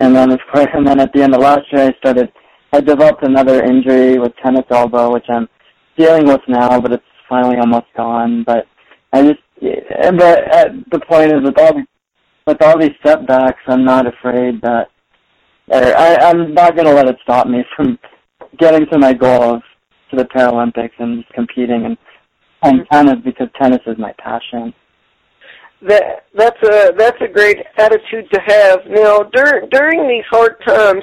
And 0.00 0.14
then, 0.14 0.30
of 0.30 0.40
course, 0.52 0.68
and 0.74 0.86
then 0.86 1.00
at 1.00 1.12
the 1.12 1.22
end 1.22 1.34
of 1.34 1.40
last 1.40 1.70
year, 1.72 1.88
I 1.88 1.92
started. 1.98 2.32
I 2.72 2.80
developed 2.80 3.24
another 3.24 3.64
injury 3.64 4.16
with 4.18 4.32
tennis 4.40 4.64
elbow, 4.70 5.12
which 5.12 5.24
I'm 5.28 5.48
dealing 5.96 6.26
with 6.26 6.40
now, 6.48 6.80
but 6.80 6.92
it's 6.92 7.04
finally 7.28 7.56
almost 7.56 7.86
gone. 7.96 8.44
But 8.44 8.66
I 9.12 9.22
just, 9.22 9.40
but 9.60 10.54
uh, 10.54 10.68
the 10.90 11.00
point 11.08 11.32
is 11.32 11.42
with 11.42 11.58
all 11.58 11.82
with 12.46 12.62
all 12.62 12.78
these 12.78 12.96
setbacks, 13.04 13.60
I'm 13.66 13.84
not 13.84 14.06
afraid 14.06 14.60
that, 14.62 14.88
or 15.68 15.96
I, 15.96 16.16
I'm 16.16 16.54
not 16.54 16.74
going 16.74 16.86
to 16.86 16.94
let 16.94 17.08
it 17.08 17.16
stop 17.22 17.46
me 17.46 17.64
from 17.76 17.98
getting 18.58 18.86
to 18.86 18.98
my 18.98 19.12
goal 19.12 19.54
of 19.54 19.62
to 20.10 20.16
the 20.16 20.24
Paralympics 20.24 20.98
and 20.98 21.24
competing 21.34 21.86
and 21.86 21.96
playing 22.62 22.84
tennis 22.90 23.16
because 23.24 23.48
tennis 23.60 23.80
is 23.86 23.96
my 23.98 24.12
passion. 24.18 24.74
That 25.82 26.26
that's 26.34 26.62
a 26.62 26.92
that's 26.96 27.20
a 27.22 27.28
great 27.28 27.58
attitude 27.78 28.30
to 28.32 28.40
have. 28.46 28.80
Now, 28.88 29.20
during 29.32 29.68
during 29.70 30.08
these 30.08 30.24
hard 30.30 30.56
times, 30.66 31.02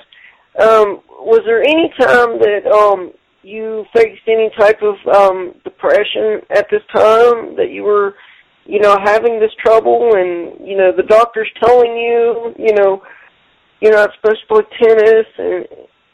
um, 0.59 1.01
was 1.19 1.41
there 1.45 1.63
any 1.63 1.91
time 1.99 2.37
that 2.39 2.67
um, 2.71 3.11
you 3.47 3.85
faced 3.95 4.21
any 4.27 4.49
type 4.59 4.81
of 4.81 4.95
um, 5.15 5.53
depression 5.63 6.41
at 6.49 6.67
this 6.69 6.81
time 6.93 7.55
that 7.55 7.69
you 7.71 7.83
were, 7.83 8.15
you 8.65 8.79
know, 8.79 8.97
having 9.05 9.39
this 9.39 9.51
trouble, 9.63 10.11
and 10.15 10.67
you 10.67 10.77
know 10.77 10.91
the 10.95 11.03
doctor's 11.03 11.49
telling 11.63 11.95
you, 11.95 12.53
you 12.59 12.73
know, 12.73 13.01
you're 13.79 13.93
not 13.93 14.09
supposed 14.19 14.41
to 14.41 14.53
play 14.53 14.63
tennis 14.81 15.25
and 15.37 15.65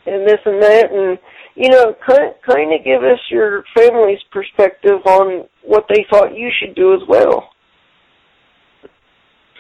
and 0.06 0.28
this 0.28 0.39
and 0.46 0.62
that, 0.62 0.91
and 0.91 1.17
you 1.56 1.69
know, 1.69 1.96
kind 2.08 2.36
kind 2.48 2.72
of 2.72 2.86
give 2.86 3.04
us 3.04 3.19
your 3.32 3.63
family's 3.76 4.22
perspective 4.32 5.02
on 5.06 5.48
what 5.63 5.86
they 5.89 6.06
thought 6.12 6.38
you 6.38 6.52
should 6.60 6.76
do 6.76 6.93
as 6.93 7.02
well. 7.08 7.50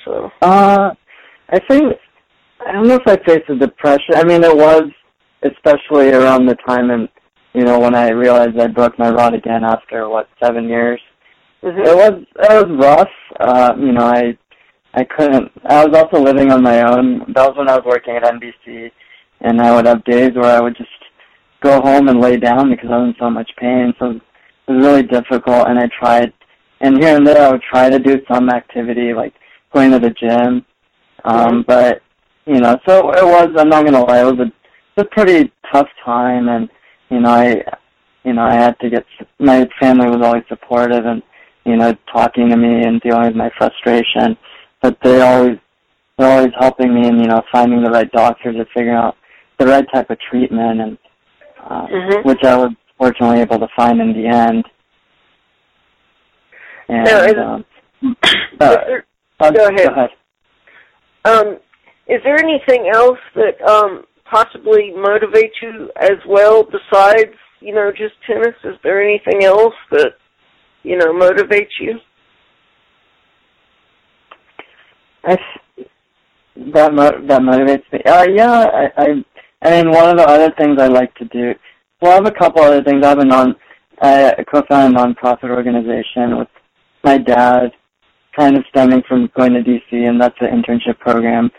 So. 0.05 0.29
Uh, 0.41 0.91
I 1.49 1.59
think 1.67 1.93
I 2.65 2.71
don't 2.71 2.87
know 2.87 2.95
if 2.95 3.07
I 3.07 3.17
faced 3.25 3.49
a 3.49 3.55
depression. 3.55 4.15
I 4.15 4.23
mean, 4.23 4.43
it 4.43 4.55
was 4.55 4.83
especially 5.43 6.11
around 6.11 6.45
the 6.45 6.55
time 6.67 6.89
and 6.91 7.09
you 7.53 7.63
know 7.63 7.79
when 7.79 7.95
I 7.95 8.09
realized 8.09 8.57
I 8.59 8.67
broke 8.67 8.97
my 8.97 9.09
rod 9.09 9.33
again 9.33 9.63
after 9.63 10.09
what 10.09 10.27
seven 10.41 10.67
years. 10.67 10.99
Mm-hmm. 11.63 11.79
It 11.79 11.95
was 11.95 12.23
it 12.49 12.67
was 12.67 12.77
rough. 12.79 13.09
Uh, 13.39 13.73
you 13.77 13.91
know, 13.91 14.05
I 14.05 14.37
I 14.93 15.03
couldn't. 15.03 15.51
I 15.65 15.85
was 15.85 15.95
also 15.95 16.23
living 16.23 16.51
on 16.51 16.61
my 16.61 16.81
own. 16.81 17.19
That 17.33 17.47
was 17.47 17.57
when 17.57 17.69
I 17.69 17.75
was 17.75 17.85
working 17.85 18.15
at 18.15 18.23
NBC, 18.23 18.91
and 19.41 19.61
I 19.61 19.75
would 19.75 19.85
have 19.85 20.03
days 20.03 20.31
where 20.35 20.55
I 20.55 20.61
would 20.61 20.75
just 20.75 20.89
go 21.61 21.81
home 21.81 22.09
and 22.09 22.19
lay 22.19 22.37
down 22.37 22.69
because 22.69 22.89
I 22.91 22.97
was 22.97 23.09
in 23.09 23.15
so 23.19 23.29
much 23.29 23.49
pain. 23.57 23.93
So 23.97 24.11
it 24.11 24.21
was 24.67 24.85
really 24.85 25.03
difficult, 25.03 25.67
and 25.67 25.79
I 25.79 25.89
tried. 25.99 26.33
And 26.81 27.01
here 27.01 27.15
and 27.15 27.25
there, 27.25 27.41
I 27.41 27.51
would 27.51 27.61
try 27.61 27.89
to 27.89 27.97
do 27.97 28.19
some 28.29 28.49
activity 28.49 29.13
like 29.13 29.33
going 29.73 29.91
to 29.91 29.99
the 29.99 30.09
gym. 30.09 30.65
Um, 31.23 31.35
mm-hmm. 31.35 31.61
But 31.65 32.01
you 32.45 32.59
know, 32.59 32.77
so 32.85 33.11
it 33.11 33.25
was. 33.25 33.49
I'm 33.57 33.69
not 33.69 33.85
gonna 33.85 34.03
lie. 34.03 34.21
It 34.21 34.25
was 34.25 34.39
a, 34.39 34.47
it 34.47 34.53
was 34.97 35.05
a 35.05 35.15
pretty 35.15 35.51
tough 35.71 35.87
time, 36.03 36.49
and 36.49 36.69
you 37.09 37.19
know, 37.19 37.29
I, 37.29 37.63
you 38.23 38.33
know, 38.33 38.43
I 38.43 38.53
had 38.53 38.79
to 38.79 38.89
get. 38.89 39.05
My 39.39 39.67
family 39.79 40.07
was 40.07 40.21
always 40.23 40.43
supportive, 40.47 41.05
and 41.05 41.21
you 41.65 41.75
know, 41.75 41.93
talking 42.11 42.49
to 42.49 42.57
me 42.57 42.83
and 42.83 43.01
dealing 43.01 43.27
with 43.27 43.35
my 43.35 43.49
frustration. 43.57 44.37
But 44.81 44.97
they 45.03 45.21
always, 45.21 45.57
they're 46.17 46.37
always 46.37 46.53
helping 46.59 46.93
me, 46.93 47.07
and 47.07 47.19
you 47.19 47.27
know, 47.27 47.41
finding 47.51 47.83
the 47.83 47.89
right 47.89 48.11
doctors 48.11 48.55
and 48.57 48.67
figuring 48.73 48.97
out 48.97 49.15
the 49.59 49.65
right 49.65 49.85
type 49.93 50.09
of 50.09 50.17
treatment, 50.19 50.81
and 50.81 50.97
uh, 51.63 51.87
mm-hmm. 51.87 52.27
which 52.27 52.43
I 52.43 52.57
was 52.57 52.71
fortunately 52.97 53.41
able 53.41 53.59
to 53.59 53.67
find 53.75 53.99
in 54.01 54.13
the 54.13 54.27
end. 54.27 54.65
And, 56.89 57.05
now, 57.05 57.23
is, 57.23 57.33
um, 57.35 57.65
uh, 58.59 58.75
there, 58.85 59.05
go 59.39 59.67
ahead. 59.67 59.77
Go 59.77 59.93
ahead. 59.93 60.09
Um, 61.25 61.57
is 62.07 62.21
there 62.23 62.37
anything 62.37 62.91
else 62.93 63.19
that 63.35 63.61
um, 63.61 64.03
possibly 64.29 64.91
motivates 64.95 65.61
you 65.61 65.89
as 65.97 66.17
well 66.27 66.63
besides, 66.63 67.33
you 67.59 67.73
know, 67.73 67.91
just 67.91 68.15
tennis? 68.25 68.55
Is 68.63 68.75
there 68.83 69.01
anything 69.01 69.43
else 69.43 69.73
that, 69.91 70.13
you 70.83 70.97
know, 70.97 71.13
motivates 71.13 71.71
you? 71.79 71.99
That 76.73 76.93
mo- 76.93 77.25
that 77.27 77.41
motivates 77.41 77.83
me. 77.91 78.01
Uh, 78.05 78.27
yeah, 78.29 78.89
I, 78.97 79.23
I, 79.61 79.71
mean, 79.71 79.91
one 79.91 80.09
of 80.09 80.17
the 80.17 80.27
other 80.27 80.53
things 80.57 80.77
I 80.79 80.87
like 80.87 81.13
to 81.15 81.25
do. 81.25 81.53
Well, 82.01 82.11
I 82.11 82.15
have 82.15 82.27
a 82.27 82.31
couple 82.31 82.61
other 82.61 82.83
things. 82.83 83.03
I 83.03 83.09
have 83.09 83.19
a 83.19 83.25
non, 83.25 83.55
I 84.01 84.35
co-founded 84.51 84.99
a 84.99 85.03
nonprofit 85.03 85.49
organization 85.49 86.37
with 86.37 86.49
my 87.03 87.17
dad, 87.17 87.71
kind 88.37 88.57
of 88.57 88.65
stemming 88.69 89.01
from 89.07 89.29
going 89.35 89.53
to 89.53 89.61
DC, 89.61 89.91
and 89.91 90.21
that's 90.21 90.35
an 90.41 90.61
internship 90.61 90.99
program 90.99 91.49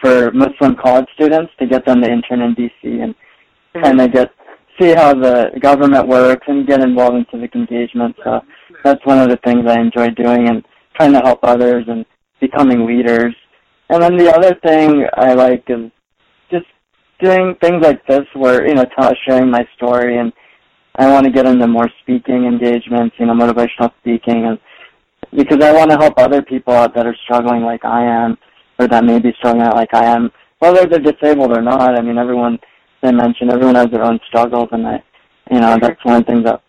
for 0.00 0.30
Muslim 0.32 0.76
college 0.76 1.06
students 1.14 1.52
to 1.58 1.66
get 1.66 1.84
them 1.86 2.02
to 2.02 2.10
intern 2.10 2.42
in 2.42 2.54
DC 2.54 3.02
and 3.02 3.14
mm-hmm. 3.14 3.82
kind 3.82 4.00
of 4.00 4.12
get 4.12 4.30
see 4.78 4.92
how 4.92 5.14
the 5.14 5.50
government 5.60 6.06
works 6.06 6.46
and 6.48 6.66
get 6.66 6.82
involved 6.82 7.16
in 7.16 7.26
civic 7.30 7.54
engagement. 7.54 8.14
So 8.22 8.40
that's 8.84 9.04
one 9.04 9.18
of 9.18 9.30
the 9.30 9.38
things 9.44 9.64
I 9.66 9.80
enjoy 9.80 10.10
doing 10.10 10.48
and 10.48 10.64
trying 10.94 11.12
to 11.12 11.20
help 11.20 11.40
others 11.42 11.84
and 11.88 12.04
becoming 12.40 12.86
leaders. 12.86 13.34
And 13.88 14.02
then 14.02 14.16
the 14.16 14.34
other 14.34 14.54
thing 14.62 15.06
I 15.14 15.32
like 15.34 15.64
is 15.68 15.90
just 16.50 16.66
doing 17.20 17.54
things 17.62 17.82
like 17.82 18.06
this 18.06 18.26
where, 18.34 18.66
you 18.66 18.74
know, 18.74 18.84
tell, 18.98 19.12
sharing 19.26 19.50
my 19.50 19.66
story 19.76 20.18
and 20.18 20.32
I 20.96 21.10
want 21.10 21.24
to 21.26 21.32
get 21.32 21.46
into 21.46 21.66
more 21.66 21.88
speaking 22.02 22.44
engagements, 22.44 23.16
you 23.18 23.26
know, 23.26 23.34
motivational 23.34 23.92
speaking 24.00 24.46
and 24.46 24.58
because 25.32 25.60
I 25.62 25.72
want 25.72 25.90
to 25.90 25.96
help 25.96 26.14
other 26.18 26.42
people 26.42 26.72
out 26.72 26.94
that 26.94 27.06
are 27.06 27.16
struggling 27.24 27.62
like 27.62 27.84
I 27.84 28.04
am 28.04 28.38
or 28.78 28.88
that 28.88 29.04
may 29.04 29.18
be 29.18 29.32
struggling 29.38 29.66
out 29.66 29.76
like 29.76 29.94
I 29.94 30.04
am, 30.06 30.30
whether 30.58 30.86
they're 30.86 31.12
disabled 31.12 31.56
or 31.56 31.62
not. 31.62 31.98
I 31.98 32.02
mean, 32.02 32.18
everyone, 32.18 32.58
they 33.02 33.12
mentioned, 33.12 33.50
everyone 33.50 33.74
has 33.76 33.90
their 33.90 34.04
own 34.04 34.18
struggles, 34.28 34.68
and 34.72 34.86
I, 34.86 35.02
you 35.50 35.60
know, 35.60 35.78
that's 35.80 36.04
one 36.04 36.24
thing 36.24 36.42
that 36.44 36.62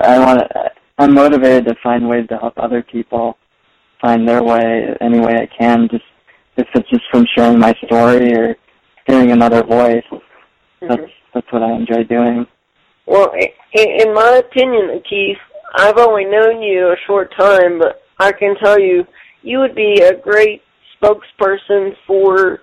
I 0.00 0.18
want 0.18 0.40
to, 0.40 0.70
I'm 0.98 1.14
motivated 1.14 1.66
to 1.66 1.74
find 1.82 2.08
ways 2.08 2.26
to 2.28 2.36
help 2.36 2.54
other 2.56 2.82
people 2.82 3.36
find 4.00 4.28
their 4.28 4.42
way 4.42 4.96
any 5.00 5.20
way 5.20 5.34
I 5.36 5.48
can, 5.58 5.88
just 5.90 6.04
if 6.56 6.66
it's 6.74 6.88
just 6.90 7.02
from 7.10 7.26
sharing 7.36 7.58
my 7.58 7.74
story 7.84 8.34
or 8.34 8.56
hearing 9.06 9.30
another 9.32 9.62
voice. 9.62 10.04
That's, 10.80 10.94
mm-hmm. 10.94 11.04
that's 11.34 11.46
what 11.52 11.62
I 11.62 11.72
enjoy 11.72 12.04
doing. 12.04 12.46
Well, 13.06 13.32
in 13.74 14.14
my 14.14 14.42
opinion, 14.44 15.02
Keith, 15.08 15.38
I've 15.74 15.98
only 15.98 16.24
known 16.24 16.62
you 16.62 16.88
a 16.88 16.96
short 17.06 17.34
time, 17.36 17.78
but 17.78 18.02
I 18.18 18.32
can 18.32 18.54
tell 18.56 18.78
you, 18.78 19.04
you 19.42 19.58
would 19.58 19.74
be 19.74 20.02
a 20.02 20.16
great 20.16 20.62
spokesperson 21.00 21.92
for 22.06 22.60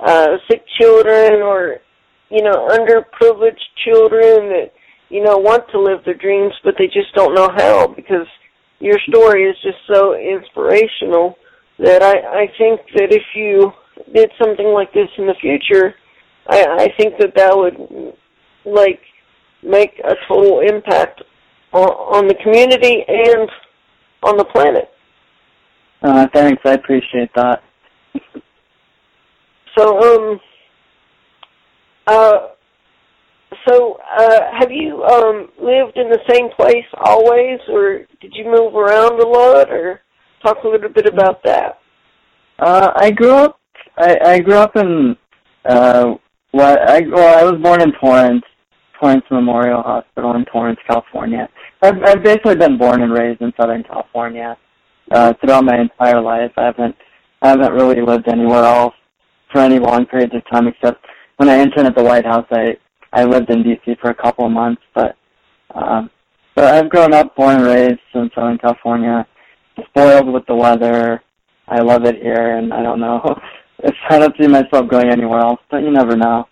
uh, 0.00 0.36
sick 0.50 0.64
children 0.80 1.42
or, 1.42 1.78
you 2.30 2.42
know, 2.42 2.68
underprivileged 2.68 3.54
children 3.84 4.48
that, 4.48 4.72
you 5.08 5.22
know, 5.22 5.38
want 5.38 5.64
to 5.70 5.80
live 5.80 6.00
their 6.04 6.14
dreams, 6.14 6.52
but 6.64 6.74
they 6.78 6.86
just 6.86 7.14
don't 7.14 7.34
know 7.34 7.48
how 7.56 7.86
because 7.86 8.26
your 8.80 8.98
story 9.08 9.44
is 9.44 9.56
just 9.62 9.78
so 9.92 10.14
inspirational 10.14 11.36
that 11.78 12.02
I, 12.02 12.42
I 12.42 12.46
think 12.58 12.80
that 12.96 13.12
if 13.12 13.22
you 13.34 13.72
did 14.14 14.30
something 14.40 14.66
like 14.66 14.92
this 14.92 15.08
in 15.18 15.26
the 15.26 15.34
future, 15.40 15.94
I, 16.48 16.66
I 16.78 16.88
think 16.98 17.14
that 17.18 17.34
that 17.36 17.56
would, 17.56 18.14
like, 18.64 19.00
make 19.62 20.00
a 20.04 20.14
total 20.28 20.60
impact 20.60 21.22
on, 21.72 22.26
the 22.28 22.34
community 22.42 23.04
and 23.06 23.50
on 24.22 24.36
the 24.36 24.44
planet. 24.44 24.90
Uh, 26.02 26.26
thanks, 26.32 26.62
I 26.64 26.72
appreciate 26.72 27.30
that. 27.34 27.62
So, 29.76 30.00
um, 30.00 30.40
uh, 32.06 32.38
so 33.68 33.98
uh, 34.16 34.40
have 34.58 34.70
you 34.70 35.02
um 35.04 35.48
lived 35.60 35.96
in 35.96 36.08
the 36.08 36.20
same 36.30 36.48
place 36.56 36.86
always, 37.04 37.60
or 37.68 38.06
did 38.20 38.32
you 38.34 38.44
move 38.44 38.74
around 38.74 39.20
a 39.20 39.26
lot, 39.26 39.70
or 39.70 40.00
talk 40.42 40.58
a 40.64 40.68
little 40.68 40.88
bit 40.88 41.06
about 41.06 41.42
that? 41.44 41.78
Uh, 42.58 42.92
I 42.96 43.10
grew 43.10 43.32
up. 43.32 43.58
I, 43.98 44.16
I 44.24 44.38
grew 44.40 44.56
up 44.56 44.76
in. 44.76 45.16
Uh, 45.64 46.14
what 46.52 46.80
I 46.88 47.00
well, 47.12 47.38
I 47.38 47.50
was 47.50 47.60
born 47.60 47.82
in 47.82 47.92
Torrance, 48.00 48.44
Torrance 49.00 49.24
Memorial 49.30 49.82
Hospital 49.82 50.34
in 50.36 50.44
Torrance, 50.46 50.78
California. 50.86 51.48
I've, 51.82 52.02
I've 52.04 52.22
basically 52.22 52.56
been 52.56 52.78
born 52.78 53.02
and 53.02 53.12
raised 53.12 53.42
in 53.42 53.52
Southern 53.60 53.82
California 53.82 54.56
uh, 55.10 55.34
throughout 55.40 55.64
my 55.64 55.78
entire 55.80 56.20
life. 56.20 56.52
I 56.56 56.66
haven't 56.66 56.96
I 57.42 57.50
haven't 57.50 57.72
really 57.72 58.00
lived 58.00 58.28
anywhere 58.28 58.64
else 58.64 58.94
for 59.52 59.60
any 59.60 59.78
long 59.78 60.06
periods 60.06 60.34
of 60.34 60.42
time 60.50 60.68
except 60.68 61.04
when 61.36 61.48
I 61.48 61.60
interned 61.60 61.86
at 61.86 61.96
the 61.96 62.02
White 62.02 62.24
House. 62.24 62.46
I 62.50 62.76
I 63.12 63.24
lived 63.24 63.50
in 63.50 63.62
D.C. 63.62 63.96
for 64.00 64.10
a 64.10 64.14
couple 64.14 64.46
of 64.46 64.52
months, 64.52 64.82
but 64.94 65.16
um, 65.74 66.10
but 66.54 66.64
I've 66.64 66.90
grown 66.90 67.12
up, 67.12 67.36
born 67.36 67.56
and 67.56 67.64
raised 67.64 68.00
in 68.14 68.30
Southern 68.34 68.58
California, 68.58 69.26
spoiled 69.88 70.32
with 70.32 70.46
the 70.46 70.54
weather. 70.54 71.22
I 71.68 71.80
love 71.80 72.04
it 72.04 72.16
here, 72.16 72.56
and 72.56 72.72
I 72.72 72.82
don't 72.82 73.00
know 73.00 73.20
if 73.80 73.94
I 74.08 74.18
don't 74.18 74.34
see 74.40 74.48
myself 74.48 74.88
going 74.88 75.10
anywhere 75.10 75.40
else, 75.40 75.60
but 75.70 75.82
you 75.82 75.90
never 75.90 76.16
know. 76.16 76.48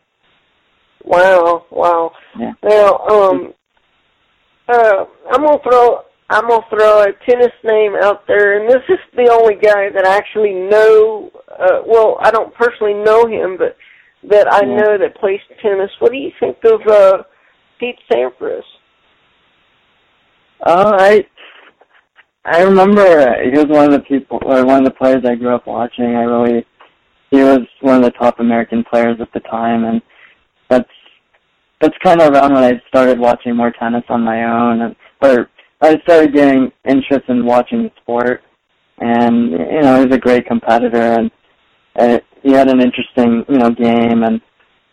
Wow, 1.04 1.66
wow. 1.70 2.12
Yeah. 2.38 2.52
Now, 2.62 2.98
um, 3.08 3.54
uh, 4.68 5.04
I'm 5.30 5.44
gonna 5.44 5.58
throw 5.62 6.04
I'm 6.34 6.48
gonna 6.48 6.66
throw 6.68 7.02
a 7.02 7.12
tennis 7.28 7.52
name 7.62 7.94
out 8.02 8.26
there, 8.26 8.60
and 8.60 8.68
this 8.68 8.82
is 8.88 8.98
the 9.14 9.30
only 9.30 9.54
guy 9.54 9.88
that 9.94 10.04
I 10.04 10.16
actually 10.16 10.52
know. 10.52 11.30
Uh, 11.48 11.82
well, 11.86 12.18
I 12.20 12.32
don't 12.32 12.52
personally 12.54 12.94
know 12.94 13.26
him, 13.26 13.56
but 13.56 13.76
that 14.28 14.52
I 14.52 14.66
yeah. 14.66 14.74
know 14.74 14.98
that 14.98 15.16
plays 15.20 15.38
tennis. 15.62 15.90
What 16.00 16.10
do 16.10 16.18
you 16.18 16.32
think 16.40 16.56
of 16.64 16.80
uh, 16.88 17.22
Pete 17.78 18.00
Sampras? 18.10 18.62
Uh, 20.66 20.96
I 20.98 21.24
I 22.44 22.62
remember 22.62 23.04
he 23.44 23.56
was 23.56 23.66
one 23.68 23.84
of 23.84 23.92
the 23.92 24.00
people 24.00 24.40
or 24.44 24.64
one 24.64 24.78
of 24.78 24.84
the 24.84 24.98
players 24.98 25.24
I 25.24 25.36
grew 25.36 25.54
up 25.54 25.68
watching. 25.68 26.16
I 26.16 26.22
really 26.22 26.66
he 27.30 27.36
was 27.36 27.60
one 27.80 27.96
of 27.98 28.02
the 28.02 28.10
top 28.10 28.40
American 28.40 28.82
players 28.90 29.18
at 29.20 29.32
the 29.32 29.40
time, 29.40 29.84
and 29.84 30.02
that's 30.68 30.90
that's 31.80 31.96
kind 32.02 32.20
of 32.20 32.32
around 32.32 32.54
when 32.54 32.64
I 32.64 32.82
started 32.88 33.20
watching 33.20 33.54
more 33.54 33.72
tennis 33.78 34.04
on 34.08 34.24
my 34.24 34.42
own, 34.42 34.80
and 34.80 34.96
or 35.22 35.48
I 35.84 36.00
started 36.00 36.34
getting 36.34 36.72
interest 36.88 37.28
in 37.28 37.44
watching 37.44 37.84
the 37.84 37.92
sport. 38.00 38.42
And 38.98 39.50
you 39.50 39.80
know, 39.80 39.98
he 39.98 40.06
was 40.06 40.14
a 40.14 40.20
great 40.20 40.46
competitor, 40.46 41.18
and, 41.18 41.30
and 41.96 42.22
he 42.42 42.52
had 42.52 42.70
an 42.70 42.80
interesting 42.80 43.44
you 43.48 43.58
know 43.58 43.70
game 43.70 44.22
and 44.22 44.40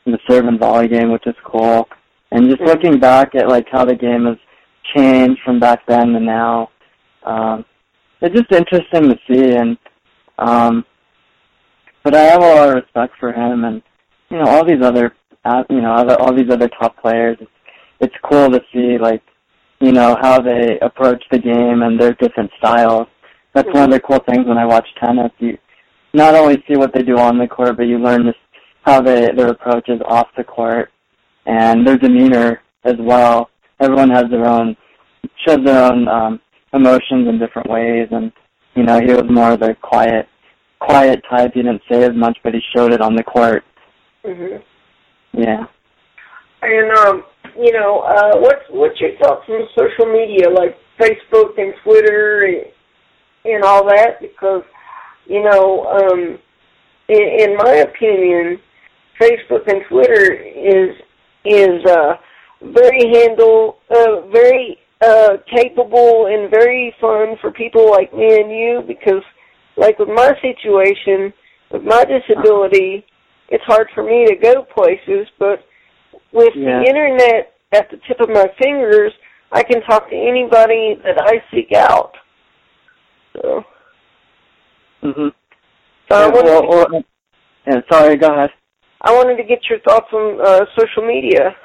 the 0.06 0.18
serve 0.28 0.46
and 0.46 0.60
volley 0.60 0.88
game, 0.88 1.12
which 1.12 1.28
is 1.28 1.36
cool. 1.46 1.88
And 2.32 2.50
just 2.50 2.62
looking 2.62 3.00
back 3.00 3.36
at 3.36 3.48
like 3.48 3.68
how 3.72 3.86
the 3.86 3.96
game 3.96 4.26
has 4.26 4.38
changed 4.96 5.40
from 5.46 5.60
back 5.60 5.86
then 5.88 6.14
to 6.14 6.20
now, 6.20 6.70
um, 7.24 7.64
it's 8.22 8.36
just 8.36 8.52
interesting 8.52 9.10
to 9.10 9.18
see. 9.30 9.54
And 9.56 9.78
um, 10.40 10.84
but 12.04 12.16
I 12.16 12.22
have 12.22 12.42
a 12.42 12.56
lot 12.56 12.70
of 12.70 12.76
respect 12.76 13.14
for 13.20 13.32
him 13.32 13.64
and 13.66 13.82
you 14.30 14.38
know 14.38 14.46
all 14.46 14.66
these 14.66 14.82
other 14.82 15.14
uh, 15.46 15.64
you 15.70 15.82
know 15.82 15.92
all 16.20 16.34
these 16.34 16.50
other 16.50 16.70
top 16.70 16.98
players. 17.00 17.38
It's, 17.40 17.52
it's 18.00 18.16
cool 18.24 18.50
to 18.50 18.60
see 18.74 18.98
like 18.98 19.22
you 19.82 19.92
know 19.92 20.16
how 20.22 20.40
they 20.40 20.80
approach 20.82 21.24
the 21.32 21.40
game 21.40 21.82
and 21.82 22.00
their 22.00 22.14
different 22.14 22.52
styles. 22.60 23.08
That's 23.54 23.68
one 23.74 23.86
of 23.86 23.92
the 23.92 24.00
cool 24.00 24.20
things 24.30 24.48
when 24.48 24.58
I 24.58 24.66
watch 24.66 24.88
tennis. 25.00 25.32
You 25.40 25.58
not 26.14 26.36
only 26.36 26.64
see 26.68 26.78
what 26.78 26.94
they 26.94 27.02
do 27.02 27.18
on 27.18 27.38
the 27.38 27.48
court, 27.48 27.78
but 27.78 27.88
you 27.88 27.98
learn 27.98 28.26
this 28.26 28.36
how 28.84 29.02
they 29.02 29.30
their 29.36 29.50
approach 29.50 29.90
is 29.90 30.02
off 30.06 30.28
the 30.38 30.44
court 30.44 30.90
and 31.46 31.86
their 31.86 31.98
demeanor 31.98 32.62
as 32.84 32.96
well. 33.00 33.50
Everyone 33.80 34.10
has 34.10 34.26
their 34.30 34.46
own 34.46 34.76
shows 35.46 35.60
their 35.66 35.84
own 35.84 36.08
um, 36.08 36.42
emotions 36.74 37.28
in 37.28 37.40
different 37.40 37.70
ways, 37.70 38.08
and 38.12 38.32
you 38.76 38.84
know 38.84 39.00
he 39.00 39.14
was 39.14 39.30
more 39.30 39.52
of 39.52 39.60
the 39.60 39.76
quiet, 39.82 40.28
quiet 40.80 41.22
type. 41.30 41.52
He 41.54 41.64
didn't 41.64 41.82
say 41.90 42.04
as 42.04 42.16
much, 42.16 42.38
but 42.44 42.54
he 42.54 42.62
showed 42.76 42.94
it 42.94 43.02
on 43.02 43.16
the 43.16 43.24
court. 43.24 43.64
Mhm. 44.24 44.62
Yeah. 45.34 45.66
And 46.62 46.92
um, 46.98 47.24
you 47.58 47.72
know, 47.72 48.02
uh, 48.02 48.38
what's 48.40 48.64
what's 48.70 49.00
your 49.00 49.18
thoughts 49.22 49.46
on 49.50 49.68
social 49.78 50.12
media 50.12 50.50
like 50.50 50.78
Facebook 51.00 51.58
and 51.58 51.74
Twitter 51.84 52.44
and, 52.44 53.54
and 53.54 53.64
all 53.64 53.86
that? 53.86 54.22
Because 54.22 54.64
you 55.26 55.44
know, 55.44 55.86
um, 55.86 56.40
in, 57.08 57.50
in 57.50 57.58
my 57.58 57.86
opinion, 57.88 58.60
Facebook 59.20 59.68
and 59.68 59.82
Twitter 59.90 60.34
is 60.34 60.96
is 61.46 61.86
uh, 61.86 62.14
very 62.62 63.12
handle 63.14 63.78
uh, 63.90 64.28
very 64.32 64.78
uh, 65.02 65.38
capable 65.54 66.28
and 66.28 66.50
very 66.52 66.94
fun 67.02 67.36
for 67.42 67.52
people 67.52 67.90
like 67.90 68.14
me 68.14 68.36
and 68.40 68.52
you 68.52 68.84
because, 68.88 69.24
like 69.78 69.98
with 70.00 70.10
my 70.10 70.32
situation, 70.42 71.34
with 71.72 71.84
my 71.84 72.06
disability, 72.06 73.06
it's 73.50 73.64
hard 73.66 73.88
for 73.94 74.04
me 74.04 74.26
to 74.28 74.36
go 74.36 74.64
places, 74.64 75.28
but 75.40 75.66
with 76.32 76.54
Yeah. 76.56 76.80
the 76.80 76.86
internet 76.86 77.54
at 77.72 77.90
the 77.90 77.98
tip 78.08 78.20
of 78.20 78.30
my 78.30 78.48
fingers, 78.62 79.14
I 79.52 79.64
can 79.64 79.82
talk 79.84 80.10
to 80.10 80.16
anybody 80.16 80.96
that 81.04 81.22
I 81.22 81.44
seek 81.52 81.74
out. 81.74 82.14
So, 83.36 83.66
Mhm. 85.04 85.34
so 86.10 86.16
I 86.18 86.22
Yeah, 86.22 86.28
wanted 86.28 86.46
well, 86.46 86.62
to, 86.62 86.68
well, 86.68 87.04
yeah. 87.68 87.82
Sorry. 87.90 88.16
Go 88.16 88.34
ahead. 88.34 88.52
I 89.02 89.14
wanted 89.14 89.38
to 89.38 89.44
get 89.44 89.68
your 89.70 89.80
thoughts 89.80 90.12
on 90.14 90.40
uh, 90.42 90.66
social 90.78 91.04
media. 91.04 91.56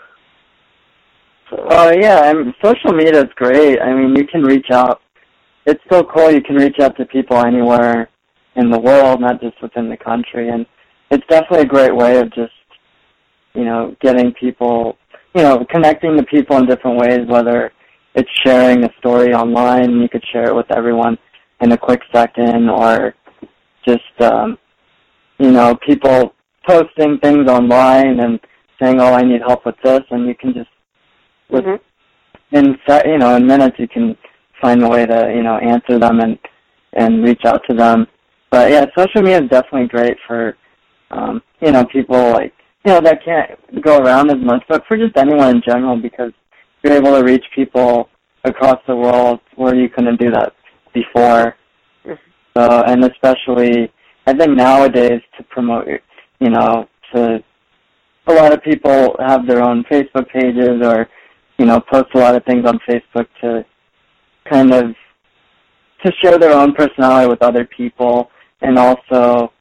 So, 1.51 1.67
Oh 1.71 1.91
yeah, 1.91 2.31
and 2.31 2.55
social 2.63 2.93
media 2.93 3.23
is 3.23 3.33
great. 3.37 3.81
I 3.81 3.93
mean, 3.93 4.17
you 4.17 4.27
can 4.27 4.43
reach 4.43 4.71
out. 4.71 5.01
It's 5.67 5.83
so 5.91 6.03
cool. 6.03 6.31
You 6.31 6.41
can 6.41 6.57
reach 6.57 6.79
out 6.81 6.97
to 6.97 7.05
people 7.05 7.37
anywhere 7.39 8.09
in 8.57 8.71
the 8.71 8.79
world, 8.79 9.21
not 9.21 9.41
just 9.41 9.61
within 9.63 9.89
the 9.89 9.97
country. 9.97 10.49
And 10.49 10.67
it's 11.11 11.27
definitely 11.29 11.61
a 11.61 11.67
great 11.67 11.95
way 11.95 12.19
of 12.19 12.33
just, 12.33 12.53
you 13.57 13.65
know, 13.65 13.97
getting 14.01 14.33
people, 14.33 14.97
you 15.35 15.43
know, 15.43 15.65
connecting 15.71 16.17
to 16.17 16.23
people 16.25 16.57
in 16.59 16.67
different 16.67 16.99
ways. 16.99 17.21
Whether 17.27 17.73
it's 18.15 18.31
sharing 18.45 18.85
a 18.85 18.91
story 18.99 19.33
online, 19.35 20.01
you 20.01 20.09
could 20.09 20.25
share 20.33 20.49
it 20.49 20.55
with 20.55 20.71
everyone 20.71 21.19
in 21.61 21.73
a 21.73 21.79
quick 21.79 22.01
second, 22.15 22.69
or 22.69 23.15
just, 23.87 24.21
um, 24.21 24.59
you 25.39 25.51
know, 25.51 25.77
people 25.87 26.35
posting 26.67 27.19
things 27.19 27.49
online 27.49 28.21
and 28.21 28.41
saying, 28.81 29.01
"Oh, 29.01 29.15
I 29.15 29.23
need 29.23 29.41
help 29.41 29.65
with 29.65 29.77
this," 29.83 30.03
and 30.11 30.27
you 30.27 30.35
can 30.35 30.53
just 30.53 30.71
with 31.49 31.65
mhm. 31.65 31.81
in 32.53 32.77
you 33.07 33.19
know 33.19 33.37
in 33.37 33.47
minutes 33.47 33.77
you 33.79 33.89
can 33.89 34.17
find 34.61 34.83
a 34.83 34.89
way 34.89 35.07
to 35.07 35.33
you 35.35 35.43
know 35.43 35.57
answer 35.59 35.99
them 35.99 36.21
and 36.21 36.39
and 36.95 37.23
reach 37.23 37.45
out 37.45 37.63
to 37.69 37.77
them. 37.77 38.07
But 38.51 38.71
yeah, 38.71 38.87
social 38.97 39.23
media 39.23 39.43
is 39.43 39.51
definitely 39.51 39.89
great 39.89 40.17
for 40.27 40.57
um, 41.11 41.43
you 41.61 41.73
know 41.73 41.85
people 41.85 42.33
like 42.33 42.53
you 42.87 42.93
know 42.93 43.01
that 43.01 43.25
can't 43.25 43.83
go 43.83 43.99
around 43.99 44.31
as 44.31 44.39
much, 44.39 44.63
but 44.69 44.85
for 44.87 44.97
just 44.97 45.17
anyone 45.17 45.57
in 45.57 45.63
general 45.67 45.97
because 45.97 46.33
you're 46.83 46.95
able 46.95 47.19
to 47.19 47.25
reach 47.25 47.45
people 47.55 48.09
across 48.45 48.79
the 48.87 48.97
world 48.97 49.41
where 49.57 49.75
you 49.75 49.89
couldn't 49.89 50.21
do 50.21 50.31
that 50.31 50.55
before. 50.95 51.57
Mhm. 52.05 52.19
So 52.57 52.83
and 52.87 53.05
especially 53.05 53.93
I 54.27 54.33
think 54.33 54.57
nowadays 54.57 55.21
to 55.37 55.43
promote 55.45 55.89
you 56.39 56.51
know 56.51 56.89
to 57.13 57.43
a 58.29 58.33
lot 58.33 58.53
of 58.53 58.63
people 58.63 59.17
have 59.21 59.47
their 59.47 59.63
own 59.63 59.85
Facebook 59.85 60.29
pages 60.29 60.81
or 60.83 61.09
you 61.59 61.67
know, 61.67 61.81
post 61.81 62.07
a 62.15 62.19
lot 62.19 62.35
of 62.35 62.45
things 62.45 62.67
on 62.67 62.79
Facebook 62.89 63.27
to 63.41 63.65
kind 64.51 64.73
of 64.73 64.95
to 66.05 66.13
share 66.23 66.39
their 66.39 66.53
own 66.53 66.75
personality 66.75 67.29
with 67.29 67.43
other 67.43 67.65
people 67.65 68.31
and 68.61 68.79
also 68.79 69.53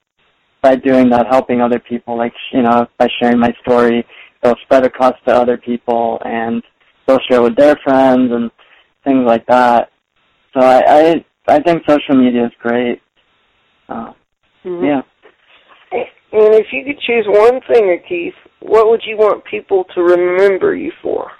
by 0.65 0.75
doing 0.75 1.08
that 1.12 1.28
helping 1.30 1.62
other 1.62 1.78
people 1.78 2.17
like 2.17 2.34
you 2.51 2.63
know 2.63 2.88
by 2.97 3.08
sharing 3.19 3.38
my 3.38 3.54
story 3.62 4.04
they'll 4.41 4.56
spread 4.63 4.84
across 4.84 5.13
to 5.25 5.32
other 5.32 5.58
people 5.58 6.19
and 6.25 6.63
they'll 7.06 7.25
share 7.30 7.43
with 7.43 7.56
their 7.56 7.75
friends 7.84 8.32
and 8.32 8.49
things 9.04 9.23
like 9.28 9.45
that 9.45 9.91
so 10.54 10.60
i 10.62 10.80
i, 10.99 11.25
I 11.56 11.60
think 11.60 11.84
social 11.88 12.15
media 12.15 12.45
is 12.45 12.51
great 12.60 12.99
uh, 13.89 14.12
Mhm. 14.65 14.84
yeah 14.89 15.01
And 15.91 16.54
if 16.56 16.67
you 16.73 16.84
could 16.84 16.99
choose 17.08 17.25
one 17.28 17.62
thing, 17.69 17.86
Keith, 18.10 18.34
what 18.60 18.89
would 18.89 19.04
you 19.06 19.15
want 19.15 19.45
people 19.45 19.86
to 19.93 20.01
remember 20.01 20.75
you 20.75 20.91
for? 21.01 21.32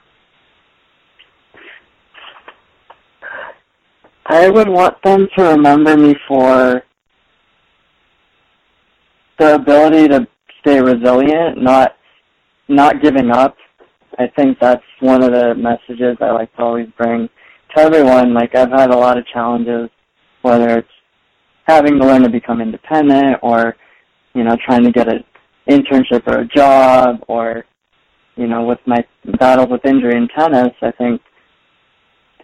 I 4.28 4.50
would 4.50 4.70
want 4.70 4.96
them 5.04 5.28
to 5.36 5.44
remember 5.44 5.98
me 5.98 6.16
for 6.28 6.84
the 9.39 9.56
ability 9.56 10.08
to 10.10 10.28
stay 10.62 10.82
resilient, 10.82 11.62
not 11.62 11.93
not 12.67 13.02
giving 13.02 13.30
up. 13.32 13.56
I 14.17 14.28
think 14.36 14.58
that's 14.60 14.84
one 15.02 15.24
of 15.24 15.32
the 15.32 15.56
messages 15.56 16.17
I 16.21 16.32
like 16.32 16.56
to 16.56 16.62
always 16.62 16.88
bring 16.98 17.30
to 17.76 17.82
everyone. 17.82 18.34
Like 18.34 18.56
I've 18.56 18.71
had 18.71 18.91
a 18.91 18.98
lot 18.98 19.17
of 19.17 19.28
challenges, 19.28 19.89
whether 20.41 20.80
it's 20.80 20.88
having 21.65 22.00
to 22.00 22.06
learn 22.06 22.24
to 22.24 22.30
become 22.30 22.62
independent 22.62 23.38
or, 23.41 23.76
you 24.34 24.43
know, 24.43 24.56
trying 24.65 24.84
to 24.84 24.91
get 24.91 25.08
an 25.08 25.24
internship 25.69 26.26
or 26.28 26.39
a 26.39 26.48
job 26.48 27.17
or, 27.28 27.65
you 28.36 28.48
know, 28.48 28.63
with 28.63 28.80
my 28.86 29.04
battles 29.39 29.69
with 29.69 29.86
injury 29.86 30.15
in 30.15 30.28
tennis, 30.30 30.74
I 30.82 30.91
think 30.91 31.21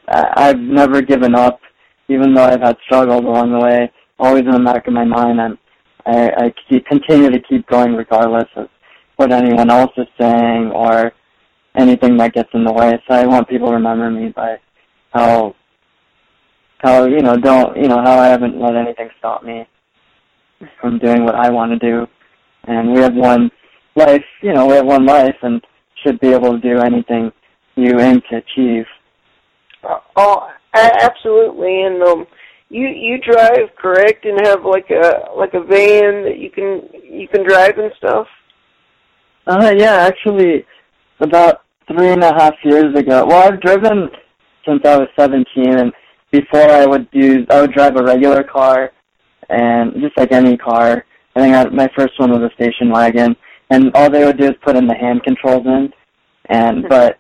I've 0.08 0.60
never 0.60 1.02
given 1.02 1.36
up, 1.36 1.60
even 2.10 2.34
though 2.34 2.44
I've 2.44 2.62
had 2.62 2.78
struggles 2.86 3.24
along 3.24 3.52
the 3.52 3.60
way. 3.60 3.92
Always 4.20 4.44
in 4.44 4.52
the 4.52 4.60
back 4.60 4.88
of 4.88 4.94
my 4.94 5.06
mind, 5.06 5.40
I'm, 5.40 5.58
I, 6.06 6.32
I 6.38 6.54
keep, 6.70 6.86
continue 6.86 7.30
to 7.30 7.40
keep 7.40 7.68
going 7.68 7.94
regardless 7.94 8.48
of 8.56 8.68
what 9.16 9.32
anyone 9.32 9.70
else 9.70 9.92
is 9.98 10.08
saying 10.20 10.72
or 10.74 11.12
anything 11.76 12.18
that 12.18 12.34
gets 12.34 12.50
in 12.54 12.64
the 12.64 12.74
way. 12.74 13.02
So 13.08 13.16
I 13.16 13.26
want 13.26 13.50
people 13.50 13.68
to 13.68 13.74
remember 13.76 14.10
me 14.10 14.30
by 14.30 14.58
how, 15.14 15.56
how 16.80 17.06
you 17.06 17.22
know, 17.22 17.36
don't 17.36 17.78
you 17.78 17.88
know 17.88 18.02
how 18.02 18.20
I 18.20 18.28
haven't 18.28 18.60
let 18.60 18.76
anything 18.76 19.10
stop 19.20 19.44
me 19.44 19.68
from 20.80 21.00
doing 21.00 21.26
what 21.26 21.36
I 21.36 21.50
want 21.50 21.72
to 21.72 21.80
do. 21.80 22.08
And 22.66 22.94
we 22.94 23.02
have 23.02 23.16
one 23.16 23.52
life, 23.96 24.24
you 24.42 24.54
know, 24.54 24.66
we 24.68 24.76
have 24.76 24.86
one 24.86 25.06
life, 25.06 25.36
and 25.42 25.62
should 26.04 26.20
be 26.20 26.30
able 26.30 26.54
to 26.54 26.60
do 26.60 26.80
anything 26.80 27.32
you 27.76 28.00
aim 28.00 28.22
to 28.30 28.38
achieve. 28.38 28.86
Oh, 30.16 30.50
absolutely. 30.74 31.84
And 31.84 32.04
um, 32.04 32.28
you 32.72 32.88
you 32.88 33.20
drive 33.20 33.76
correct 33.78 34.26
and 34.26 34.48
have 34.48 34.64
like 34.64 34.90
a 34.90 35.30
like 35.38 35.54
a 35.54 35.60
van 35.60 36.24
that 36.24 36.38
you 36.40 36.50
can 36.50 36.82
you 37.04 37.28
can 37.28 37.46
drive 37.46 37.78
and 37.78 37.92
stuff. 37.98 38.28
Uh, 39.46 39.74
yeah, 39.76 39.96
actually, 39.96 40.66
about 41.20 41.64
three 41.88 42.10
and 42.10 42.24
a 42.24 42.34
half 42.34 42.54
years 42.64 42.96
ago. 42.98 43.26
Well, 43.26 43.52
I've 43.52 43.60
driven 43.60 44.10
since 44.66 44.82
I 44.86 44.98
was 44.98 45.08
17, 45.20 45.44
and 45.80 45.92
before 46.32 46.70
I 46.70 46.86
would 46.86 47.08
use, 47.12 47.46
I 47.50 47.62
would 47.62 47.74
drive 47.74 47.98
a 47.98 48.04
regular 48.04 48.44
car, 48.44 48.92
and 49.50 49.94
just 49.96 50.18
like 50.18 50.32
any 50.32 50.56
car. 50.56 51.06
I 51.36 51.40
think 51.42 51.56
I, 51.56 51.66
my 51.66 51.90
first 51.98 52.14
one 52.20 52.32
was 52.32 52.50
a 52.50 52.54
station 52.54 52.90
wagon, 52.90 53.36
and 53.70 53.92
all 53.96 54.10
they 54.10 54.24
would 54.24 54.38
do 54.38 54.46
is 54.46 54.56
put 54.64 54.78
in 54.78 54.88
the 54.88 54.96
hand 54.96 55.24
controls 55.24 55.66
in, 55.66 55.92
and 56.50 56.88
but 56.88 57.18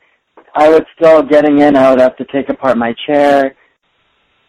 I 0.55 0.69
would 0.69 0.85
still 0.95 1.23
getting 1.23 1.59
in. 1.59 1.75
I 1.75 1.89
would 1.89 1.99
have 1.99 2.15
to 2.17 2.25
take 2.25 2.49
apart 2.49 2.77
my 2.77 2.93
chair, 3.05 3.55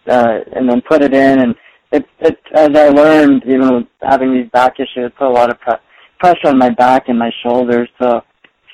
uh, 0.08 0.38
and 0.54 0.68
then 0.68 0.82
put 0.88 1.02
it 1.02 1.14
in. 1.14 1.40
And 1.40 1.54
it, 1.92 2.06
it 2.20 2.38
as 2.54 2.70
I 2.74 2.88
learned, 2.88 3.42
even 3.46 3.74
with 3.74 3.86
having 4.02 4.32
these 4.32 4.50
back 4.50 4.74
issues, 4.78 5.06
it 5.06 5.16
put 5.16 5.28
a 5.28 5.30
lot 5.30 5.50
of 5.50 5.60
pre- 5.60 5.74
pressure 6.20 6.48
on 6.48 6.58
my 6.58 6.70
back 6.70 7.08
and 7.08 7.18
my 7.18 7.30
shoulders. 7.42 7.88
So 8.00 8.22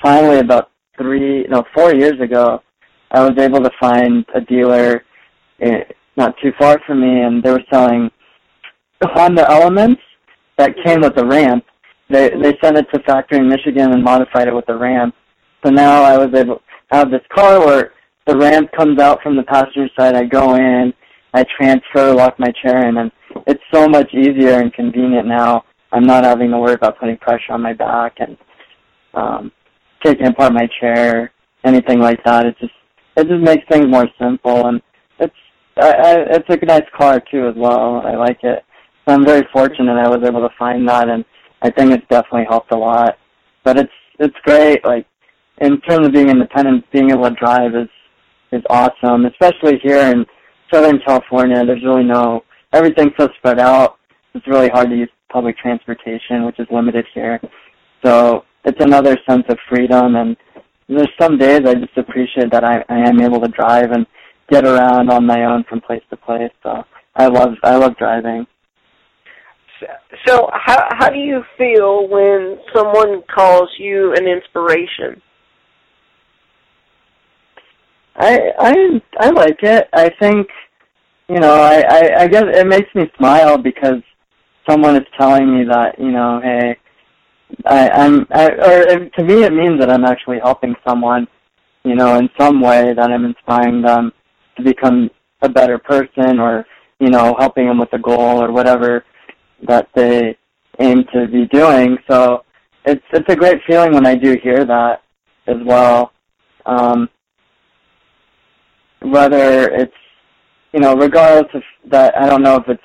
finally, 0.02 0.38
about 0.38 0.70
three, 0.96 1.44
no, 1.48 1.64
four 1.74 1.94
years 1.94 2.20
ago, 2.20 2.62
I 3.10 3.20
was 3.26 3.38
able 3.38 3.60
to 3.60 3.70
find 3.80 4.24
a 4.34 4.40
dealer 4.40 5.04
eh, 5.60 5.84
not 6.16 6.34
too 6.42 6.52
far 6.58 6.80
from 6.86 7.00
me, 7.00 7.20
and 7.22 7.42
they 7.42 7.50
were 7.50 7.64
selling 7.72 8.10
Honda 9.02 9.48
Elements 9.50 10.02
that 10.56 10.74
came 10.84 11.00
with 11.00 11.16
a 11.18 11.24
ramp. 11.24 11.64
They 12.10 12.30
they 12.30 12.58
sent 12.62 12.76
it 12.76 12.86
to 12.92 13.00
factory 13.06 13.38
in 13.38 13.48
Michigan 13.48 13.92
and 13.92 14.02
modified 14.02 14.48
it 14.48 14.54
with 14.54 14.68
a 14.68 14.76
ramp. 14.76 15.14
So 15.64 15.70
now 15.70 16.02
I 16.02 16.16
was 16.16 16.34
able 16.34 16.56
to 16.56 16.62
have 16.90 17.10
this 17.10 17.22
car 17.34 17.64
where 17.64 17.92
the 18.26 18.36
ramp 18.36 18.70
comes 18.76 18.98
out 18.98 19.22
from 19.22 19.36
the 19.36 19.42
passenger 19.42 19.88
side. 19.98 20.14
I 20.14 20.24
go 20.24 20.56
in, 20.56 20.92
I 21.34 21.44
transfer, 21.58 22.14
lock 22.14 22.38
my 22.38 22.52
chair 22.62 22.88
in, 22.88 22.96
and 22.96 23.12
it's 23.46 23.62
so 23.72 23.88
much 23.88 24.12
easier 24.14 24.60
and 24.60 24.72
convenient 24.72 25.26
now. 25.26 25.64
I'm 25.92 26.04
not 26.04 26.24
having 26.24 26.50
to 26.50 26.58
worry 26.58 26.74
about 26.74 26.98
putting 26.98 27.16
pressure 27.18 27.52
on 27.52 27.62
my 27.62 27.72
back 27.72 28.16
and 28.18 28.36
um, 29.14 29.52
taking 30.04 30.26
apart 30.26 30.52
my 30.52 30.68
chair, 30.80 31.32
anything 31.64 32.00
like 32.00 32.22
that. 32.24 32.46
It 32.46 32.56
just 32.60 32.72
it 33.16 33.26
just 33.26 33.42
makes 33.42 33.64
things 33.70 33.86
more 33.88 34.06
simple, 34.20 34.66
and 34.66 34.80
it's 35.18 35.34
I, 35.76 35.90
I, 35.90 36.14
it's 36.36 36.46
a 36.48 36.66
nice 36.66 36.84
car 36.96 37.20
too 37.30 37.48
as 37.48 37.54
well. 37.56 38.02
I 38.04 38.14
like 38.16 38.38
it. 38.42 38.64
So 39.06 39.14
I'm 39.14 39.24
very 39.24 39.46
fortunate 39.52 39.96
I 39.96 40.08
was 40.08 40.26
able 40.26 40.40
to 40.40 40.54
find 40.58 40.88
that, 40.88 41.08
and 41.08 41.24
I 41.62 41.70
think 41.70 41.92
it's 41.92 42.06
definitely 42.08 42.46
helped 42.48 42.72
a 42.72 42.76
lot. 42.76 43.18
But 43.64 43.78
it's 43.78 43.92
it's 44.18 44.36
great. 44.44 44.84
Like 44.84 45.06
in 45.60 45.80
terms 45.82 46.06
of 46.06 46.12
being 46.12 46.28
independent, 46.28 46.84
being 46.92 47.10
able 47.10 47.28
to 47.28 47.34
drive 47.34 47.74
is 47.74 47.88
is 48.52 48.62
awesome, 48.70 49.26
especially 49.26 49.78
here 49.82 50.00
in 50.12 50.24
Southern 50.72 51.00
California. 51.06 51.64
There's 51.64 51.84
really 51.84 52.04
no 52.04 52.44
everything's 52.72 53.12
so 53.18 53.28
spread 53.38 53.58
out. 53.58 53.98
It's 54.34 54.46
really 54.46 54.68
hard 54.68 54.90
to 54.90 54.96
use 54.96 55.10
public 55.32 55.56
transportation, 55.58 56.44
which 56.44 56.58
is 56.58 56.66
limited 56.70 57.06
here. 57.14 57.40
So 58.04 58.44
it's 58.64 58.82
another 58.82 59.16
sense 59.28 59.44
of 59.48 59.58
freedom 59.68 60.16
and 60.16 60.36
there's 60.88 61.10
some 61.20 61.36
days 61.36 61.62
I 61.66 61.74
just 61.74 61.96
appreciate 61.96 62.50
that 62.52 62.64
I, 62.64 62.82
I 62.88 63.08
am 63.08 63.20
able 63.20 63.40
to 63.40 63.48
drive 63.48 63.90
and 63.92 64.06
get 64.50 64.64
around 64.64 65.10
on 65.10 65.26
my 65.26 65.44
own 65.44 65.64
from 65.68 65.80
place 65.80 66.02
to 66.10 66.16
place. 66.16 66.50
So 66.62 66.82
I 67.14 67.26
love 67.26 67.54
I 67.62 67.76
love 67.76 67.96
driving. 67.98 68.46
So 70.26 70.48
how 70.52 70.86
how 70.90 71.08
do 71.10 71.18
you 71.18 71.42
feel 71.56 72.08
when 72.08 72.58
someone 72.74 73.22
calls 73.32 73.70
you 73.78 74.14
an 74.16 74.26
inspiration? 74.26 75.20
I 78.18 78.52
I 78.58 79.02
I 79.20 79.30
like 79.30 79.62
it. 79.62 79.88
I 79.92 80.10
think 80.20 80.48
you 81.28 81.38
know 81.38 81.54
I, 81.54 81.80
I 81.88 82.22
I 82.22 82.28
guess 82.28 82.44
it 82.46 82.66
makes 82.66 82.92
me 82.94 83.10
smile 83.16 83.56
because 83.56 84.02
someone 84.68 84.96
is 84.96 85.06
telling 85.18 85.56
me 85.56 85.64
that 85.64 85.98
you 85.98 86.10
know 86.10 86.40
hey 86.42 86.76
I, 87.64 87.88
I'm 87.90 88.26
I, 88.30 88.50
or 88.50 89.08
to 89.08 89.24
me 89.24 89.44
it 89.44 89.52
means 89.52 89.78
that 89.80 89.90
I'm 89.90 90.04
actually 90.04 90.40
helping 90.40 90.74
someone 90.86 91.28
you 91.84 91.94
know 91.94 92.18
in 92.18 92.28
some 92.38 92.60
way 92.60 92.92
that 92.92 93.10
I'm 93.10 93.24
inspiring 93.24 93.82
them 93.82 94.12
to 94.56 94.62
become 94.64 95.10
a 95.42 95.48
better 95.48 95.78
person 95.78 96.40
or 96.40 96.66
you 96.98 97.10
know 97.10 97.36
helping 97.38 97.66
them 97.66 97.78
with 97.78 97.92
a 97.92 97.98
goal 97.98 98.42
or 98.42 98.50
whatever 98.50 99.04
that 99.66 99.88
they 99.94 100.36
aim 100.80 101.04
to 101.12 101.28
be 101.28 101.46
doing. 101.46 101.98
So 102.10 102.44
it's 102.84 103.04
it's 103.12 103.28
a 103.28 103.36
great 103.36 103.60
feeling 103.66 103.92
when 103.92 104.06
I 104.06 104.16
do 104.16 104.36
hear 104.42 104.64
that 104.64 105.02
as 105.46 105.56
well. 105.64 106.12
Um, 106.66 107.08
whether 109.02 109.68
it's 109.70 109.92
you 110.72 110.80
know, 110.80 110.94
regardless 110.94 111.50
of 111.54 111.62
that, 111.90 112.16
I 112.16 112.26
don't 112.26 112.42
know 112.42 112.56
if 112.56 112.68
it's 112.68 112.82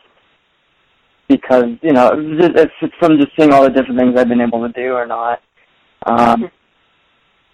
because 1.27 1.65
you 1.81 1.93
know 1.93 2.11
if 2.13 2.69
it's 2.81 2.95
from 2.99 3.17
just 3.17 3.31
seeing 3.37 3.51
all 3.51 3.63
the 3.63 3.69
different 3.69 3.99
things 3.99 4.17
I've 4.17 4.29
been 4.29 4.41
able 4.41 4.65
to 4.65 4.73
do 4.73 4.93
or 4.93 5.05
not. 5.05 5.41
Um, 6.05 6.51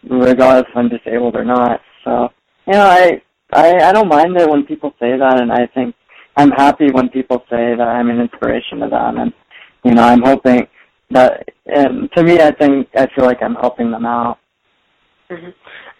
regardless 0.03 0.65
if 0.69 0.77
I'm 0.77 0.89
disabled 0.89 1.35
or 1.35 1.45
not. 1.45 1.81
So 2.03 2.29
you 2.67 2.73
know, 2.73 2.85
I 2.85 3.21
I 3.51 3.89
I 3.89 3.91
don't 3.91 4.07
mind 4.07 4.37
it 4.37 4.49
when 4.49 4.65
people 4.65 4.93
say 4.99 5.17
that, 5.17 5.39
and 5.39 5.51
I 5.51 5.67
think 5.67 5.95
I'm 6.37 6.51
happy 6.51 6.91
when 6.91 7.09
people 7.09 7.43
say 7.49 7.75
that 7.75 7.87
I'm 7.87 8.09
an 8.09 8.19
inspiration 8.19 8.79
to 8.79 8.89
them, 8.89 9.17
and 9.17 9.33
you 9.83 9.93
know, 9.93 10.03
I'm 10.03 10.21
hoping 10.21 10.67
that. 11.11 11.49
And 11.65 12.09
to 12.15 12.23
me, 12.23 12.39
I 12.39 12.51
think 12.51 12.87
I 12.95 13.07
feel 13.15 13.25
like 13.25 13.41
I'm 13.41 13.55
helping 13.55 13.91
them 13.91 14.05
out. 14.05 14.39
Mm-hmm. 15.29 15.49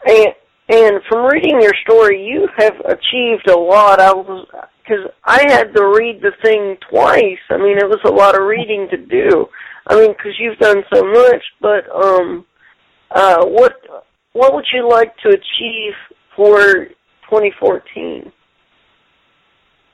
And 0.07 0.33
and 0.69 1.01
from 1.09 1.25
reading 1.25 1.61
your 1.61 1.73
story, 1.83 2.23
you 2.23 2.47
have 2.57 2.75
achieved 2.85 3.49
a 3.49 3.57
lot. 3.57 3.99
I 3.99 4.13
was 4.13 4.47
because 4.83 5.11
I 5.23 5.43
had 5.47 5.73
to 5.75 5.85
read 5.85 6.21
the 6.21 6.31
thing 6.43 6.77
twice. 6.89 7.39
I 7.49 7.57
mean, 7.57 7.77
it 7.77 7.87
was 7.87 7.99
a 8.05 8.11
lot 8.11 8.35
of 8.39 8.45
reading 8.45 8.87
to 8.89 8.97
do. 8.97 9.47
I 9.87 9.95
mean, 9.95 10.11
because 10.13 10.33
you've 10.39 10.57
done 10.59 10.83
so 10.93 11.03
much. 11.03 11.43
But 11.61 11.89
um, 11.93 12.45
uh, 13.11 13.45
what 13.45 13.77
what 14.33 14.53
would 14.53 14.65
you 14.73 14.87
like 14.87 15.15
to 15.17 15.29
achieve 15.29 15.93
for 16.35 16.85
2014? 17.29 18.31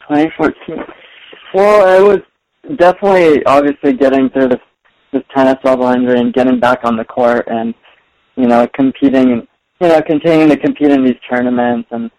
2014. 0.07 0.77
Well, 1.53 1.87
I 1.87 2.01
was 2.01 2.19
definitely 2.77 3.45
obviously 3.45 3.93
getting 3.93 4.29
through 4.29 4.49
this, 4.49 4.59
this 5.13 5.23
tennis 5.35 5.55
elbow 5.63 5.93
injury 5.93 6.19
and 6.19 6.33
getting 6.33 6.59
back 6.59 6.79
on 6.83 6.97
the 6.97 7.05
court 7.05 7.47
and 7.47 7.73
you 8.35 8.47
know 8.47 8.67
competing, 8.75 9.47
you 9.81 9.87
know 9.87 10.01
continuing 10.01 10.49
to 10.49 10.57
compete 10.57 10.91
in 10.91 11.03
these 11.03 11.15
tournaments 11.29 11.87
and 11.91 12.09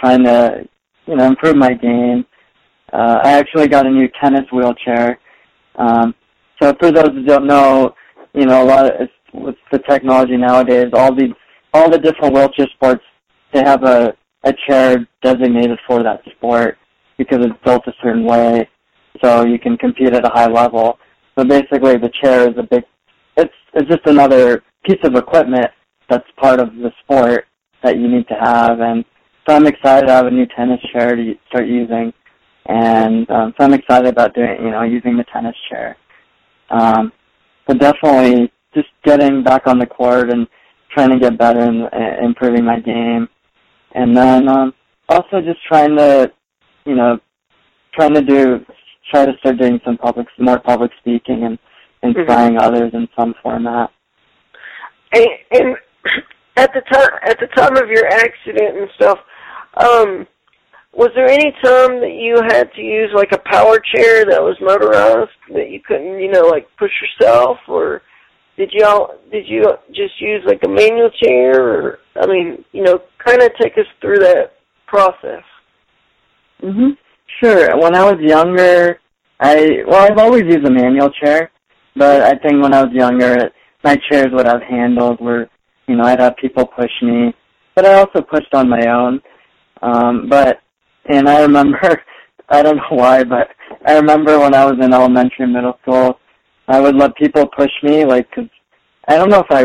trying 0.00 0.24
to 0.24 0.68
you 1.06 1.16
know 1.16 1.26
improve 1.26 1.56
my 1.56 1.74
game. 1.74 2.24
Uh, 2.92 3.20
I 3.22 3.32
actually 3.32 3.68
got 3.68 3.86
a 3.86 3.90
new 3.90 4.08
tennis 4.20 4.46
wheelchair. 4.52 5.18
Um, 5.76 6.14
so 6.60 6.74
for 6.80 6.90
those 6.90 7.10
who 7.10 7.24
don't 7.24 7.46
know, 7.46 7.94
you 8.34 8.46
know 8.46 8.62
a 8.62 8.66
lot 8.66 8.86
of 8.86 9.08
with 9.32 9.56
the 9.70 9.78
technology 9.78 10.36
nowadays, 10.36 10.90
all 10.92 11.14
the 11.14 11.32
all 11.72 11.90
the 11.90 11.98
different 11.98 12.34
wheelchair 12.34 12.66
sports 12.74 13.02
they 13.52 13.60
have 13.60 13.84
a 13.84 14.14
a 14.44 14.54
chair 14.66 15.06
designated 15.22 15.78
for 15.86 16.02
that 16.02 16.22
sport 16.36 16.78
because 17.18 17.38
it's 17.44 17.64
built 17.64 17.82
a 17.86 17.92
certain 18.02 18.24
way 18.24 18.68
so 19.22 19.44
you 19.44 19.58
can 19.58 19.76
compete 19.76 20.12
at 20.12 20.24
a 20.24 20.30
high 20.30 20.46
level. 20.46 20.98
So 21.38 21.44
basically 21.44 21.96
the 21.96 22.10
chair 22.22 22.48
is 22.48 22.56
a 22.56 22.62
big, 22.62 22.84
it's, 23.36 23.52
it's 23.74 23.88
just 23.88 24.06
another 24.06 24.62
piece 24.84 24.98
of 25.04 25.14
equipment 25.14 25.66
that's 26.10 26.26
part 26.36 26.60
of 26.60 26.74
the 26.74 26.90
sport 27.02 27.46
that 27.82 27.96
you 27.96 28.08
need 28.08 28.26
to 28.28 28.34
have. 28.34 28.80
And 28.80 29.04
so 29.48 29.54
I'm 29.54 29.66
excited 29.66 30.06
to 30.06 30.12
have 30.12 30.26
a 30.26 30.30
new 30.30 30.46
tennis 30.56 30.80
chair 30.92 31.16
to 31.16 31.34
start 31.48 31.66
using. 31.66 32.12
And 32.66 33.30
um, 33.30 33.54
so 33.58 33.64
I'm 33.64 33.74
excited 33.74 34.08
about 34.08 34.34
doing, 34.34 34.56
you 34.62 34.70
know, 34.70 34.82
using 34.82 35.16
the 35.16 35.24
tennis 35.32 35.56
chair. 35.70 35.96
Um, 36.70 37.12
but 37.66 37.78
definitely 37.78 38.52
just 38.74 38.88
getting 39.04 39.42
back 39.42 39.66
on 39.66 39.78
the 39.78 39.86
court 39.86 40.30
and 40.30 40.46
trying 40.92 41.10
to 41.10 41.18
get 41.18 41.38
better 41.38 41.60
and 41.60 41.84
uh, 41.84 42.24
improving 42.24 42.64
my 42.64 42.80
game. 42.80 43.28
And 43.94 44.16
then 44.16 44.48
um, 44.48 44.74
also 45.08 45.40
just 45.40 45.58
trying 45.66 45.96
to 45.96 46.32
you 46.84 46.94
know, 46.94 47.18
trying 47.94 48.14
to 48.14 48.22
do, 48.22 48.64
try 49.10 49.26
to 49.26 49.32
start 49.38 49.58
doing 49.58 49.80
some 49.84 49.98
public, 49.98 50.26
more 50.38 50.58
public 50.58 50.90
speaking 51.00 51.44
and 51.44 51.58
inspiring 52.02 52.54
mm-hmm. 52.54 52.64
others 52.64 52.90
in 52.94 53.08
some 53.18 53.34
format. 53.42 53.90
And, 55.12 55.26
and 55.52 55.76
at 56.56 56.70
the 56.74 56.80
time, 56.92 57.10
at 57.24 57.38
the 57.40 57.46
time 57.56 57.76
of 57.76 57.88
your 57.88 58.06
accident 58.06 58.78
and 58.78 58.88
stuff, 58.96 59.18
um, 59.76 60.26
was 60.92 61.10
there 61.14 61.28
any 61.28 61.52
time 61.62 62.00
that 62.00 62.16
you 62.18 62.36
had 62.48 62.72
to 62.74 62.82
use 62.82 63.10
like 63.14 63.32
a 63.32 63.50
power 63.50 63.78
chair 63.94 64.24
that 64.24 64.42
was 64.42 64.56
motorized 64.60 65.30
that 65.54 65.70
you 65.70 65.80
couldn't, 65.86 66.20
you 66.20 66.30
know, 66.30 66.46
like 66.48 66.66
push 66.78 66.90
yourself, 67.00 67.58
or 67.68 68.02
did 68.56 68.70
y'all 68.72 69.14
did 69.30 69.46
you 69.46 69.64
just 69.88 70.20
use 70.20 70.42
like 70.46 70.60
a 70.64 70.68
manual 70.68 71.10
chair, 71.22 71.62
or 71.62 71.98
I 72.20 72.26
mean, 72.26 72.64
you 72.72 72.82
know, 72.82 73.00
kind 73.24 73.40
of 73.42 73.50
take 73.60 73.78
us 73.78 73.86
through 74.00 74.18
that 74.18 74.52
process? 74.86 75.44
Mhm. 76.62 76.96
Sure. 77.42 77.76
When 77.78 77.94
I 77.94 78.10
was 78.10 78.20
younger, 78.20 79.00
I 79.38 79.84
well, 79.86 80.04
I've 80.10 80.18
always 80.18 80.42
used 80.42 80.66
a 80.66 80.70
manual 80.70 81.10
chair, 81.10 81.50
but 81.94 82.22
I 82.22 82.34
think 82.34 82.62
when 82.62 82.74
I 82.74 82.82
was 82.82 82.92
younger, 82.92 83.50
my 83.84 83.96
chairs 84.10 84.28
would 84.32 84.46
have 84.46 84.62
handles 84.62 85.18
where 85.20 85.48
you 85.90 85.96
know 85.96 86.04
I'd 86.04 86.20
have 86.20 86.36
people 86.36 86.66
push 86.66 86.92
me, 87.02 87.34
but 87.74 87.84
I 87.84 87.94
also 87.94 88.22
pushed 88.22 88.54
on 88.54 88.68
my 88.68 88.86
own. 88.86 89.20
Um, 89.82 90.28
but 90.28 90.58
and 91.06 91.28
I 91.28 91.40
remember, 91.42 91.80
I 92.48 92.62
don't 92.62 92.76
know 92.76 92.96
why, 92.96 93.24
but 93.24 93.48
I 93.84 93.94
remember 93.94 94.38
when 94.38 94.54
I 94.54 94.64
was 94.64 94.78
in 94.80 94.94
elementary 94.94 95.46
middle 95.46 95.78
school, 95.82 96.20
I 96.68 96.80
would 96.80 96.94
let 96.94 97.16
people 97.16 97.46
push 97.56 97.72
me, 97.82 98.04
like, 98.04 98.30
cause 98.30 98.48
I 99.08 99.16
don't 99.16 99.30
know 99.30 99.40
if 99.40 99.50
I 99.50 99.64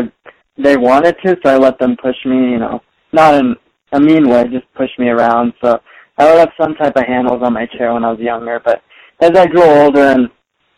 they 0.58 0.76
wanted 0.76 1.16
to, 1.24 1.36
so 1.44 1.50
I 1.54 1.58
let 1.58 1.78
them 1.78 1.96
push 2.02 2.16
me, 2.24 2.36
you 2.36 2.58
know, 2.58 2.80
not 3.12 3.34
in 3.34 3.54
a 3.92 4.00
mean 4.00 4.28
way, 4.28 4.44
just 4.48 4.66
push 4.74 4.90
me 4.98 5.08
around. 5.08 5.52
So 5.62 5.78
I 6.18 6.24
would 6.28 6.38
have 6.38 6.52
some 6.60 6.74
type 6.74 6.96
of 6.96 7.04
handles 7.04 7.42
on 7.42 7.52
my 7.52 7.66
chair 7.66 7.92
when 7.94 8.04
I 8.04 8.10
was 8.10 8.20
younger, 8.20 8.60
but 8.64 8.82
as 9.20 9.30
I 9.36 9.46
grew 9.46 9.62
older 9.62 10.02
and 10.02 10.28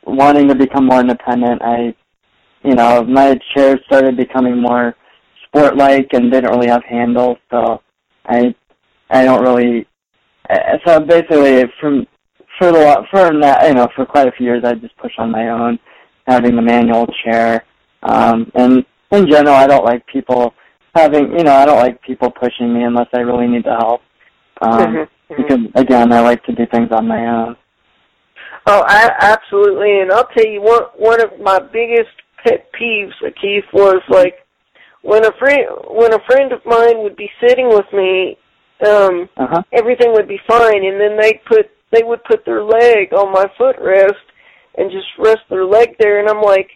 wanting 0.04 0.48
to 0.48 0.54
become 0.54 0.86
more 0.86 1.00
independent, 1.00 1.62
I, 1.62 1.94
you 2.64 2.74
know, 2.74 3.04
my 3.04 3.38
chairs 3.54 3.80
started 3.86 4.16
becoming 4.16 4.60
more 4.60 4.94
sport 5.48 5.76
like 5.76 6.08
and 6.12 6.30
didn't 6.30 6.50
really 6.50 6.68
have 6.68 6.84
handles, 6.84 7.38
so 7.50 7.82
I 8.26 8.54
I 9.10 9.24
don't 9.24 9.42
really. 9.42 9.86
So 10.86 11.00
basically, 11.00 11.64
from 11.80 12.06
for 12.58 12.72
the 12.72 13.04
for 13.10 13.40
that 13.40 13.68
you 13.68 13.74
know 13.74 13.88
for 13.94 14.06
quite 14.06 14.28
a 14.28 14.32
few 14.32 14.46
years, 14.46 14.64
I 14.64 14.74
just 14.74 14.96
push 14.96 15.12
on 15.18 15.30
my 15.30 15.48
own, 15.48 15.78
having 16.26 16.56
the 16.56 16.62
manual 16.62 17.06
chair, 17.24 17.64
um, 18.02 18.50
and 18.54 18.84
in 19.10 19.30
general, 19.30 19.54
I 19.54 19.66
don't 19.66 19.84
like 19.84 20.06
people 20.06 20.54
having 20.94 21.32
you 21.32 21.44
know 21.44 21.54
I 21.54 21.66
don't 21.66 21.78
like 21.78 22.00
people 22.02 22.30
pushing 22.30 22.72
me 22.72 22.84
unless 22.84 23.08
I 23.12 23.20
really 23.20 23.46
need 23.46 23.64
the 23.64 23.76
help. 23.76 24.00
Um, 24.60 24.78
mm-hmm. 24.78 24.96
mm-hmm. 24.96 25.42
Because 25.42 25.58
again, 25.74 26.12
I 26.12 26.20
like 26.20 26.42
to 26.44 26.52
do 26.54 26.66
things 26.72 26.88
on 26.92 27.06
my 27.06 27.26
own. 27.26 27.56
Oh, 28.66 28.84
I, 28.86 29.10
absolutely. 29.20 30.00
And 30.00 30.12
I'll 30.12 30.28
tell 30.28 30.46
you 30.46 30.60
one 30.60 30.82
one 30.96 31.20
of 31.20 31.38
my 31.40 31.58
biggest 31.58 32.10
pet 32.44 32.70
peeves, 32.78 33.12
Atif, 33.22 33.62
was 33.72 34.02
like 34.08 34.34
when 35.02 35.24
a 35.24 35.32
friend 35.38 35.64
when 35.88 36.12
a 36.12 36.24
friend 36.26 36.52
of 36.52 36.60
mine 36.64 37.02
would 37.02 37.16
be 37.16 37.30
sitting 37.40 37.68
with 37.68 37.86
me, 37.92 38.36
um, 38.86 39.28
uh-huh. 39.36 39.62
everything 39.72 40.12
would 40.12 40.28
be 40.28 40.40
fine, 40.46 40.84
and 40.84 41.00
then 41.00 41.16
they 41.20 41.40
put 41.46 41.70
they 41.92 42.02
would 42.02 42.22
put 42.24 42.44
their 42.44 42.62
leg 42.62 43.12
on 43.12 43.32
my 43.32 43.46
footrest 43.58 44.12
and 44.76 44.90
just 44.90 45.06
rest 45.18 45.40
their 45.50 45.64
leg 45.64 45.96
there, 45.98 46.20
and 46.20 46.28
I'm 46.28 46.42
like, 46.42 46.70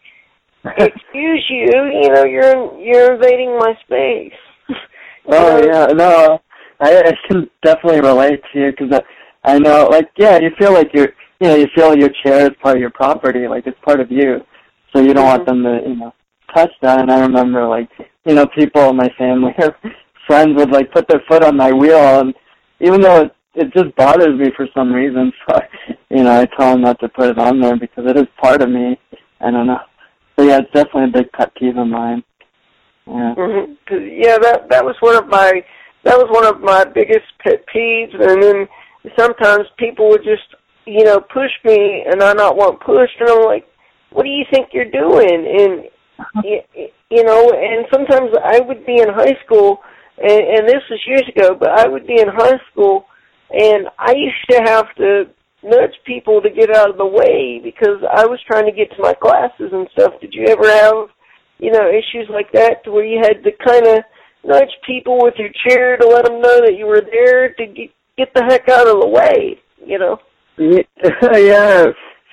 excuse 0.64 1.44
you, 1.48 1.90
you 2.02 2.08
know, 2.12 2.24
you're 2.24 2.78
you're 2.80 3.14
invading 3.14 3.58
my 3.58 3.74
space. 3.84 4.38
oh 5.26 5.30
know? 5.30 5.66
yeah, 5.66 5.86
no, 5.86 6.38
I, 6.80 6.98
I 6.98 7.12
can 7.28 7.48
definitely 7.62 8.00
relate 8.00 8.40
to 8.52 8.58
you 8.58 8.70
because 8.70 9.00
I, 9.44 9.54
I 9.54 9.58
know, 9.58 9.88
like, 9.90 10.10
yeah, 10.16 10.38
you 10.38 10.50
feel 10.58 10.72
like 10.72 10.90
you're 10.94 11.12
you 11.42 11.48
know, 11.48 11.56
you 11.56 11.66
feel 11.74 11.96
your 11.96 12.10
chair 12.24 12.46
is 12.46 12.56
part 12.62 12.76
of 12.76 12.80
your 12.80 12.90
property, 12.90 13.48
like 13.48 13.66
it's 13.66 13.78
part 13.84 13.98
of 13.98 14.12
you. 14.12 14.36
So 14.94 15.02
you 15.02 15.12
don't 15.12 15.26
mm-hmm. 15.26 15.38
want 15.38 15.46
them 15.46 15.62
to, 15.64 15.80
you 15.88 15.96
know, 15.96 16.14
touch 16.54 16.70
that. 16.82 17.00
And 17.00 17.10
I 17.10 17.18
remember 17.18 17.66
like, 17.66 17.88
you 18.24 18.34
know, 18.34 18.46
people 18.46 18.90
in 18.90 18.96
my 18.96 19.08
family 19.18 19.52
or 19.58 19.76
friends 20.26 20.56
would 20.56 20.70
like 20.70 20.92
put 20.92 21.08
their 21.08 21.22
foot 21.28 21.42
on 21.42 21.56
my 21.56 21.72
wheel 21.72 22.20
and 22.20 22.34
even 22.80 23.00
though 23.00 23.22
it, 23.22 23.34
it 23.54 23.72
just 23.74 23.94
bothers 23.96 24.38
me 24.38 24.50
for 24.56 24.66
some 24.74 24.92
reason, 24.92 25.32
so 25.48 25.58
you 26.10 26.24
know, 26.24 26.40
I 26.40 26.46
tell 26.56 26.72
them 26.72 26.82
not 26.82 27.00
to 27.00 27.08
put 27.08 27.30
it 27.30 27.38
on 27.38 27.60
there 27.60 27.76
because 27.76 28.04
it 28.06 28.16
is 28.16 28.26
part 28.40 28.62
of 28.62 28.70
me. 28.70 28.98
I 29.40 29.50
don't 29.50 29.66
know. 29.66 29.80
So 30.36 30.44
yeah, 30.44 30.58
it's 30.58 30.72
definitely 30.72 31.04
a 31.04 31.22
big 31.22 31.32
pet 31.32 31.54
peeve 31.54 31.76
of 31.76 31.86
mine. 31.86 32.22
Yeah. 33.06 33.34
Mm-hmm. 33.36 33.94
Yeah, 34.22 34.38
that 34.38 34.68
that 34.70 34.84
was 34.84 34.96
one 35.00 35.16
of 35.16 35.28
my 35.28 35.64
that 36.04 36.16
was 36.16 36.28
one 36.30 36.46
of 36.46 36.60
my 36.60 36.84
biggest 36.84 37.26
pet 37.42 37.64
peeves, 37.74 38.14
and 38.14 38.42
then 38.42 38.68
sometimes 39.16 39.66
people 39.78 40.08
would 40.08 40.24
just 40.24 40.54
you 40.86 41.04
know, 41.04 41.20
push 41.20 41.50
me 41.64 42.04
and 42.10 42.22
I 42.22 42.32
not 42.32 42.56
want 42.56 42.80
pushed, 42.80 43.20
and 43.20 43.28
I'm 43.28 43.44
like, 43.44 43.66
what 44.10 44.24
do 44.24 44.28
you 44.28 44.44
think 44.52 44.68
you're 44.72 44.90
doing? 44.90 45.46
And 45.58 45.84
you, 46.44 46.60
you 47.10 47.24
know, 47.24 47.52
and 47.52 47.86
sometimes 47.92 48.30
I 48.42 48.60
would 48.60 48.86
be 48.86 49.00
in 49.00 49.08
high 49.08 49.36
school, 49.44 49.78
and, 50.18 50.30
and 50.30 50.68
this 50.68 50.82
was 50.90 51.00
years 51.06 51.24
ago, 51.34 51.56
but 51.58 51.70
I 51.70 51.88
would 51.88 52.06
be 52.06 52.20
in 52.20 52.28
high 52.28 52.58
school, 52.70 53.06
and 53.50 53.88
I 53.98 54.12
used 54.12 54.50
to 54.50 54.62
have 54.64 54.86
to 54.96 55.24
nudge 55.62 55.94
people 56.06 56.40
to 56.42 56.50
get 56.50 56.74
out 56.74 56.90
of 56.90 56.96
the 56.96 57.06
way 57.06 57.60
because 57.62 58.02
I 58.10 58.26
was 58.26 58.40
trying 58.46 58.66
to 58.66 58.72
get 58.72 58.90
to 58.96 59.02
my 59.02 59.14
classes 59.14 59.70
and 59.72 59.88
stuff. 59.92 60.14
Did 60.20 60.34
you 60.34 60.46
ever 60.48 60.68
have, 60.68 61.08
you 61.58 61.70
know, 61.70 61.88
issues 61.88 62.28
like 62.30 62.50
that 62.52 62.82
to 62.84 62.90
where 62.90 63.04
you 63.04 63.20
had 63.22 63.44
to 63.44 63.50
kind 63.64 63.86
of 63.86 64.04
nudge 64.44 64.72
people 64.86 65.22
with 65.22 65.34
your 65.38 65.50
chair 65.68 65.96
to 65.96 66.06
let 66.06 66.24
them 66.24 66.40
know 66.40 66.60
that 66.60 66.74
you 66.76 66.86
were 66.86 67.00
there 67.00 67.54
to 67.54 67.66
get, 67.66 67.90
get 68.18 68.34
the 68.34 68.44
heck 68.48 68.68
out 68.68 68.88
of 68.88 69.00
the 69.00 69.08
way, 69.08 69.58
you 69.84 69.98
know? 69.98 70.18
Yeah, 70.58 71.86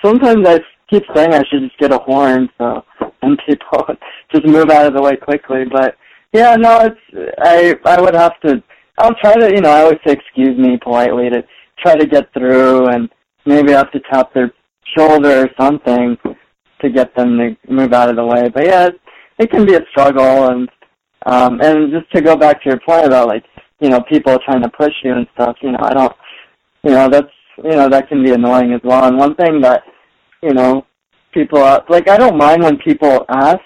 sometimes 0.03 0.47
I 0.47 0.59
keep 0.89 1.03
saying 1.15 1.33
I 1.33 1.43
should 1.49 1.61
just 1.61 1.77
get 1.79 1.93
a 1.93 1.97
horn 1.97 2.49
so 2.57 2.83
and 3.21 3.39
people 3.47 3.85
just 4.31 4.45
move 4.45 4.69
out 4.69 4.87
of 4.87 4.93
the 4.93 5.01
way 5.01 5.15
quickly. 5.15 5.63
But 5.71 5.95
yeah, 6.33 6.55
no, 6.55 6.79
it's 6.81 7.35
I 7.39 7.75
I 7.85 8.01
would 8.01 8.15
have 8.15 8.39
to. 8.41 8.61
I'll 8.97 9.15
try 9.15 9.35
to 9.35 9.51
you 9.53 9.61
know 9.61 9.69
I 9.69 9.81
always 9.81 9.99
say 10.05 10.13
excuse 10.13 10.57
me 10.57 10.77
politely 10.77 11.29
to 11.29 11.43
try 11.79 11.95
to 11.95 12.05
get 12.05 12.31
through, 12.33 12.87
and 12.87 13.09
maybe 13.45 13.73
I 13.73 13.79
have 13.79 13.91
to 13.91 14.01
tap 14.11 14.33
their 14.33 14.53
shoulder 14.97 15.43
or 15.43 15.49
something 15.59 16.17
to 16.81 16.89
get 16.89 17.15
them 17.15 17.37
to 17.37 17.57
move 17.71 17.93
out 17.93 18.09
of 18.09 18.15
the 18.15 18.25
way. 18.25 18.49
But 18.49 18.65
yeah, 18.65 18.87
it, 18.87 18.99
it 19.37 19.51
can 19.51 19.65
be 19.65 19.75
a 19.75 19.85
struggle, 19.91 20.49
and 20.49 20.69
um 21.25 21.59
and 21.61 21.91
just 21.91 22.11
to 22.11 22.21
go 22.21 22.35
back 22.35 22.63
to 22.63 22.69
your 22.69 22.79
point 22.79 23.05
about 23.05 23.27
like 23.27 23.43
you 23.79 23.89
know 23.89 24.01
people 24.01 24.37
trying 24.45 24.61
to 24.61 24.69
push 24.69 24.93
you 25.03 25.13
and 25.13 25.27
stuff. 25.33 25.57
You 25.61 25.71
know 25.71 25.79
I 25.81 25.93
don't. 25.93 26.15
You 26.83 26.91
know 26.91 27.09
that's 27.09 27.33
you 27.63 27.71
know 27.71 27.89
that 27.89 28.07
can 28.07 28.23
be 28.23 28.31
annoying 28.31 28.73
as 28.73 28.81
well. 28.83 29.03
And 29.05 29.17
one 29.17 29.35
thing 29.35 29.61
that 29.61 29.83
you 30.41 30.53
know 30.53 30.85
people 31.33 31.59
are, 31.59 31.83
like 31.89 32.09
I 32.09 32.17
don't 32.17 32.37
mind 32.37 32.63
when 32.63 32.77
people 32.77 33.25
ask, 33.29 33.61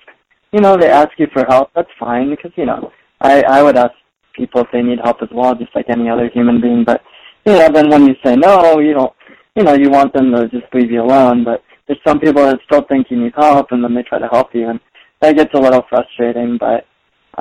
you 0.51 0.59
know, 0.59 0.77
they 0.77 0.89
ask 0.89 1.11
you 1.17 1.27
for 1.33 1.45
help. 1.47 1.71
That's 1.75 1.89
fine 1.99 2.29
because 2.29 2.51
you 2.55 2.65
know 2.65 2.91
I 3.21 3.41
I 3.43 3.63
would 3.63 3.77
ask 3.77 3.93
people 4.35 4.61
if 4.61 4.67
they 4.71 4.81
need 4.81 4.99
help 5.03 5.21
as 5.21 5.29
well, 5.31 5.55
just 5.55 5.75
like 5.75 5.85
any 5.89 6.09
other 6.09 6.29
human 6.33 6.61
being. 6.61 6.83
But 6.83 7.01
you 7.45 7.53
know, 7.53 7.69
then 7.69 7.89
when 7.89 8.05
you 8.07 8.15
say 8.23 8.35
no, 8.35 8.79
you 8.79 8.93
don't, 8.93 9.13
you 9.55 9.63
know, 9.63 9.73
you 9.73 9.89
want 9.89 10.13
them 10.13 10.31
to 10.31 10.47
just 10.49 10.73
leave 10.73 10.91
you 10.91 11.01
alone. 11.01 11.43
But 11.43 11.63
there's 11.87 11.99
some 12.05 12.19
people 12.19 12.43
that 12.43 12.59
still 12.65 12.83
think 12.83 13.07
you 13.09 13.21
need 13.21 13.33
help, 13.35 13.67
and 13.71 13.83
then 13.83 13.93
they 13.93 14.03
try 14.03 14.19
to 14.19 14.27
help 14.27 14.53
you, 14.53 14.69
and 14.69 14.79
that 15.21 15.35
gets 15.35 15.53
a 15.53 15.59
little 15.59 15.83
frustrating. 15.89 16.57
But 16.57 16.85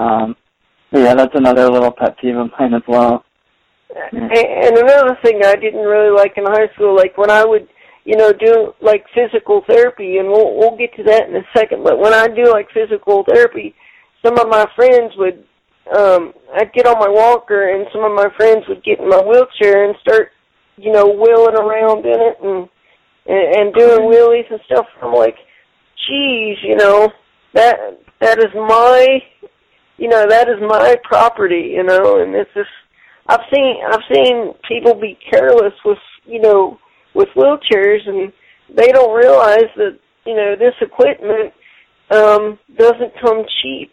um, 0.00 0.36
yeah, 0.92 1.14
that's 1.14 1.34
another 1.34 1.68
little 1.68 1.92
pet 1.92 2.18
peeve 2.20 2.36
of 2.36 2.50
mine 2.58 2.74
as 2.74 2.82
well. 2.86 3.24
And 4.12 4.78
another 4.78 5.18
thing 5.22 5.40
I 5.44 5.56
didn't 5.56 5.84
really 5.84 6.10
like 6.10 6.34
in 6.36 6.44
high 6.44 6.68
school, 6.74 6.96
like 6.96 7.16
when 7.18 7.30
I 7.30 7.44
would, 7.44 7.68
you 8.04 8.16
know, 8.16 8.32
do 8.32 8.74
like 8.80 9.04
physical 9.14 9.62
therapy, 9.66 10.18
and 10.18 10.28
we'll 10.28 10.56
we'll 10.56 10.76
get 10.76 10.94
to 10.96 11.02
that 11.04 11.28
in 11.28 11.36
a 11.36 11.46
second. 11.56 11.84
But 11.84 11.98
when 11.98 12.12
I 12.12 12.28
do 12.28 12.50
like 12.50 12.68
physical 12.72 13.24
therapy, 13.28 13.74
some 14.24 14.38
of 14.38 14.48
my 14.48 14.66
friends 14.74 15.12
would, 15.16 15.44
um, 15.96 16.32
I'd 16.54 16.72
get 16.72 16.86
on 16.86 16.98
my 16.98 17.08
walker, 17.08 17.74
and 17.74 17.86
some 17.92 18.04
of 18.04 18.12
my 18.12 18.28
friends 18.36 18.64
would 18.68 18.84
get 18.84 18.98
in 18.98 19.08
my 19.08 19.22
wheelchair 19.22 19.84
and 19.84 19.94
start, 20.00 20.30
you 20.76 20.92
know, 20.92 21.06
wheeling 21.06 21.56
around 21.56 22.04
in 22.04 22.20
it 22.20 22.36
and 22.42 22.68
and, 23.26 23.56
and 23.56 23.74
doing 23.74 24.10
wheelies 24.10 24.50
and 24.50 24.60
stuff. 24.66 24.86
I'm 25.00 25.14
like, 25.14 25.36
geez, 26.08 26.58
you 26.62 26.76
know, 26.76 27.08
that 27.54 27.76
that 28.20 28.38
is 28.38 28.52
my, 28.54 29.22
you 29.96 30.08
know, 30.08 30.26
that 30.28 30.48
is 30.48 30.58
my 30.60 30.96
property, 31.04 31.72
you 31.76 31.84
know, 31.84 32.20
and 32.20 32.34
it's 32.34 32.50
just 32.54 32.68
I've 33.28 33.46
seen 33.54 33.76
I've 33.88 34.02
seen 34.12 34.54
people 34.66 34.94
be 34.94 35.18
careless 35.30 35.74
with 35.84 35.98
you 36.24 36.40
know 36.40 36.78
with 37.14 37.28
wheelchairs 37.36 38.06
and 38.06 38.32
they 38.74 38.88
don't 38.88 39.14
realize 39.14 39.68
that 39.76 39.98
you 40.24 40.34
know 40.34 40.54
this 40.56 40.74
equipment 40.80 41.52
um 42.10 42.58
doesn't 42.78 43.12
come 43.20 43.44
cheap. 43.62 43.92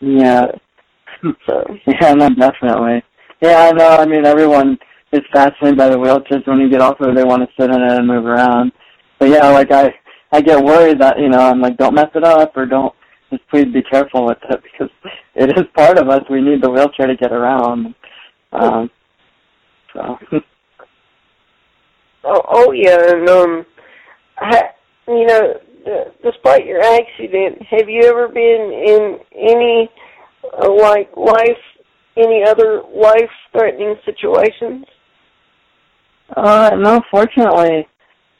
Yeah. 0.00 0.46
So. 1.46 1.64
Yeah, 1.86 2.12
no, 2.12 2.28
definitely. 2.28 3.02
Yeah, 3.40 3.70
I 3.70 3.72
know. 3.72 3.88
I 3.88 4.06
mean, 4.06 4.26
everyone 4.26 4.78
is 5.12 5.22
fascinated 5.32 5.78
by 5.78 5.88
the 5.88 5.96
wheelchairs. 5.96 6.46
When 6.46 6.60
you 6.60 6.70
get 6.70 6.80
off 6.80 7.00
of 7.00 7.08
it, 7.08 7.14
they 7.16 7.24
want 7.24 7.42
to 7.42 7.48
sit 7.58 7.70
in 7.70 7.82
it 7.82 7.98
and 7.98 8.06
move 8.06 8.26
around. 8.26 8.72
But 9.18 9.30
yeah, 9.30 9.48
like 9.48 9.72
I, 9.72 9.94
I 10.32 10.40
get 10.40 10.62
worried 10.62 11.00
that 11.00 11.18
you 11.18 11.28
know 11.28 11.38
I'm 11.38 11.60
like, 11.60 11.76
don't 11.78 11.94
mess 11.94 12.10
it 12.14 12.24
up 12.24 12.56
or 12.56 12.66
don't 12.66 12.94
just 13.30 13.48
please 13.48 13.66
be 13.72 13.82
careful 13.82 14.26
with 14.26 14.38
it 14.50 14.62
because 14.72 14.90
it 15.34 15.50
is 15.50 15.64
part 15.74 15.98
of 15.98 16.08
us. 16.08 16.22
We 16.30 16.40
need 16.40 16.62
the 16.62 16.70
wheelchair 16.70 17.06
to 17.06 17.16
get 17.16 17.32
around. 17.32 17.94
Um, 18.52 18.90
so. 19.92 20.18
oh, 22.26 22.42
oh 22.48 22.72
yeah, 22.72 22.98
and 23.12 23.28
um, 23.28 23.66
ha, 24.36 24.62
you 25.08 25.26
know, 25.26 25.60
despite 26.22 26.66
your 26.66 26.82
accident, 26.82 27.62
have 27.70 27.88
you 27.88 28.02
ever 28.04 28.28
been 28.28 28.72
in 28.86 29.18
any 29.34 29.88
uh, 30.62 30.72
like 30.72 31.10
life, 31.16 31.62
any 32.16 32.42
other 32.44 32.82
life-threatening 32.94 33.96
situations? 34.04 34.84
Uh, 36.36 36.70
no, 36.76 37.00
fortunately, 37.10 37.86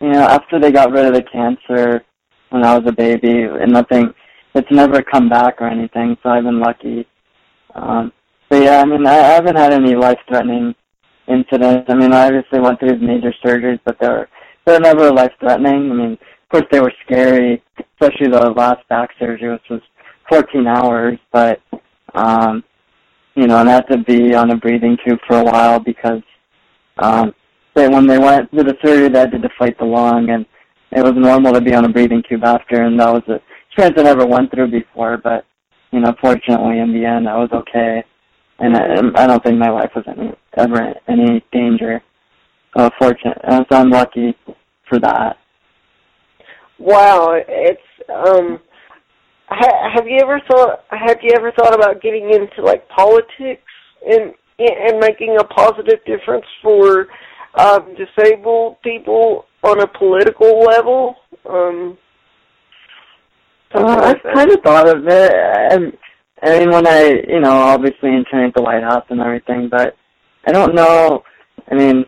you 0.00 0.08
know, 0.08 0.22
after 0.22 0.58
they 0.58 0.72
got 0.72 0.90
rid 0.90 1.06
of 1.06 1.14
the 1.14 1.22
cancer 1.22 2.02
when 2.50 2.64
I 2.64 2.76
was 2.76 2.86
a 2.88 2.92
baby, 2.92 3.42
and 3.42 3.72
nothing 3.72 4.12
it's 4.54 4.70
never 4.70 5.02
come 5.02 5.28
back 5.28 5.60
or 5.60 5.68
anything, 5.68 6.16
so 6.22 6.30
I've 6.30 6.44
been 6.44 6.60
lucky. 6.60 7.06
Um, 7.74 8.12
but 8.48 8.62
yeah, 8.62 8.80
I 8.80 8.84
mean, 8.84 9.06
I, 9.06 9.18
I 9.18 9.32
haven't 9.34 9.56
had 9.56 9.72
any 9.72 9.94
life-threatening 9.94 10.74
incidents. 11.28 11.86
I 11.88 11.94
mean, 11.94 12.12
I 12.12 12.26
obviously 12.26 12.60
went 12.60 12.80
through 12.80 12.98
major 12.98 13.34
surgeries, 13.44 13.80
but 13.84 13.98
they 14.00 14.08
were 14.08 14.28
they're 14.64 14.80
never 14.80 15.12
life-threatening. 15.12 15.90
I 15.90 15.94
mean, 15.94 16.12
of 16.12 16.48
course 16.50 16.64
they 16.70 16.80
were 16.80 16.92
scary, 17.04 17.62
especially 17.78 18.28
the 18.28 18.50
last 18.50 18.86
back 18.88 19.10
surgery, 19.18 19.52
which 19.52 19.70
was 19.70 19.80
14 20.28 20.66
hours. 20.66 21.18
But 21.32 21.60
um, 22.14 22.64
you 23.34 23.46
know, 23.46 23.58
and 23.58 23.68
I 23.68 23.74
had 23.74 23.88
to 23.88 23.98
be 23.98 24.34
on 24.34 24.50
a 24.50 24.56
breathing 24.56 24.96
tube 25.06 25.18
for 25.26 25.38
a 25.38 25.44
while 25.44 25.78
because 25.78 26.22
um, 26.98 27.34
they, 27.74 27.88
when 27.88 28.06
they 28.06 28.18
went 28.18 28.50
to 28.52 28.64
the 28.64 28.76
surgery, 28.82 29.08
they 29.08 29.20
had 29.20 29.32
to 29.32 29.38
deflate 29.38 29.78
the 29.78 29.84
lung, 29.84 30.30
and 30.30 30.46
it 30.92 31.02
was 31.02 31.12
normal 31.14 31.52
to 31.52 31.60
be 31.60 31.74
on 31.74 31.84
a 31.84 31.88
breathing 31.88 32.22
tube 32.28 32.44
after, 32.44 32.82
and 32.82 32.98
that 32.98 33.12
was 33.12 33.22
a 33.28 33.40
experience 33.76 33.98
I 33.98 34.02
never 34.04 34.26
went 34.26 34.50
through 34.50 34.70
before, 34.70 35.18
but 35.18 35.44
you 35.92 36.00
know, 36.00 36.14
fortunately 36.20 36.78
in 36.78 36.92
the 36.92 37.04
end 37.04 37.28
I 37.28 37.36
was 37.36 37.50
okay, 37.52 38.02
and 38.58 38.76
I, 38.76 39.22
I 39.22 39.26
don't 39.26 39.42
think 39.42 39.58
my 39.58 39.70
life 39.70 39.90
was 39.94 40.04
any 40.08 40.32
ever 40.56 40.82
in 40.82 40.94
any 41.08 41.44
danger. 41.52 42.02
So 42.76 42.90
fortunate, 42.98 43.38
so 43.48 43.64
I'm 43.70 43.90
lucky 43.90 44.36
for 44.88 44.98
that. 45.00 45.38
Wow, 46.78 47.32
it's 47.32 47.80
um, 48.10 48.60
ha, 49.48 49.90
have 49.94 50.06
you 50.06 50.18
ever 50.20 50.40
thought 50.48 50.84
have 50.90 51.18
you 51.22 51.30
ever 51.34 51.52
thought 51.52 51.74
about 51.74 52.02
getting 52.02 52.30
into 52.32 52.62
like 52.62 52.86
politics 52.88 53.62
and 54.06 54.34
and 54.58 54.98
making 55.00 55.36
a 55.38 55.44
positive 55.44 56.00
difference 56.06 56.46
for 56.62 57.06
um, 57.54 57.94
disabled 57.96 58.76
people 58.82 59.44
on 59.62 59.80
a 59.80 59.86
political 59.86 60.60
level? 60.60 61.16
Um, 61.48 61.98
uh, 63.74 64.14
I've 64.14 64.34
kind 64.34 64.50
of 64.50 64.60
thought 64.62 64.88
of 64.88 65.06
it. 65.06 65.34
I, 65.34 65.76
I 66.42 66.58
mean, 66.58 66.70
when 66.70 66.86
I, 66.86 67.22
you 67.28 67.40
know, 67.40 67.50
obviously 67.50 68.10
entering 68.10 68.52
the 68.54 68.62
White 68.62 68.82
House 68.82 69.04
and 69.08 69.20
everything, 69.20 69.68
but 69.70 69.96
I 70.46 70.52
don't 70.52 70.74
know. 70.74 71.22
I 71.70 71.74
mean, 71.74 72.04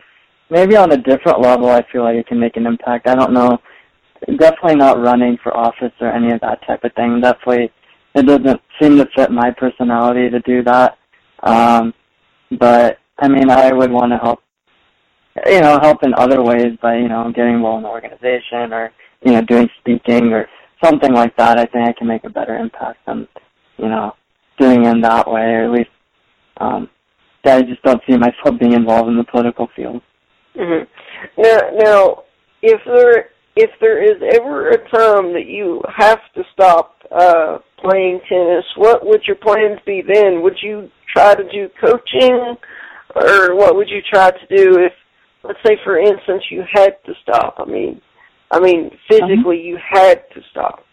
maybe 0.49 0.75
on 0.75 0.91
a 0.91 0.97
different 0.97 1.41
level, 1.41 1.69
I 1.69 1.83
feel 1.91 2.03
like 2.03 2.15
it 2.15 2.27
can 2.27 2.39
make 2.39 2.55
an 2.55 2.67
impact. 2.67 3.07
I 3.07 3.15
don't 3.15 3.33
know. 3.33 3.57
Definitely 4.37 4.75
not 4.75 5.01
running 5.01 5.37
for 5.41 5.55
office 5.55 5.93
or 5.99 6.11
any 6.11 6.31
of 6.31 6.41
that 6.41 6.65
type 6.67 6.83
of 6.83 6.93
thing. 6.93 7.21
Definitely, 7.21 7.71
it 8.15 8.23
doesn't 8.23 8.61
seem 8.79 8.97
to 8.97 9.07
fit 9.15 9.31
my 9.31 9.51
personality 9.51 10.29
to 10.29 10.39
do 10.41 10.63
that. 10.63 10.97
Um, 11.41 11.93
but 12.59 12.97
I 13.17 13.27
mean, 13.27 13.49
I 13.49 13.71
would 13.71 13.91
want 13.91 14.11
to 14.11 14.17
help, 14.17 14.39
you 15.45 15.61
know, 15.61 15.79
help 15.81 16.03
in 16.03 16.13
other 16.15 16.43
ways 16.43 16.77
by 16.81 16.97
you 16.97 17.07
know 17.07 17.31
getting 17.33 17.55
involved 17.55 17.85
in 17.85 17.85
an 17.85 17.91
organization 17.91 18.73
or 18.73 18.91
you 19.23 19.31
know 19.31 19.41
doing 19.41 19.69
speaking 19.79 20.33
or 20.33 20.47
something 20.83 21.13
like 21.13 21.35
that. 21.37 21.57
I 21.57 21.65
think 21.65 21.87
I 21.87 21.93
can 21.93 22.07
make 22.07 22.25
a 22.25 22.29
better 22.29 22.57
impact 22.57 22.99
than 23.07 23.27
you 23.79 23.89
know 23.89 24.13
doing 24.59 24.85
it 24.85 24.91
in 24.91 25.01
that 25.01 25.29
way, 25.29 25.41
or 25.41 25.65
at 25.65 25.71
least 25.71 25.89
um, 26.57 26.89
I 27.45 27.61
just 27.61 27.81
don't 27.83 28.01
see 28.07 28.17
myself 28.17 28.59
being 28.59 28.73
involved 28.73 29.09
in 29.09 29.17
the 29.17 29.23
political 29.23 29.67
field. 29.75 30.01
Mm-hmm. 30.55 31.41
Now, 31.41 31.59
now, 31.77 32.23
if 32.61 32.81
there 32.85 33.29
if 33.55 33.71
there 33.81 34.01
is 34.03 34.21
ever 34.35 34.69
a 34.69 34.77
time 34.89 35.33
that 35.33 35.45
you 35.47 35.81
have 35.95 36.19
to 36.35 36.43
stop 36.53 36.95
uh, 37.11 37.57
playing 37.81 38.19
tennis, 38.29 38.65
what 38.75 39.05
would 39.05 39.21
your 39.25 39.35
plans 39.37 39.79
be 39.85 40.01
then? 40.05 40.41
Would 40.41 40.57
you 40.61 40.89
try 41.13 41.35
to 41.35 41.43
do 41.43 41.69
coaching, 41.81 42.55
or 43.15 43.55
what 43.55 43.75
would 43.75 43.89
you 43.89 43.99
try 44.11 44.31
to 44.31 44.55
do 44.55 44.79
if, 44.79 44.93
let's 45.43 45.59
say, 45.65 45.77
for 45.83 45.97
instance, 45.97 46.43
you 46.51 46.63
had 46.71 46.95
to 47.05 47.13
stop? 47.23 47.55
I 47.57 47.65
mean, 47.65 48.01
I 48.51 48.59
mean, 48.59 48.91
physically, 49.09 49.35
uh-huh. 49.35 49.51
you 49.51 49.77
had 49.89 50.23
to 50.33 50.41
stop. 50.51 50.85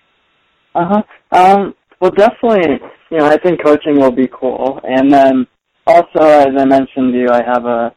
Uh 0.75 0.89
huh. 0.89 1.03
Um. 1.37 1.75
Well, 2.01 2.11
definitely. 2.11 2.79
You 3.11 3.19
know, 3.19 3.27
I 3.27 3.39
think 3.39 3.63
coaching 3.65 3.99
will 3.99 4.11
be 4.13 4.29
cool, 4.29 4.81
and 4.85 5.13
then 5.13 5.47
also, 5.87 6.21
as 6.21 6.49
I 6.59 6.65
mentioned 6.65 7.13
to 7.13 7.19
you, 7.19 7.29
I 7.31 7.43
have 7.45 7.65
a 7.65 7.95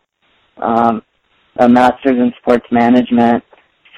um 0.62 1.02
a 1.60 1.68
master's 1.68 2.18
in 2.18 2.32
sports 2.42 2.66
management. 2.72 3.44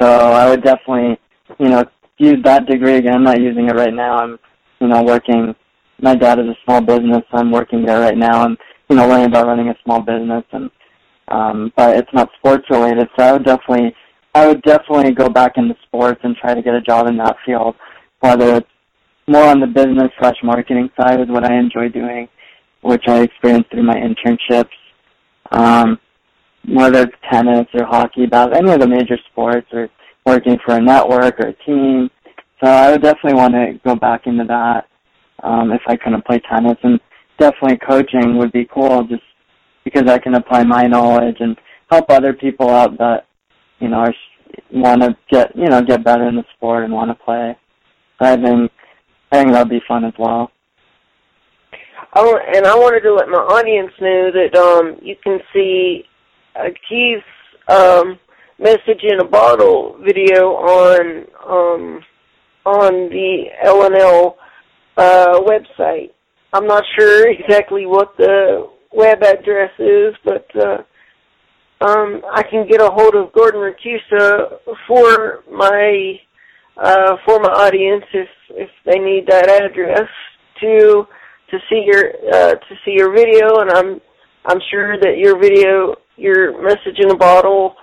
So 0.02 0.08
I 0.08 0.50
would 0.50 0.64
definitely, 0.64 1.20
you 1.60 1.70
know, 1.70 1.84
use 2.18 2.38
that 2.44 2.66
degree 2.68 2.96
again. 2.96 3.16
I'm 3.16 3.24
not 3.24 3.42
using 3.42 3.68
it 3.70 3.76
right 3.76 3.94
now. 3.94 4.18
I'm, 4.18 4.40
you 4.80 4.88
know, 4.88 5.04
working. 5.04 5.54
My 6.02 6.16
dad 6.16 6.40
is 6.40 6.48
a 6.48 6.56
small 6.66 6.82
business. 6.82 7.22
So 7.32 7.38
I'm 7.38 7.52
working 7.52 7.86
there 7.86 8.00
right 8.00 8.18
now, 8.18 8.46
and 8.46 8.58
you 8.90 8.96
know, 8.96 9.08
learning 9.08 9.28
about 9.28 9.48
running 9.48 9.70
a 9.70 9.76
small 9.84 10.02
business. 10.02 10.44
And 10.54 10.72
um, 11.28 11.74
but 11.78 11.98
it's 11.98 12.14
not 12.14 12.30
sports 12.40 12.66
related. 12.70 13.08
So 13.18 13.24
I 13.26 13.34
would 13.34 13.46
definitely, 13.46 13.96
I 14.34 14.48
would 14.48 14.62
definitely 14.64 15.12
go 15.14 15.30
back 15.30 15.54
into 15.58 15.76
sports 15.86 16.22
and 16.24 16.36
try 16.38 16.54
to 16.56 16.62
get 16.62 16.74
a 16.74 16.82
job 16.82 17.08
in 17.08 17.18
that 17.18 17.38
field, 17.46 17.76
whether 18.22 18.56
it's 18.58 18.68
more 19.32 19.46
on 19.46 19.60
the 19.60 19.68
business 19.68 20.12
slash 20.20 20.38
marketing 20.44 20.90
side 21.00 21.20
is 21.20 21.28
what 21.30 21.50
I 21.50 21.58
enjoy 21.58 21.90
doing, 21.90 22.28
which 22.82 23.04
I 23.08 23.22
experienced 23.22 23.72
through 23.72 23.84
my 23.84 23.96
internships. 23.96 24.70
Um, 25.52 26.00
whether 26.68 27.04
it's 27.04 27.16
tennis 27.32 27.68
or 27.74 27.86
hockey, 27.86 28.24
about 28.24 28.56
any 28.56 28.72
of 28.72 28.80
the 28.80 28.88
major 28.88 29.18
sports 29.32 29.68
or 29.74 29.90
working 30.26 30.58
for 30.64 30.76
a 30.76 30.82
network 30.82 31.40
or 31.40 31.48
a 31.48 31.66
team. 31.66 32.10
So 32.64 32.70
I 32.70 32.92
would 32.92 33.02
definitely 33.02 33.40
want 33.40 33.54
to 33.54 33.80
go 33.84 33.96
back 33.96 34.28
into 34.28 34.44
that 34.46 34.88
um, 35.44 35.72
if 35.72 35.82
I 35.88 35.96
couldn't 35.96 36.26
play 36.26 36.40
tennis. 36.50 36.78
And 36.84 37.00
definitely 37.40 37.78
coaching 37.78 38.38
would 38.38 38.52
be 38.52 38.70
cool 38.72 39.04
just 39.04 39.24
because 39.84 40.08
I 40.08 40.20
can 40.20 40.36
apply 40.36 40.64
my 40.64 40.84
knowledge 40.84 41.38
and 41.40 41.58
help 41.90 42.10
other 42.10 42.34
people 42.34 42.70
out 42.70 42.98
that, 43.00 43.26
you 43.80 43.90
know, 43.90 43.98
are, 43.98 44.14
want 44.72 45.02
to 45.02 45.18
get, 45.32 45.56
you 45.56 45.68
know, 45.68 45.82
get 45.82 46.04
better 46.04 46.28
in 46.28 46.36
the 46.36 46.46
sport 46.56 46.84
and 46.84 46.94
want 46.94 47.10
to 47.10 47.26
play. 47.26 47.58
So 48.22 48.30
I 48.30 48.36
think, 48.36 48.72
I 49.32 49.38
think 49.38 49.54
that 49.54 49.60
would 49.60 49.70
be 49.70 49.82
fun 49.88 50.06
as 50.06 50.14
well. 50.20 50.52
Oh, 52.14 52.38
and 52.54 52.66
I 52.66 52.76
wanted 52.76 53.02
to 53.02 53.14
let 53.14 53.30
my 53.30 53.38
audience 53.38 53.92
know 54.02 54.32
that 54.32 54.58
um, 54.58 54.98
you 55.02 55.16
can 55.24 55.40
see 55.54 56.04
uh, 56.56 56.66
Atif's 56.66 57.24
um, 57.70 58.20
message 58.60 59.04
in 59.04 59.22
a 59.22 59.26
bottle 59.26 59.98
video 60.04 60.50
on 60.56 61.26
um, 61.48 62.02
on 62.66 63.10
the 63.10 63.46
LNL 63.66 64.36
uh, 64.98 65.40
website. 65.40 66.12
I'm 66.54 66.68
not 66.68 66.84
sure 67.00 67.30
exactly 67.32 67.86
what 67.86 68.18
the 68.18 68.70
web 68.92 69.24
address 69.24 69.72
is, 69.80 70.14
but 70.26 70.46
uh, 70.56 70.84
um, 71.80 72.22
I 72.34 72.44
can 72.44 72.68
get 72.68 72.82
a 72.82 72.90
hold 72.92 73.16
of 73.16 73.32
Gordon 73.32 73.62
Racusa 73.62 74.60
for 74.86 75.44
my 75.50 76.20
uh, 76.76 77.16
for 77.26 77.40
my 77.40 77.50
audience 77.50 78.04
if 78.14 78.28
if 78.56 78.70
they 78.86 79.00
need 79.00 79.28
that 79.28 79.50
address 79.50 80.08
to 80.62 81.06
to 81.50 81.58
see 81.70 81.84
your 81.86 82.12
uh, 82.34 82.56
to 82.56 82.76
see 82.86 82.96
your 82.98 83.14
video, 83.14 83.60
and 83.60 83.72
I'm 83.72 84.02
I'm 84.46 84.60
sure 84.72 84.98
that 85.00 85.18
your 85.18 85.40
video 85.40 85.96
your 86.18 86.62
message 86.64 87.00
in 87.00 87.12
a 87.12 87.18
bottle 87.18 87.76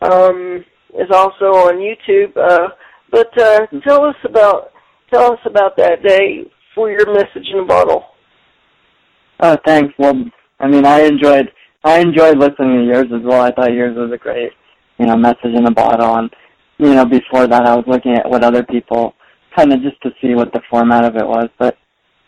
um, 0.00 0.64
is 0.94 1.10
also 1.12 1.46
on 1.46 1.76
YouTube. 1.76 2.36
Uh, 2.36 2.68
but 3.10 3.38
uh, 3.40 3.66
tell 3.86 4.04
us 4.04 4.16
about 4.24 4.70
tell 5.12 5.32
us 5.32 5.40
about 5.44 5.76
that 5.76 6.02
day 6.02 6.44
for 6.74 6.90
your 6.90 7.12
message 7.12 7.48
in 7.52 7.60
a 7.60 7.64
bottle. 7.64 8.04
Oh, 9.40 9.56
thanks. 9.66 9.92
Well, 9.98 10.14
I 10.58 10.68
mean, 10.68 10.84
I 10.86 11.02
enjoyed 11.02 11.50
I 11.84 12.00
enjoyed 12.00 12.38
listening 12.38 12.78
to 12.78 12.84
yours 12.84 13.06
as 13.14 13.22
well. 13.24 13.40
I 13.40 13.52
thought 13.52 13.72
yours 13.72 13.96
was 13.96 14.12
a 14.12 14.18
great, 14.18 14.52
you 14.98 15.06
know, 15.06 15.16
message 15.16 15.54
in 15.54 15.66
a 15.66 15.70
bottle. 15.70 16.16
And 16.16 16.30
you 16.78 16.94
know, 16.94 17.04
before 17.04 17.46
that, 17.46 17.66
I 17.66 17.74
was 17.74 17.84
looking 17.86 18.14
at 18.14 18.28
what 18.28 18.44
other 18.44 18.62
people 18.62 19.14
kind 19.54 19.72
of 19.72 19.82
just 19.82 20.00
to 20.02 20.10
see 20.20 20.34
what 20.34 20.52
the 20.52 20.62
format 20.70 21.04
of 21.04 21.16
it 21.16 21.26
was. 21.26 21.48
But 21.58 21.76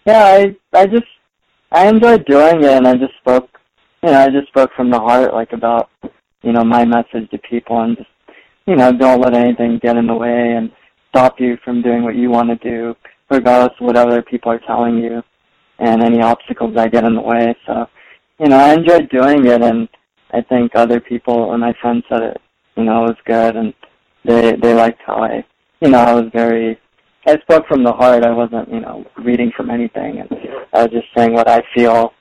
yeah, 0.07 0.25
I 0.25 0.57
I 0.73 0.87
just 0.87 1.07
I 1.71 1.89
enjoyed 1.89 2.25
doing 2.27 2.63
it, 2.63 2.73
and 2.73 2.87
I 2.87 2.95
just 2.95 3.15
spoke 3.21 3.49
you 4.03 4.11
know, 4.11 4.21
I 4.21 4.29
just 4.29 4.49
spoke 4.49 4.71
from 4.75 4.91
the 4.91 4.99
heart, 4.99 5.33
like 5.33 5.53
about, 5.53 5.91
you 6.43 6.53
know, 6.53 6.65
my 6.65 6.85
message 6.85 7.31
to 7.31 7.39
people 7.39 7.81
and 7.83 7.97
just, 7.97 8.09
you 8.67 8.75
know, 8.75 8.93
don't 8.93 9.21
let 9.21 9.35
anything 9.35 9.79
get 9.81 9.97
in 9.97 10.07
the 10.07 10.15
way 10.15 10.55
and 10.57 10.73
stop 11.11 11.39
you 11.39 11.57
from 11.65 11.83
doing 11.83 12.03
what 12.03 12.17
you 12.17 12.31
want 12.31 12.49
to 12.49 12.57
do, 12.69 12.97
regardless 13.31 13.73
of 13.81 13.87
what 13.87 13.97
other 13.97 14.23
people 14.23 14.51
are 14.51 14.61
telling 14.67 14.99
you 14.99 15.23
and 15.79 16.03
any 16.03 16.21
obstacles 16.21 16.75
that 16.75 16.93
get 16.93 17.05
in 17.05 17.15
the 17.15 17.21
way. 17.21 17.55
So, 17.67 17.87
you 18.41 18.49
know, 18.49 18.57
I 18.57 18.75
enjoyed 18.75 19.09
doing 19.11 19.47
it 19.47 19.63
and 19.63 19.89
I 20.33 20.41
think 20.41 20.73
other 20.75 21.01
people 21.01 21.53
and 21.53 21.61
my 21.61 21.73
friends 21.81 22.05
said 22.09 22.23
it, 22.23 22.41
you 22.77 22.85
know, 22.85 23.05
it 23.05 23.09
was 23.09 23.17
good 23.25 23.57
and 23.57 23.73
they, 24.25 24.57
they 24.57 24.75
liked 24.75 25.01
how 25.07 25.23
I, 25.23 25.45
you 25.81 25.91
know, 25.91 25.99
I 25.99 26.15
was 26.15 26.31
very, 26.33 26.79
I 27.27 27.39
spoke 27.41 27.67
from 27.69 27.85
the 27.85 27.93
heart. 27.93 28.25
I 28.25 28.33
wasn't, 28.33 28.69
you 28.69 28.81
know, 28.81 29.05
reading 29.25 29.53
from 29.57 29.71
anything 29.71 30.21
and 30.21 30.29
I 30.73 30.83
was 30.83 30.91
just 30.91 31.07
saying 31.17 31.33
what 31.33 31.49
I 31.49 31.63
feel. 31.75 32.13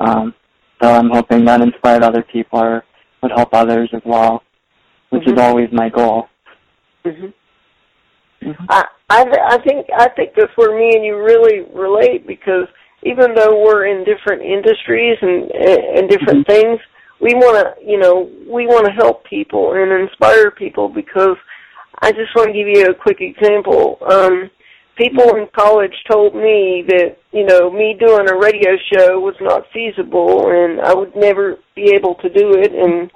Um, 0.00 0.34
so 0.82 0.88
I'm 0.88 1.10
hoping 1.10 1.44
that 1.44 1.60
inspired 1.60 2.02
other 2.02 2.24
people 2.32 2.60
or 2.60 2.84
would 3.22 3.32
help 3.34 3.50
others 3.52 3.90
as 3.92 4.02
well, 4.04 4.42
which 5.10 5.22
mm-hmm. 5.22 5.34
is 5.34 5.40
always 5.40 5.68
my 5.72 5.88
goal. 5.88 6.26
Mm-hmm. 7.04 8.48
Mm-hmm. 8.48 8.64
I 8.68 8.84
I 9.10 9.24
I 9.48 9.58
think 9.66 9.86
I 9.96 10.08
think 10.10 10.30
that's 10.36 10.52
where 10.56 10.78
me 10.78 10.94
and 10.94 11.04
you 11.04 11.16
really 11.16 11.62
relate 11.74 12.26
because 12.26 12.68
even 13.02 13.34
though 13.34 13.62
we're 13.62 13.86
in 13.86 14.04
different 14.04 14.42
industries 14.42 15.18
and 15.20 15.50
and 15.50 16.08
different 16.08 16.46
mm-hmm. 16.46 16.52
things, 16.52 16.80
we 17.20 17.34
want 17.34 17.58
to 17.58 17.84
you 17.84 17.98
know 17.98 18.30
we 18.46 18.66
want 18.66 18.86
to 18.86 18.92
help 18.92 19.24
people 19.24 19.72
and 19.72 19.90
inspire 19.90 20.52
people 20.52 20.88
because 20.88 21.36
I 22.00 22.12
just 22.12 22.34
want 22.34 22.48
to 22.48 22.52
give 22.52 22.68
you 22.68 22.86
a 22.86 22.94
quick 22.94 23.18
example. 23.20 23.98
Um, 24.10 24.50
people 24.96 25.36
in 25.36 25.46
college 25.56 25.94
told 26.10 26.34
me 26.34 26.84
that 26.88 27.16
you 27.32 27.46
know 27.46 27.70
me 27.70 27.96
doing 27.98 28.28
a 28.28 28.36
radio 28.36 28.72
show 28.92 29.20
was 29.20 29.36
not 29.40 29.62
feasible 29.72 30.50
and 30.50 30.80
I 30.80 30.92
would 30.92 31.14
never 31.14 31.56
be 31.76 31.92
able 31.94 32.16
to 32.16 32.28
do 32.28 32.54
it 32.54 32.72
and 32.72 33.10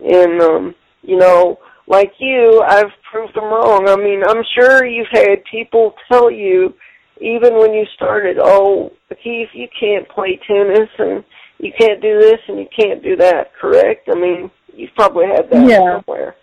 and 0.00 0.42
um 0.42 0.74
you 1.02 1.16
know 1.16 1.58
like 1.86 2.12
you 2.18 2.62
I've 2.66 2.92
proved 3.10 3.34
them 3.34 3.44
wrong. 3.44 3.88
I 3.88 3.96
mean, 3.96 4.22
I'm 4.26 4.44
sure 4.56 4.86
you've 4.86 5.08
had 5.12 5.44
people 5.50 5.94
tell 6.10 6.30
you 6.30 6.74
even 7.20 7.54
when 7.58 7.74
you 7.74 7.84
started, 7.96 8.38
"Oh, 8.40 8.92
Atif, 9.12 9.48
you 9.52 9.68
can't 9.78 10.08
play 10.08 10.40
tennis 10.46 10.88
and 10.98 11.24
you 11.58 11.72
can't 11.78 12.00
do 12.00 12.18
this 12.20 12.38
and 12.48 12.58
you 12.58 12.66
can't 12.78 13.02
do 13.02 13.16
that." 13.16 13.52
Correct? 13.60 14.08
I 14.08 14.14
mean, 14.14 14.50
you've 14.72 14.94
probably 14.94 15.26
had 15.26 15.50
that 15.50 15.68
yeah. 15.68 15.96
somewhere. 15.96 16.36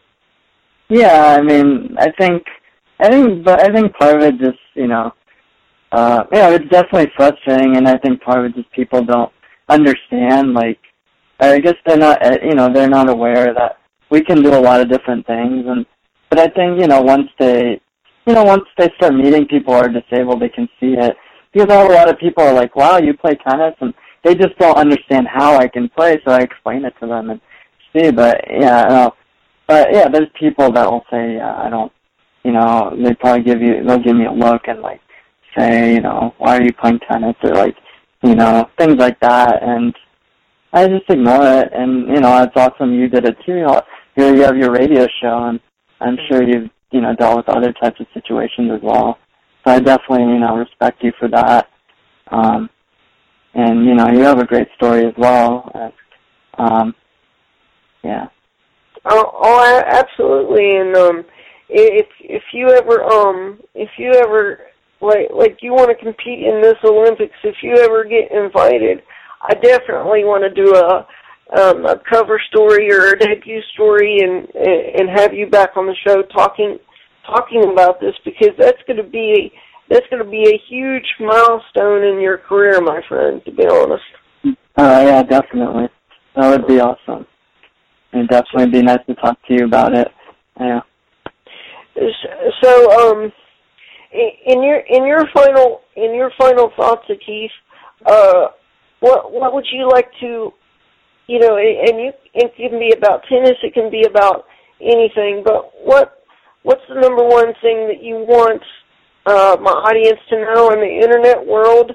Yeah, 0.89 1.35
I 1.37 1.41
mean, 1.41 1.95
I 1.99 2.11
think 2.17 2.43
I 2.99 3.09
think, 3.09 3.43
but 3.43 3.61
I 3.61 3.73
think 3.73 3.93
part 3.95 4.15
of 4.15 4.21
it 4.23 4.39
just, 4.39 4.59
you 4.73 4.87
know, 4.87 5.13
uh, 5.91 6.23
yeah, 6.33 6.49
it's 6.49 6.69
definitely 6.69 7.11
frustrating, 7.15 7.77
and 7.77 7.87
I 7.87 7.97
think 7.97 8.21
part 8.21 8.39
of 8.39 8.45
it 8.45 8.55
just 8.55 8.71
people 8.71 9.03
don't 9.03 9.31
understand. 9.69 10.53
Like, 10.53 10.79
I 11.39 11.59
guess 11.59 11.75
they're 11.85 11.97
not, 11.97 12.25
uh, 12.25 12.37
you 12.43 12.55
know, 12.55 12.71
they're 12.73 12.89
not 12.89 13.09
aware 13.09 13.53
that 13.53 13.77
we 14.09 14.21
can 14.23 14.41
do 14.41 14.53
a 14.53 14.59
lot 14.59 14.81
of 14.81 14.89
different 14.89 15.27
things, 15.27 15.65
and 15.67 15.85
but 16.29 16.39
I 16.39 16.47
think, 16.47 16.79
you 16.79 16.87
know, 16.87 17.01
once 17.01 17.29
they 17.39 17.79
you 18.27 18.33
know, 18.33 18.43
once 18.43 18.65
they 18.77 18.91
start 18.97 19.15
meeting 19.15 19.47
people 19.47 19.73
who 19.73 19.79
are 19.79 19.89
disabled, 19.89 20.41
they 20.41 20.49
can 20.49 20.67
see 20.79 20.95
it. 20.97 21.15
Because 21.53 21.73
a 21.73 21.93
lot 21.93 22.09
of 22.09 22.19
people 22.19 22.43
are 22.43 22.53
like, 22.53 22.75
wow, 22.75 22.97
you 22.97 23.13
play 23.15 23.37
tennis, 23.47 23.73
and 23.79 23.93
they 24.23 24.35
just 24.35 24.57
don't 24.59 24.77
understand 24.77 25.27
how 25.33 25.55
I 25.55 25.67
can 25.67 25.87
play, 25.89 26.21
so 26.25 26.33
I 26.33 26.41
explain 26.41 26.83
it 26.83 26.93
to 26.99 27.07
them 27.07 27.29
and 27.29 27.41
see. 27.95 28.11
But 28.11 28.41
yeah, 28.49 28.83
no, 28.89 29.13
but 29.67 29.93
yeah, 29.93 30.07
there's 30.07 30.29
people 30.39 30.71
that 30.71 30.89
will 30.89 31.05
say, 31.11 31.35
yeah, 31.35 31.55
I 31.57 31.69
don't, 31.69 31.91
you 32.43 32.51
know, 32.51 32.95
they 33.01 33.13
probably 33.15 33.43
give 33.43 33.61
you, 33.61 33.83
they'll 33.83 33.99
give 33.99 34.15
me 34.15 34.25
a 34.25 34.31
look 34.31 34.63
and 34.67 34.81
like 34.81 35.01
say, 35.57 35.93
you 35.93 36.01
know, 36.01 36.33
why 36.37 36.57
are 36.57 36.63
you 36.63 36.73
playing 36.73 36.99
tennis 37.09 37.35
or 37.43 37.53
like, 37.53 37.75
you 38.23 38.35
know, 38.35 38.69
things 38.77 38.95
like 38.97 39.19
that, 39.19 39.61
and 39.61 39.93
I 40.73 40.87
just 40.87 41.09
ignore 41.09 41.61
it. 41.61 41.71
And 41.73 42.07
you 42.07 42.19
know, 42.19 42.41
it's 42.43 42.55
awesome 42.55 42.93
you 42.93 43.07
did 43.07 43.25
it 43.25 43.37
too. 43.45 43.61
Know, 43.61 43.81
you 44.15 44.41
have 44.41 44.57
your 44.57 44.71
radio 44.71 45.07
show, 45.21 45.45
and 45.45 45.59
I'm 46.01 46.17
sure 46.27 46.43
you've 46.43 46.69
you 46.91 47.01
know 47.01 47.15
dealt 47.15 47.37
with 47.37 47.49
other 47.49 47.73
types 47.73 47.99
of 47.99 48.07
situations 48.13 48.71
as 48.73 48.81
well. 48.81 49.17
So 49.65 49.73
I 49.73 49.79
definitely 49.79 50.33
you 50.33 50.39
know 50.39 50.55
respect 50.55 51.03
you 51.03 51.11
for 51.19 51.27
that. 51.29 51.69
Um, 52.31 52.69
and 53.53 53.85
you 53.85 53.95
know, 53.95 54.09
you 54.09 54.19
have 54.19 54.39
a 54.39 54.45
great 54.45 54.67
story 54.75 55.05
as 55.05 55.13
well. 55.17 55.71
Um, 56.57 56.93
yeah. 58.03 58.27
Oh, 59.09 59.31
oh, 59.41 59.81
absolutely. 59.85 60.77
And 60.77 60.95
um, 60.95 61.25
if 61.69 62.07
if 62.19 62.43
you 62.53 62.69
ever 62.69 63.03
um, 63.03 63.59
if 63.73 63.89
you 63.97 64.11
ever 64.13 64.59
like 65.01 65.29
like 65.33 65.57
you 65.61 65.73
want 65.73 65.89
to 65.89 66.03
compete 66.03 66.45
in 66.45 66.61
this 66.61 66.77
Olympics, 66.83 67.35
if 67.43 67.55
you 67.61 67.75
ever 67.77 68.03
get 68.03 68.31
invited, 68.31 69.01
I 69.41 69.53
definitely 69.53 70.23
want 70.23 70.43
to 70.43 70.63
do 70.63 70.75
a 70.75 71.07
um, 71.59 71.85
a 71.85 72.01
cover 72.09 72.41
story 72.49 72.91
or 72.91 73.13
a 73.13 73.19
debut 73.19 73.61
story 73.73 74.19
and 74.21 74.47
and 74.55 75.09
have 75.09 75.33
you 75.33 75.47
back 75.47 75.77
on 75.77 75.85
the 75.85 75.95
show 76.05 76.21
talking 76.23 76.77
talking 77.25 77.71
about 77.71 77.99
this 77.99 78.15
because 78.25 78.51
that's 78.57 78.81
going 78.87 78.97
to 78.97 79.09
be 79.09 79.51
that's 79.89 80.05
going 80.09 80.23
to 80.23 80.29
be 80.29 80.43
a 80.49 80.61
huge 80.69 81.05
milestone 81.19 82.03
in 82.03 82.19
your 82.19 82.37
career, 82.37 82.81
my 82.81 83.01
friend. 83.07 83.41
To 83.45 83.51
be 83.51 83.65
honest. 83.65 84.03
Uh, 84.75 85.03
yeah, 85.05 85.23
definitely. 85.23 85.87
That 86.35 86.49
would 86.49 86.67
be 86.67 86.79
awesome. 86.79 87.25
It'd 88.17 88.29
definitely 88.29 88.71
be 88.71 88.81
nice 88.81 89.05
to 89.07 89.15
talk 89.15 89.37
to 89.47 89.53
you 89.53 89.65
about 89.65 89.93
it. 89.93 90.07
Yeah. 90.59 90.81
So, 92.63 93.11
um, 93.11 93.31
in 94.11 94.63
your 94.63 94.79
in 94.79 95.05
your 95.05 95.25
final 95.33 95.81
in 95.95 96.13
your 96.15 96.31
final 96.37 96.71
thoughts, 96.75 97.05
Atif, 97.09 97.49
uh, 98.05 98.47
what 98.99 99.31
what 99.31 99.53
would 99.53 99.65
you 99.71 99.89
like 99.89 100.09
to, 100.19 100.53
you 101.27 101.39
know, 101.39 101.57
and 101.57 101.99
you 101.99 102.11
it 102.33 102.55
can 102.55 102.79
be 102.79 102.93
about 102.97 103.23
tennis, 103.29 103.57
it 103.63 103.73
can 103.73 103.89
be 103.91 104.03
about 104.03 104.45
anything, 104.81 105.43
but 105.43 105.71
what 105.83 106.23
what's 106.63 106.81
the 106.89 106.99
number 106.99 107.23
one 107.23 107.53
thing 107.61 107.87
that 107.87 108.01
you 108.01 108.15
want 108.15 108.61
uh, 109.25 109.57
my 109.61 109.71
audience 109.71 110.19
to 110.29 110.37
know 110.37 110.69
and 110.71 110.81
the 110.81 110.99
internet 111.03 111.45
world 111.45 111.91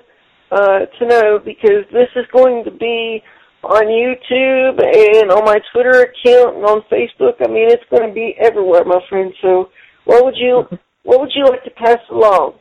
uh, 0.51 0.81
to 0.99 1.07
know 1.07 1.39
because 1.39 1.85
this 1.93 2.09
is 2.15 2.27
going 2.33 2.65
to 2.65 2.71
be 2.71 3.23
on 3.63 3.87
YouTube 3.87 4.83
and 4.83 5.31
on 5.31 5.45
my 5.45 5.61
Twitter 5.73 6.03
account 6.03 6.57
and 6.57 6.65
on 6.65 6.83
Facebook. 6.91 7.35
I 7.41 7.49
mean, 7.49 7.71
it's 7.71 7.85
going 7.91 8.09
to 8.09 8.15
be 8.15 8.35
everywhere, 8.41 8.85
my 8.85 9.01
friend. 9.09 9.33
So, 9.41 9.69
what 10.05 10.25
would 10.25 10.35
you 10.37 10.65
what 11.05 11.21
would 11.21 11.31
you 11.35 11.45
like 11.45 11.65
to 11.65 11.71
pass 11.71 11.99
along? 12.11 12.55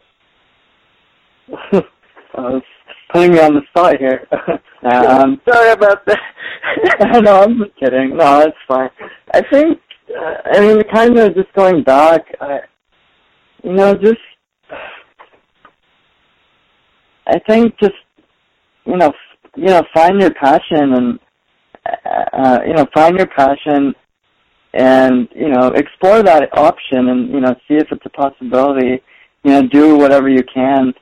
uh, 2.37 2.59
putting 3.11 3.33
me 3.33 3.39
on 3.39 3.55
the 3.55 3.61
spot 3.69 3.97
here. 3.97 4.27
um, 4.83 5.41
Sorry 5.49 5.71
about 5.71 6.05
that. 6.05 7.21
no, 7.23 7.41
I'm 7.41 7.57
just 7.57 7.77
kidding. 7.79 8.15
No, 8.15 8.41
it's 8.41 8.57
fine. 8.67 8.89
I 9.33 9.41
think, 9.51 9.79
uh, 10.09 10.35
I 10.45 10.59
mean, 10.61 10.81
kind 10.93 11.17
of 11.17 11.35
just 11.35 11.51
going 11.53 11.83
back, 11.83 12.21
I, 12.39 12.59
you 13.63 13.73
know, 13.73 13.95
just, 13.95 14.17
I 17.27 17.39
think 17.47 17.77
just, 17.79 17.93
you 18.85 18.97
know, 18.97 19.11
you 19.55 19.65
know, 19.65 19.83
find 19.93 20.19
your 20.21 20.33
passion 20.33 20.93
and, 20.93 21.19
uh, 22.33 22.59
you 22.65 22.73
know, 22.73 22.85
find 22.93 23.17
your 23.17 23.27
passion 23.27 23.93
and, 24.73 25.27
you 25.35 25.49
know, 25.49 25.67
explore 25.69 26.23
that 26.23 26.49
option 26.57 27.09
and, 27.09 27.29
you 27.29 27.41
know, 27.41 27.53
see 27.67 27.75
if 27.75 27.87
it's 27.91 28.05
a 28.05 28.09
possibility. 28.09 29.01
You 29.43 29.51
know, 29.51 29.67
do 29.67 29.97
whatever 29.97 30.29
you 30.29 30.43
can 30.43 30.93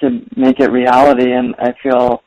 to 0.00 0.20
make 0.36 0.60
it 0.60 0.70
reality. 0.70 1.32
And 1.32 1.54
I 1.58 1.74
feel 1.82 2.22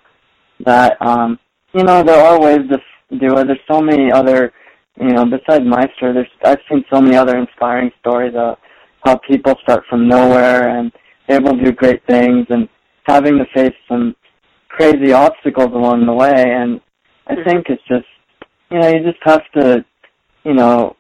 that, 0.66 0.98
um, 1.02 1.40
you 1.74 1.84
know, 1.84 2.04
there 2.04 2.22
are 2.22 2.40
ways 2.40 2.60
to 2.70 3.18
do 3.18 3.38
it. 3.38 3.48
There's 3.48 3.60
so 3.72 3.82
many 3.82 4.12
other, 4.12 4.52
you 5.00 5.14
know, 5.14 5.26
besides 5.26 5.64
Meister, 5.66 6.14
there's, 6.14 6.28
I've 6.44 6.60
seen 6.70 6.84
so 6.94 7.02
many 7.02 7.16
other 7.16 7.38
inspiring 7.38 7.90
stories 8.02 8.34
of 8.36 8.58
how 9.06 9.18
people 9.28 9.56
start 9.64 9.84
from 9.90 10.08
nowhere 10.08 10.78
and 10.78 10.92
able 11.30 11.58
to 11.58 11.64
do 11.64 11.72
great 11.72 12.06
things 12.06 12.46
and 12.50 12.68
having 13.06 13.38
to 13.38 13.46
face 13.54 13.74
some 13.88 14.16
crazy 14.82 15.14
obstacles 15.14 15.72
along 15.74 16.06
the 16.06 16.14
way. 16.14 16.34
And 16.34 16.82
I 17.28 17.36
mm-hmm. 17.36 17.50
think 17.50 17.66
it's 17.70 17.84
just, 17.88 18.08
you 18.70 18.80
know, 18.80 18.88
you 18.88 19.04
just 19.04 19.22
have 19.24 19.44
to, 19.56 19.86
you 20.44 20.54
know, 20.54 20.96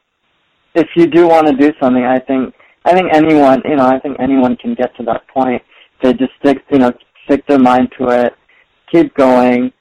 if 0.75 0.88
you 0.95 1.07
do 1.07 1.27
want 1.27 1.47
to 1.47 1.53
do 1.53 1.71
something, 1.82 2.03
I 2.03 2.19
think, 2.19 2.53
I 2.86 2.93
think 2.93 3.07
anyone, 3.13 3.61
you 3.65 3.75
know, 3.75 3.88
I 3.88 3.99
think 3.99 4.17
anyone 4.19 4.55
can 4.57 4.73
get 4.75 4.95
to 4.97 5.03
that 5.03 5.27
point 5.27 5.61
they 6.01 6.13
just 6.13 6.32
stick, 6.39 6.63
you 6.71 6.79
know, 6.79 6.91
stick 7.25 7.45
their 7.47 7.59
mind 7.59 7.89
to 7.99 8.09
it, 8.09 8.34
keep 8.91 9.13
going. 9.15 9.71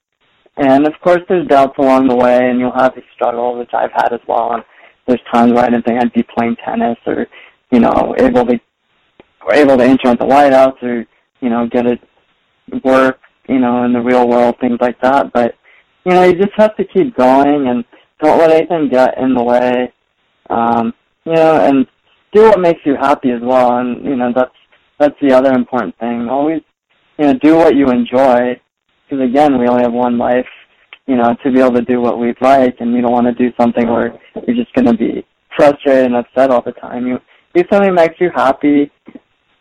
And 0.57 0.87
of 0.87 0.93
course, 1.03 1.21
there's 1.29 1.47
doubts 1.49 1.79
along 1.79 2.09
the 2.09 2.17
way, 2.17 2.51
and 2.51 2.59
you'll 2.61 2.73
have 2.73 2.95
these 2.95 3.05
struggles, 3.15 3.59
which 3.59 3.71
I've 3.73 3.93
had 3.93 4.13
as 4.13 4.21
well. 4.29 4.53
And 4.53 4.63
there's 5.07 5.21
times 5.33 5.53
where 5.53 5.65
I 5.65 5.71
didn't 5.71 5.87
think 5.87 6.01
I'd 6.01 6.13
be 6.13 6.23
playing 6.23 6.57
tennis, 6.65 6.99
or 7.07 7.27
you 7.71 7.81
know, 7.81 8.15
able 8.19 8.45
to, 8.47 8.61
or 9.47 9.55
able 9.55 9.79
to 9.79 9.85
enter 9.85 10.09
at 10.09 10.19
the 10.19 10.27
White 10.27 10.53
House, 10.53 10.77
or 10.83 11.07
you 11.41 11.49
know, 11.49 11.67
get 11.67 11.87
it 11.87 12.01
work, 12.85 13.19
you 13.51 13.59
know, 13.59 13.85
in 13.85 13.93
the 13.93 14.01
real 14.01 14.29
world, 14.29 14.57
things 14.61 14.79
like 14.81 15.01
that. 15.01 15.33
But 15.33 15.55
you 16.05 16.13
know, 16.13 16.25
you 16.25 16.35
just 16.35 16.53
have 16.57 16.77
to 16.77 16.85
keep 16.85 17.17
going, 17.17 17.69
and 17.69 17.85
don't 18.23 18.39
let 18.39 18.53
anything 18.53 18.89
get 18.89 19.19
in 19.19 19.35
the 19.35 19.43
way. 19.43 19.93
Um, 20.49 20.95
you 21.25 21.35
know, 21.35 21.61
and 21.61 21.87
do 22.33 22.43
what 22.45 22.61
makes 22.61 22.81
you 22.85 22.95
happy 22.95 23.31
as 23.31 23.43
well. 23.43 23.79
And 23.79 24.05
you 24.05 24.17
know, 24.17 24.33
that's 24.35 24.55
that's 24.99 25.17
the 25.21 25.33
other 25.33 25.53
important 25.53 25.99
thing. 25.99 26.29
Always, 26.31 26.63
you 27.19 27.27
know, 27.27 27.35
do 27.35 27.57
what 27.57 27.77
you 27.77 27.87
enjoy, 27.89 28.61
because 29.09 29.29
again, 29.29 29.59
we 29.59 29.69
only 29.69 29.83
have 29.83 29.93
one 29.93 30.17
life. 30.17 30.47
You 31.07 31.17
know, 31.17 31.35
to 31.43 31.51
be 31.51 31.59
able 31.59 31.75
to 31.75 31.83
do 31.83 32.01
what 32.01 32.21
we'd 32.21 32.41
like, 32.41 32.77
and 32.79 32.95
you 32.95 33.03
don't 33.03 33.11
want 33.11 33.27
to 33.27 33.35
do 33.35 33.53
something 33.61 33.89
where 33.89 34.17
you're 34.47 34.57
just 34.57 34.73
going 34.75 34.87
to 34.87 34.97
be 34.97 35.27
frustrated 35.57 36.07
and 36.07 36.15
upset 36.15 36.51
all 36.51 36.63
the 36.63 36.73
time. 36.73 37.07
You 37.07 37.19
do 37.53 37.65
something 37.69 37.95
that 37.95 38.09
makes 38.09 38.21
you 38.21 38.31
happy, 38.33 38.93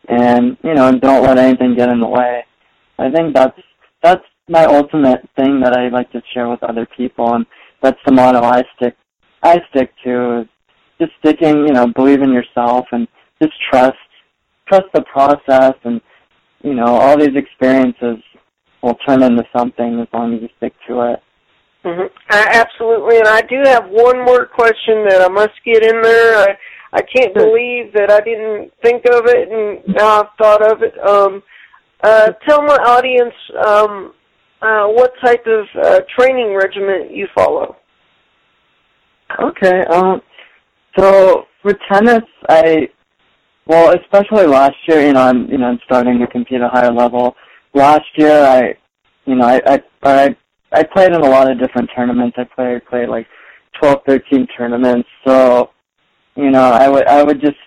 and 0.08 0.58
you 0.64 0.76
know, 0.76 0.90
and 0.90 1.02
don't 1.02 1.24
let 1.24 1.40
anything 1.40 1.76
get 1.76 1.90
in 1.90 2.00
the 2.00 2.08
way. 2.08 2.46
I 3.00 3.10
think 3.10 3.34
that's 3.34 3.58
that's 4.02 4.24
my 4.48 4.66
ultimate 4.66 5.28
thing 5.38 5.60
that 5.62 5.74
I 5.74 5.90
like 5.90 6.12
to 6.12 6.22
share 6.34 6.50
with 6.50 6.64
other 6.64 6.88
people, 6.98 7.34
and 7.34 7.46
that's 7.82 8.00
the 8.06 8.12
motto 8.12 8.42
I 8.42 8.64
stick 8.76 8.96
I 9.44 9.60
stick 9.70 9.92
to 10.04 10.42
is 10.42 10.48
just 11.00 11.12
sticking, 11.20 11.68
you 11.68 11.74
know, 11.74 11.88
believe 11.88 12.22
in 12.22 12.32
yourself 12.32 12.86
and 12.92 13.08
just 13.42 13.54
trust 13.72 13.98
trust 14.68 14.86
the 14.94 15.02
process 15.02 15.74
and 15.84 16.00
you 16.62 16.76
know 16.76 16.86
all 16.86 17.18
these 17.18 17.36
experiences 17.36 18.18
will 18.84 18.96
turn 19.08 19.24
into 19.24 19.44
something 19.56 20.00
as 20.00 20.08
long 20.14 20.34
as 20.36 20.42
you 20.42 20.50
stick 20.58 20.74
to 20.88 21.02
it. 21.14 21.20
Mm-hmm. 21.86 22.08
absolutely 22.30 23.20
and 23.20 23.28
i 23.30 23.40
do 23.40 23.56
have 23.64 23.86
one 23.90 24.26
more 24.26 24.46
question 24.46 25.06
that 25.08 25.22
i 25.22 25.30
must 25.30 25.54
get 25.64 25.82
in 25.82 26.02
there. 26.02 26.38
I 26.38 26.58
i 26.92 27.02
can't 27.02 27.34
believe 27.34 27.94
that 27.94 28.12
i 28.12 28.20
didn't 28.20 28.74
think 28.84 29.06
of 29.06 29.22
it 29.28 29.48
and 29.50 29.96
now 29.96 30.20
i've 30.20 30.28
thought 30.38 30.62
of 30.62 30.84
it. 30.84 30.94
Um 31.00 31.42
uh 32.02 32.32
tell 32.48 32.62
my 32.62 32.76
audience 32.76 33.34
um 33.66 34.14
uh 34.62 34.86
what 34.88 35.12
type 35.24 35.46
of 35.48 35.66
uh 35.84 36.00
training 36.18 36.56
regimen 36.56 37.10
you 37.12 37.28
follow 37.36 37.76
okay 39.42 39.82
um 39.86 40.22
so 40.98 41.46
for 41.62 41.74
tennis 41.90 42.24
i 42.50 42.88
well, 43.70 43.96
especially 43.96 44.48
last 44.48 44.76
year, 44.88 45.06
you 45.06 45.14
know, 45.14 45.22
I'm 45.22 45.48
you 45.48 45.60
know 45.60 45.68
I'm 45.68 45.80
starting 45.86 46.18
to 46.20 46.26
compete 46.26 46.60
at 46.60 46.64
a 46.64 46.70
higher 46.70 46.92
level. 46.92 47.36
Last 47.76 48.08
year, 48.18 48.44
I, 48.44 48.74
you 49.26 49.36
know, 49.36 49.46
I 49.46 49.62
I 49.64 49.84
I, 50.02 50.36
I 50.72 50.84
played 50.84 51.14
in 51.14 51.22
a 51.22 51.30
lot 51.30 51.52
of 51.52 51.60
different 51.60 51.92
tournaments. 51.96 52.36
I 52.40 52.46
played 52.46 52.84
played 52.88 53.10
like 53.10 53.28
12, 53.80 54.00
13 54.08 54.48
tournaments. 54.58 55.08
So, 55.24 55.70
you 56.36 56.50
know, 56.50 56.64
I 56.64 56.90
would 56.90 57.06
I 57.06 57.22
would 57.22 57.40
just 57.42 57.60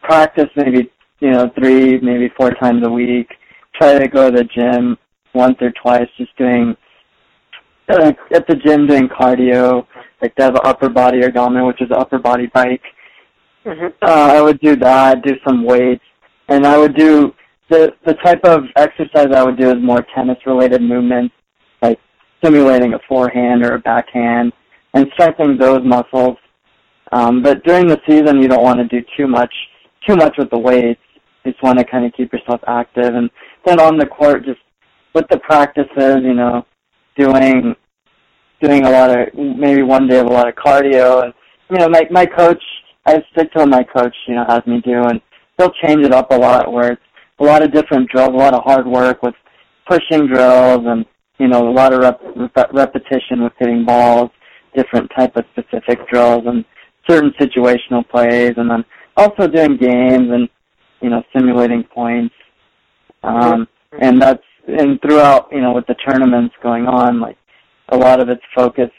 practice 0.00 0.48
maybe 0.54 0.92
you 1.18 1.32
know 1.32 1.50
three, 1.58 1.98
maybe 1.98 2.30
four 2.36 2.52
times 2.52 2.86
a 2.86 2.90
week. 2.90 3.28
Try 3.78 3.98
to 3.98 4.08
go 4.08 4.30
to 4.30 4.36
the 4.36 4.44
gym 4.44 4.96
once 5.34 5.56
or 5.60 5.72
twice, 5.82 6.08
just 6.16 6.36
doing 6.36 6.76
uh, 7.88 8.12
at 8.32 8.46
the 8.46 8.56
gym 8.56 8.86
doing 8.86 9.08
cardio. 9.08 9.86
Like 10.22 10.34
they 10.36 10.44
have 10.44 10.54
an 10.54 10.62
upper 10.64 10.88
body 10.88 11.20
ergometer, 11.20 11.66
which 11.66 11.82
is 11.82 11.90
an 11.90 11.96
upper 11.98 12.18
body 12.18 12.50
bike 12.54 12.82
Mm-hmm. 13.66 13.86
Uh, 14.00 14.06
I 14.36 14.40
would 14.40 14.60
do 14.60 14.76
that, 14.76 15.22
do 15.24 15.34
some 15.46 15.64
weights, 15.64 16.04
and 16.48 16.64
I 16.64 16.78
would 16.78 16.94
do 16.94 17.34
the 17.68 17.92
the 18.06 18.14
type 18.14 18.44
of 18.44 18.62
exercise 18.76 19.26
I 19.34 19.42
would 19.42 19.58
do 19.58 19.70
is 19.70 19.82
more 19.82 20.06
tennis 20.14 20.38
related 20.46 20.82
movements, 20.82 21.34
like 21.82 21.98
simulating 22.44 22.94
a 22.94 23.00
forehand 23.08 23.64
or 23.64 23.74
a 23.74 23.78
backhand, 23.80 24.52
and 24.94 25.06
strengthening 25.14 25.58
those 25.58 25.80
muscles. 25.84 26.36
Um, 27.10 27.42
but 27.42 27.64
during 27.64 27.88
the 27.88 28.00
season, 28.08 28.40
you 28.40 28.46
don't 28.46 28.62
want 28.62 28.78
to 28.78 28.86
do 28.86 29.04
too 29.16 29.26
much 29.26 29.52
too 30.06 30.14
much 30.14 30.36
with 30.38 30.50
the 30.50 30.58
weights. 30.58 31.00
you 31.44 31.50
just 31.50 31.62
want 31.62 31.76
to 31.80 31.84
kind 31.84 32.06
of 32.06 32.12
keep 32.12 32.32
yourself 32.32 32.60
active. 32.68 33.16
And 33.16 33.28
then 33.66 33.80
on 33.80 33.98
the 33.98 34.06
court, 34.06 34.44
just 34.44 34.60
with 35.14 35.26
the 35.28 35.38
practices, 35.38 36.18
you 36.22 36.34
know, 36.34 36.64
doing 37.18 37.74
doing 38.62 38.86
a 38.86 38.90
lot 38.90 39.10
of 39.10 39.34
maybe 39.34 39.82
one 39.82 40.08
day 40.08 40.18
of 40.18 40.26
a 40.26 40.32
lot 40.32 40.48
of 40.48 40.54
cardio, 40.54 41.24
and 41.24 41.34
you 41.70 41.76
know, 41.76 41.88
my 41.88 42.06
my 42.10 42.24
coach, 42.24 42.62
I 43.04 43.22
stick 43.32 43.52
to 43.52 43.60
what 43.60 43.68
my 43.68 43.82
coach, 43.82 44.14
you 44.26 44.36
know, 44.36 44.46
has 44.48 44.66
me 44.66 44.80
do, 44.80 45.02
and 45.02 45.20
he'll 45.58 45.72
change 45.84 46.04
it 46.06 46.12
up 46.12 46.30
a 46.30 46.36
lot 46.36 46.72
where 46.72 46.92
it's 46.92 47.02
a 47.38 47.44
lot 47.44 47.62
of 47.62 47.72
different 47.72 48.08
drills, 48.08 48.30
a 48.30 48.36
lot 48.36 48.54
of 48.54 48.62
hard 48.64 48.86
work 48.86 49.22
with 49.22 49.34
pushing 49.88 50.26
drills, 50.28 50.82
and 50.86 51.04
you 51.38 51.48
know, 51.48 51.68
a 51.68 51.70
lot 51.70 51.92
of 51.92 52.00
rep, 52.00 52.20
rep, 52.56 52.72
repetition 52.72 53.42
with 53.42 53.52
hitting 53.58 53.84
balls, 53.84 54.30
different 54.74 55.10
type 55.16 55.36
of 55.36 55.44
specific 55.52 56.08
drills, 56.08 56.44
and 56.46 56.64
certain 57.08 57.32
situational 57.40 58.08
plays, 58.08 58.54
and 58.56 58.70
then 58.70 58.84
also 59.16 59.46
doing 59.48 59.76
games 59.76 60.28
and 60.30 60.48
you 61.00 61.10
know 61.10 61.22
simulating 61.34 61.84
points. 61.94 62.34
Um, 63.26 63.68
and 64.00 64.20
that's 64.20 64.42
and 64.66 65.00
throughout 65.00 65.48
you 65.52 65.60
know 65.60 65.72
with 65.72 65.86
the 65.86 65.94
tournaments 65.94 66.54
going 66.62 66.86
on, 66.86 67.20
like 67.20 67.36
a 67.90 67.96
lot 67.96 68.20
of 68.20 68.28
it's 68.28 68.42
focused 68.54 68.92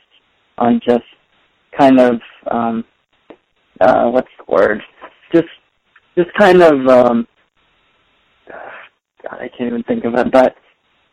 on 0.57 0.81
just 0.87 1.03
kind 1.77 1.99
of 1.99 2.19
um, 2.49 2.85
uh, 3.81 4.05
what's 4.05 4.29
the 4.37 4.51
word? 4.51 4.81
Just 5.33 5.47
just 6.17 6.33
kind 6.37 6.61
of 6.61 6.87
um, 6.87 7.27
God, 8.47 9.39
I 9.39 9.49
can't 9.49 9.67
even 9.67 9.83
think 9.83 10.05
of 10.05 10.15
it, 10.15 10.31
but 10.31 10.55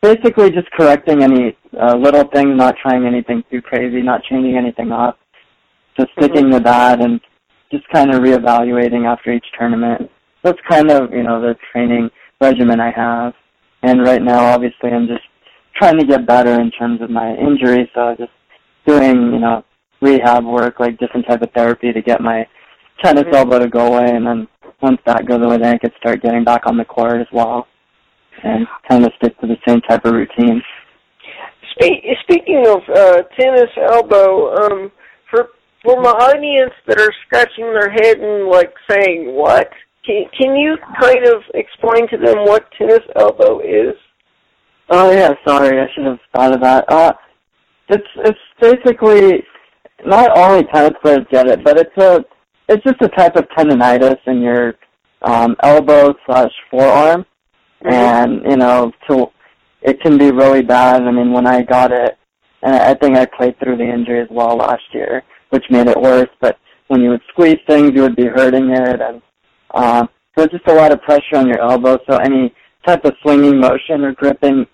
basically 0.02 0.50
just 0.50 0.70
correcting 0.72 1.22
any 1.22 1.56
uh, 1.80 1.96
little 1.96 2.24
things, 2.28 2.56
not 2.56 2.76
trying 2.80 3.06
anything 3.06 3.42
too 3.50 3.62
crazy, 3.62 4.02
not 4.02 4.22
changing 4.24 4.56
anything 4.56 4.92
up, 4.92 5.18
just 5.98 6.10
sticking 6.18 6.44
mm-hmm. 6.44 6.58
to 6.58 6.60
that 6.60 7.00
and 7.00 7.20
just 7.72 7.88
kind 7.88 8.12
of 8.12 8.20
reevaluating 8.20 9.06
after 9.06 9.32
each 9.32 9.46
tournament. 9.58 10.10
That's 10.42 10.58
kind 10.68 10.90
of, 10.90 11.12
you 11.12 11.22
know, 11.22 11.40
the 11.40 11.56
training 11.72 12.10
regimen 12.40 12.80
I 12.80 12.90
have. 12.90 13.34
And 13.82 14.02
right 14.02 14.22
now, 14.22 14.44
obviously, 14.52 14.90
I'm 14.90 15.06
just 15.06 15.24
trying 15.76 15.98
to 15.98 16.06
get 16.06 16.26
better 16.26 16.60
in 16.60 16.70
terms 16.70 17.00
of 17.02 17.10
my 17.10 17.34
injury, 17.34 17.90
so 17.94 18.00
I'm 18.00 18.16
just 18.16 18.32
doing, 18.86 19.32
you 19.32 19.40
know, 19.40 19.64
rehab 20.00 20.44
work, 20.44 20.80
like 20.80 20.98
different 20.98 21.26
type 21.26 21.42
of 21.42 21.50
therapy 21.52 21.92
to 21.92 22.02
get 22.02 22.20
my 22.20 22.46
tennis 23.02 23.24
mm-hmm. 23.24 23.34
elbow 23.34 23.58
to 23.58 23.68
go 23.68 23.94
away, 23.94 24.10
and 24.10 24.26
then 24.26 24.48
once 24.82 24.98
that 25.06 25.26
goes 25.26 25.44
away, 25.44 25.58
then 25.58 25.74
I 25.74 25.78
could 25.78 25.92
start 25.98 26.22
getting 26.22 26.44
back 26.44 26.66
on 26.66 26.76
the 26.76 26.84
court 26.84 27.20
as 27.20 27.26
well, 27.32 27.66
and 28.42 28.66
kind 28.88 29.04
of 29.04 29.12
stick 29.16 29.38
to 29.40 29.46
the 29.46 29.56
same 29.66 29.80
type 29.82 30.04
of 30.04 30.12
routine. 30.12 30.62
Speaking 32.22 32.64
of 32.68 32.82
uh, 32.94 33.22
tennis 33.38 33.70
elbow, 33.90 34.54
um, 34.54 34.92
for 35.30 35.48
for 35.82 36.00
my 36.00 36.10
audience 36.10 36.72
that 36.86 37.00
are 37.00 37.12
scratching 37.26 37.64
their 37.72 37.90
head 37.90 38.18
and 38.18 38.48
like 38.48 38.72
saying, 38.88 39.34
"What?" 39.34 39.70
Can 40.06 40.24
can 40.38 40.56
you 40.56 40.76
kind 41.00 41.26
of 41.26 41.42
explain 41.54 42.08
to 42.08 42.16
them 42.18 42.44
what 42.44 42.70
tennis 42.76 43.00
elbow 43.16 43.60
is? 43.60 43.94
Oh 44.90 45.10
yeah, 45.10 45.32
sorry, 45.46 45.80
I 45.80 45.86
should 45.94 46.04
have 46.04 46.18
thought 46.34 46.54
of 46.54 46.60
that. 46.60 46.84
Uh, 46.92 47.12
it's 47.88 48.06
it's 48.16 48.38
basically 48.60 49.42
not 50.04 50.36
only 50.36 50.64
tennis 50.64 50.92
players 51.00 51.26
get 51.30 51.48
it, 51.48 51.64
but 51.64 51.78
it's 51.78 51.96
a 51.96 52.24
it's 52.68 52.84
just 52.84 53.00
a 53.02 53.08
type 53.08 53.36
of 53.36 53.44
tendonitis 53.56 54.18
in 54.26 54.40
your 54.40 54.74
um, 55.22 55.56
elbow 55.62 56.14
slash 56.26 56.52
forearm, 56.70 57.24
mm-hmm. 57.84 57.92
and 57.92 58.42
you 58.50 58.56
know, 58.56 58.92
to 59.08 59.26
it 59.82 60.00
can 60.00 60.18
be 60.18 60.30
really 60.30 60.62
bad. 60.62 61.02
I 61.02 61.10
mean, 61.10 61.32
when 61.32 61.46
I 61.46 61.62
got 61.62 61.92
it, 61.92 62.16
and 62.62 62.74
I 62.74 62.94
think 62.94 63.16
I 63.16 63.26
played 63.26 63.58
through 63.58 63.76
the 63.76 63.84
injury 63.84 64.20
as 64.20 64.28
well 64.30 64.56
last 64.56 64.82
year, 64.92 65.22
which 65.50 65.64
made 65.70 65.88
it 65.88 66.00
worse. 66.00 66.30
But 66.40 66.58
when 66.88 67.00
you 67.00 67.10
would 67.10 67.22
squeeze 67.28 67.58
things, 67.66 67.92
you 67.94 68.02
would 68.02 68.16
be 68.16 68.26
hurting 68.26 68.70
it, 68.70 69.00
and 69.00 69.22
um, 69.74 70.08
so 70.36 70.46
just 70.46 70.66
a 70.66 70.74
lot 70.74 70.92
of 70.92 71.02
pressure 71.02 71.36
on 71.36 71.46
your 71.46 71.60
elbow. 71.60 71.98
So 72.08 72.16
any 72.16 72.54
type 72.86 73.04
of 73.04 73.14
swinging 73.22 73.60
motion 73.60 74.02
or 74.02 74.12
gripping 74.12 74.66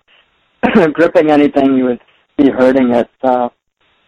gripping 0.93 1.31
anything, 1.31 1.77
you 1.77 1.85
would 1.85 2.01
be 2.37 2.51
hurting 2.51 2.93
it. 2.93 3.09
So 3.25 3.53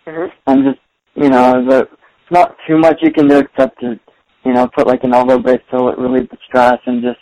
mm-hmm. 0.06 0.30
I'm 0.46 0.64
just, 0.64 0.78
you 1.14 1.28
know, 1.28 1.64
the, 1.66 1.80
it's 1.80 2.30
not 2.30 2.56
too 2.66 2.78
much 2.78 2.98
you 3.02 3.12
can 3.12 3.28
do 3.28 3.38
except 3.38 3.80
to, 3.80 3.98
you 4.44 4.52
know, 4.52 4.68
put 4.76 4.86
like 4.86 5.04
an 5.04 5.14
elbow 5.14 5.38
brace 5.38 5.60
to 5.70 5.76
relieve 5.76 6.28
the 6.30 6.38
stress 6.46 6.78
and 6.86 7.02
just 7.02 7.20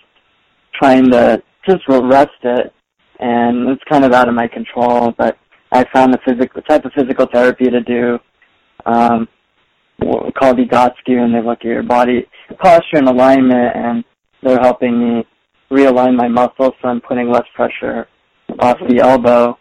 trying 0.81 1.11
to 1.11 1.43
just 1.69 1.83
rest 1.89 2.31
it. 2.43 2.73
And 3.19 3.69
it's 3.69 3.83
kind 3.91 4.05
of 4.05 4.13
out 4.13 4.29
of 4.29 4.35
my 4.35 4.49
control, 4.49 5.13
but 5.19 5.37
I 5.73 5.85
found 5.93 6.15
the 6.15 6.19
physical 6.27 6.63
type 6.63 6.85
of 6.85 6.93
physical 6.97 7.27
therapy 7.33 7.67
to 7.67 7.81
do 7.83 8.19
um, 8.87 9.29
called 10.01 10.59
Egoscue, 10.59 11.23
and 11.23 11.35
they 11.35 11.43
look 11.43 11.61
at 11.61 11.65
your 11.65 11.83
body 11.83 12.27
posture 12.59 12.99
and 12.99 13.09
alignment, 13.09 13.77
and 13.77 14.05
they're 14.43 14.61
helping 14.61 14.99
me 14.99 15.25
realign 15.71 16.17
my 16.17 16.29
muscles, 16.29 16.75
so 16.81 16.89
I'm 16.89 17.01
putting 17.01 17.31
less 17.31 17.47
pressure 17.55 18.09
off 18.59 18.79
the 18.89 19.01
elbow. 19.01 19.59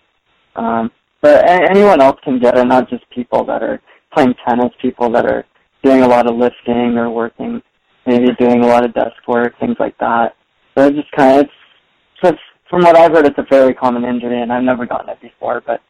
Um, 0.55 0.91
but 1.21 1.47
anyone 1.47 2.01
else 2.01 2.17
can 2.23 2.39
get 2.39 2.57
it, 2.57 2.65
not 2.65 2.89
just 2.89 3.09
people 3.09 3.45
that 3.45 3.61
are 3.61 3.81
playing 4.13 4.33
tennis, 4.47 4.71
people 4.81 5.11
that 5.11 5.25
are 5.25 5.45
doing 5.83 6.01
a 6.01 6.07
lot 6.07 6.29
of 6.29 6.35
lifting 6.35 6.97
or 6.97 7.09
working, 7.09 7.61
maybe 8.05 8.27
doing 8.39 8.63
a 8.63 8.67
lot 8.67 8.83
of 8.83 8.93
desk 8.93 9.15
work, 9.27 9.53
things 9.59 9.75
like 9.79 9.97
that. 9.99 10.35
So 10.75 10.87
it's 10.87 10.97
just 10.97 11.11
kind 11.11 11.39
of, 11.39 11.45
it's, 11.45 11.53
just, 12.23 12.39
from 12.69 12.81
what 12.81 12.97
I've 12.97 13.11
heard, 13.11 13.25
it's 13.25 13.37
a 13.37 13.45
fairly 13.45 13.73
common 13.73 14.05
injury, 14.05 14.41
and 14.41 14.51
I've 14.51 14.63
never 14.63 14.85
gotten 14.85 15.09
it 15.09 15.21
before, 15.21 15.61
but 15.65 15.81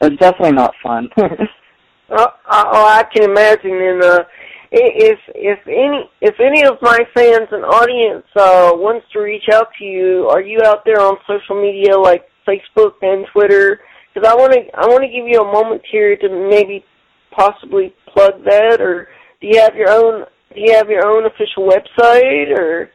it's 0.00 0.16
definitely 0.16 0.52
not 0.52 0.74
fun. 0.82 1.08
oh, 2.10 2.26
oh, 2.50 2.86
I 2.86 3.04
can 3.12 3.30
imagine. 3.30 3.72
And 3.72 4.02
uh, 4.02 4.24
if 4.70 5.18
if 5.34 5.58
any 5.66 6.10
if 6.20 6.34
any 6.40 6.64
of 6.64 6.78
my 6.82 6.98
fans 7.14 7.48
and 7.50 7.64
audience 7.64 8.26
uh, 8.36 8.72
wants 8.74 9.06
to 9.12 9.20
reach 9.20 9.48
out 9.52 9.68
to 9.78 9.84
you, 9.84 10.28
are 10.30 10.42
you 10.42 10.60
out 10.64 10.84
there 10.84 11.00
on 11.00 11.16
social 11.26 11.60
media 11.60 11.96
like 11.98 12.24
Facebook 12.46 12.94
and 13.02 13.26
Twitter? 13.32 13.80
Because 14.12 14.28
I 14.28 14.34
want 14.34 14.52
to 14.52 14.60
I 14.74 14.86
want 14.86 15.02
to 15.02 15.08
give 15.08 15.26
you 15.26 15.40
a 15.40 15.52
moment 15.52 15.82
here 15.90 16.16
to 16.16 16.48
maybe 16.50 16.84
possibly 17.30 17.94
plug 18.12 18.44
that, 18.44 18.80
or 18.80 19.08
do 19.40 19.46
you 19.46 19.60
have 19.60 19.74
your 19.74 19.90
own 19.90 20.24
do 20.54 20.60
you 20.60 20.74
have 20.74 20.88
your 20.88 21.06
own 21.06 21.26
official 21.26 21.68
website 21.68 22.56
or? 22.56 22.90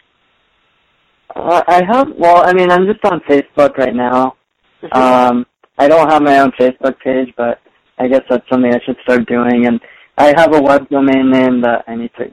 Uh, 1.36 1.64
I 1.68 1.82
have. 1.90 2.10
Well, 2.18 2.44
I 2.46 2.54
mean, 2.54 2.70
I'm 2.70 2.86
just 2.86 3.04
on 3.06 3.20
Facebook 3.22 3.78
right 3.78 3.96
now. 3.96 4.36
Mm-hmm. 4.84 4.98
Um, 4.98 5.46
I 5.78 5.88
don't 5.88 6.10
have 6.10 6.22
my 6.22 6.40
own 6.40 6.52
Facebook 6.60 7.00
page, 7.00 7.34
but 7.36 7.60
I 8.04 8.08
guess 8.08 8.24
that's 8.30 8.48
something 8.50 8.74
I 8.74 8.80
should 8.86 8.98
start 9.04 9.26
doing. 9.28 9.66
And 9.66 9.80
I 10.18 10.34
have 10.38 10.54
a 10.54 10.62
web 10.62 10.90
domain 10.90 11.32
name 11.32 11.62
that 11.62 11.86
I 11.88 11.96
need 11.96 12.12
to. 12.18 12.26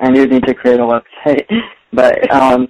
I 0.00 0.10
do 0.10 0.26
need 0.26 0.44
to 0.44 0.54
create 0.54 0.80
a 0.80 0.82
website, 0.82 1.46
but 1.92 2.30
um, 2.30 2.68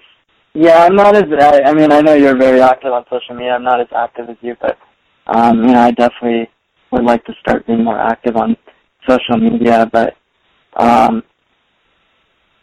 yeah, 0.54 0.84
I'm 0.84 0.94
not 0.94 1.16
as. 1.16 1.24
I, 1.40 1.62
I 1.62 1.74
mean, 1.74 1.90
I 1.90 2.00
know 2.00 2.14
you're 2.14 2.38
very 2.38 2.60
active 2.60 2.92
on 2.92 3.04
social 3.10 3.34
media. 3.34 3.52
I'm 3.52 3.64
not 3.64 3.80
as 3.80 3.88
active 3.94 4.28
as 4.30 4.36
you, 4.40 4.56
but 4.60 4.78
um, 5.26 5.64
you 5.64 5.72
know, 5.72 5.80
I 5.80 5.90
definitely 5.90 6.48
would 6.92 7.04
like 7.04 7.24
to 7.24 7.32
start 7.40 7.66
being 7.66 7.82
more 7.82 7.98
active 7.98 8.36
on 8.36 8.56
social 9.08 9.36
media. 9.36 9.88
But 9.90 10.16
um, 10.76 11.24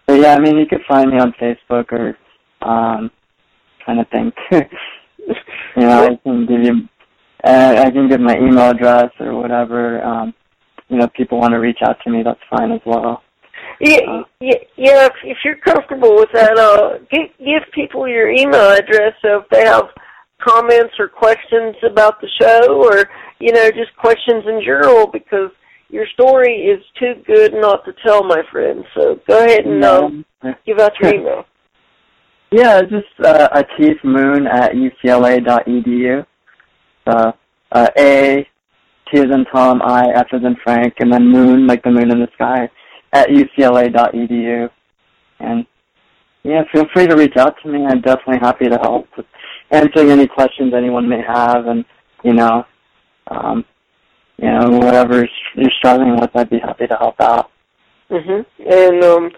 but 0.07 0.19
yeah, 0.19 0.35
I 0.35 0.39
mean, 0.39 0.57
you 0.57 0.65
could 0.65 0.81
find 0.87 1.11
me 1.11 1.19
on 1.19 1.33
Facebook 1.33 1.91
or 1.91 2.17
um, 2.61 3.11
trying 3.83 3.97
to 3.97 4.05
think. 4.05 4.33
you 5.75 5.83
know, 5.83 6.05
I 6.05 6.15
can 6.23 6.45
give 6.45 6.63
you. 6.63 6.87
Uh, 7.43 7.75
I 7.85 7.89
can 7.89 8.07
give 8.07 8.19
my 8.19 8.37
email 8.37 8.69
address 8.69 9.09
or 9.19 9.35
whatever. 9.35 10.03
Um, 10.03 10.33
you 10.89 10.97
know, 10.97 11.05
if 11.05 11.13
people 11.13 11.39
want 11.39 11.53
to 11.53 11.59
reach 11.59 11.79
out 11.83 11.97
to 12.03 12.11
me, 12.11 12.21
that's 12.23 12.39
fine 12.49 12.71
as 12.71 12.81
well. 12.85 13.23
Yeah, 13.79 13.99
uh, 14.07 14.23
yeah, 14.39 14.57
yeah. 14.77 15.05
If, 15.05 15.13
if 15.23 15.37
you're 15.43 15.57
comfortable 15.57 16.15
with 16.15 16.29
that, 16.33 16.57
uh, 16.57 16.99
give, 17.09 17.29
give 17.39 17.63
people 17.73 18.07
your 18.07 18.29
email 18.29 18.71
address 18.71 19.13
so 19.21 19.39
if 19.39 19.49
they 19.49 19.65
have 19.65 19.85
comments 20.39 20.93
or 20.99 21.07
questions 21.07 21.75
about 21.83 22.19
the 22.21 22.27
show, 22.39 22.83
or 22.83 23.09
you 23.39 23.51
know, 23.53 23.69
just 23.71 23.95
questions 23.97 24.43
in 24.47 24.61
general, 24.63 25.07
because 25.07 25.51
your 25.89 26.05
story 26.13 26.53
is 26.53 26.83
too 26.99 27.13
good 27.25 27.53
not 27.53 27.83
to 27.85 27.93
tell, 28.05 28.23
my 28.23 28.41
friend. 28.51 28.83
So 28.95 29.19
go 29.27 29.43
ahead 29.43 29.65
and 29.65 29.83
um, 29.83 30.25
give 30.65 30.79
out 30.79 30.93
your 31.01 31.13
email. 31.15 31.45
Yeah, 32.53 32.81
just 32.81 33.07
uh, 33.23 33.47
Atif 33.55 34.03
Moon 34.03 34.45
at 34.45 34.73
ucla.edu. 34.73 36.25
Uh, 37.05 37.31
uh, 37.71 37.87
A, 37.97 38.47
T 39.11 39.19
as 39.19 39.25
in 39.25 39.45
Tom, 39.51 39.81
I, 39.81 40.09
F 40.15 40.27
as 40.33 40.43
in 40.43 40.55
Frank, 40.63 40.95
and 40.99 41.11
then 41.11 41.27
Moon, 41.27 41.67
like 41.67 41.83
the 41.83 41.91
moon 41.91 42.11
in 42.11 42.19
the 42.19 42.29
sky, 42.35 42.69
at 43.13 43.29
ucla.edu. 43.29 44.69
And 45.39 45.65
yeah, 46.43 46.63
feel 46.71 46.85
free 46.93 47.07
to 47.07 47.15
reach 47.15 47.37
out 47.37 47.55
to 47.63 47.69
me. 47.69 47.85
I'm 47.85 48.01
definitely 48.01 48.39
happy 48.39 48.67
to 48.69 48.77
help 48.77 49.07
with 49.17 49.25
answering 49.71 50.11
any 50.11 50.27
questions 50.27 50.73
anyone 50.73 51.07
may 51.07 51.21
have, 51.21 51.67
and 51.67 51.85
you 52.23 52.33
know, 52.33 52.65
um, 53.27 53.65
you 54.37 54.49
know, 54.49 54.69
whatever 54.77 55.27
you're 55.55 55.71
struggling 55.77 56.19
with, 56.19 56.35
I'd 56.35 56.49
be 56.49 56.59
happy 56.59 56.87
to 56.87 56.95
help 56.95 57.19
out. 57.21 57.51
Mhm. 58.09 58.45
And 58.59 59.03
um, 59.03 59.31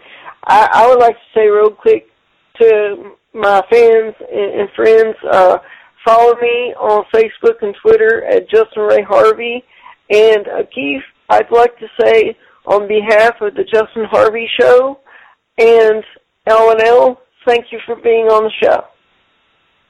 I, 0.45 0.70
I 0.74 0.88
would 0.88 0.99
like 0.99 1.16
to 1.16 1.39
say 1.39 1.47
real 1.47 1.70
quick 1.70 2.09
to 2.59 3.11
my 3.34 3.61
fans 3.70 4.16
and, 4.32 4.61
and 4.61 4.70
friends, 4.76 5.16
uh, 5.32 5.57
follow 6.05 6.35
me 6.41 6.73
on 6.79 7.05
Facebook 7.13 7.61
and 7.61 7.75
Twitter 7.81 8.25
at 8.25 8.49
Justin 8.49 8.83
Ray 8.83 9.03
Harvey. 9.03 9.63
And 10.09 10.47
uh, 10.47 10.63
Atif, 10.63 10.99
I'd 11.29 11.51
like 11.51 11.77
to 11.79 11.87
say 11.99 12.37
on 12.65 12.87
behalf 12.87 13.35
of 13.41 13.55
the 13.55 13.63
Justin 13.63 14.05
Harvey 14.09 14.47
Show 14.59 14.99
and 15.57 16.03
L&L, 16.47 17.21
thank 17.45 17.65
you 17.71 17.79
for 17.85 17.95
being 17.95 18.27
on 18.27 18.43
the 18.43 18.51
show. 18.61 18.83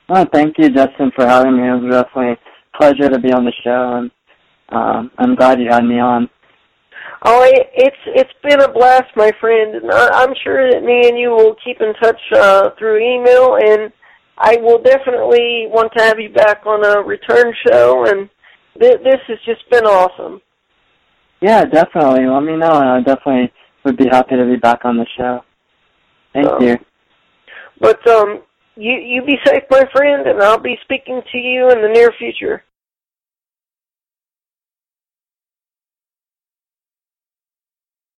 Oh, 0.09 0.25
thank 0.31 0.55
you, 0.57 0.69
Justin, 0.69 1.11
for 1.15 1.25
having 1.25 1.57
me. 1.57 1.67
It 1.67 1.81
was 1.81 1.91
definitely 1.91 2.33
a 2.33 2.77
pleasure 2.77 3.09
to 3.09 3.19
be 3.19 3.31
on 3.31 3.45
the 3.45 3.53
show, 3.63 3.95
and 3.97 4.11
um, 4.69 5.11
I'm 5.17 5.35
glad 5.35 5.59
you 5.59 5.69
had 5.69 5.85
me 5.85 5.99
on. 5.99 6.29
Oh, 7.25 7.43
it, 7.43 7.69
it's 7.73 7.95
it's 8.07 8.33
been 8.43 8.61
a 8.61 8.71
blast, 8.71 9.15
my 9.15 9.31
friend, 9.39 9.75
and 9.75 9.91
I, 9.91 10.23
I'm 10.23 10.33
sure 10.43 10.69
that 10.69 10.83
me 10.83 11.07
and 11.07 11.17
you 11.17 11.29
will 11.29 11.55
keep 11.63 11.79
in 11.79 11.93
touch 12.01 12.19
uh, 12.33 12.71
through 12.77 12.99
email, 12.99 13.55
and 13.55 13.93
I 14.37 14.57
will 14.57 14.81
definitely 14.81 15.67
want 15.69 15.91
to 15.95 16.03
have 16.03 16.19
you 16.19 16.29
back 16.29 16.65
on 16.65 16.83
a 16.85 17.01
return 17.01 17.53
show. 17.67 18.05
And 18.05 18.29
th- 18.79 19.01
this 19.03 19.19
has 19.27 19.37
just 19.45 19.69
been 19.69 19.85
awesome. 19.85 20.41
Yeah, 21.41 21.65
definitely. 21.65 22.25
Let 22.25 22.43
me 22.43 22.55
know, 22.55 22.71
and 22.71 22.89
I 22.89 23.01
definitely 23.01 23.51
would 23.83 23.97
be 23.97 24.07
happy 24.07 24.35
to 24.35 24.45
be 24.45 24.55
back 24.55 24.85
on 24.85 24.97
the 24.97 25.05
show. 25.17 25.43
Thank 26.33 26.47
So- 26.47 26.61
you. 26.61 26.77
But 27.79 28.07
um, 28.07 28.43
you 28.75 28.93
you 28.93 29.23
be 29.25 29.37
safe, 29.45 29.63
my 29.69 29.83
friend, 29.93 30.25
and 30.27 30.41
I'll 30.41 30.59
be 30.59 30.77
speaking 30.83 31.21
to 31.31 31.37
you 31.37 31.69
in 31.69 31.81
the 31.81 31.89
near 31.89 32.11
future. 32.17 32.63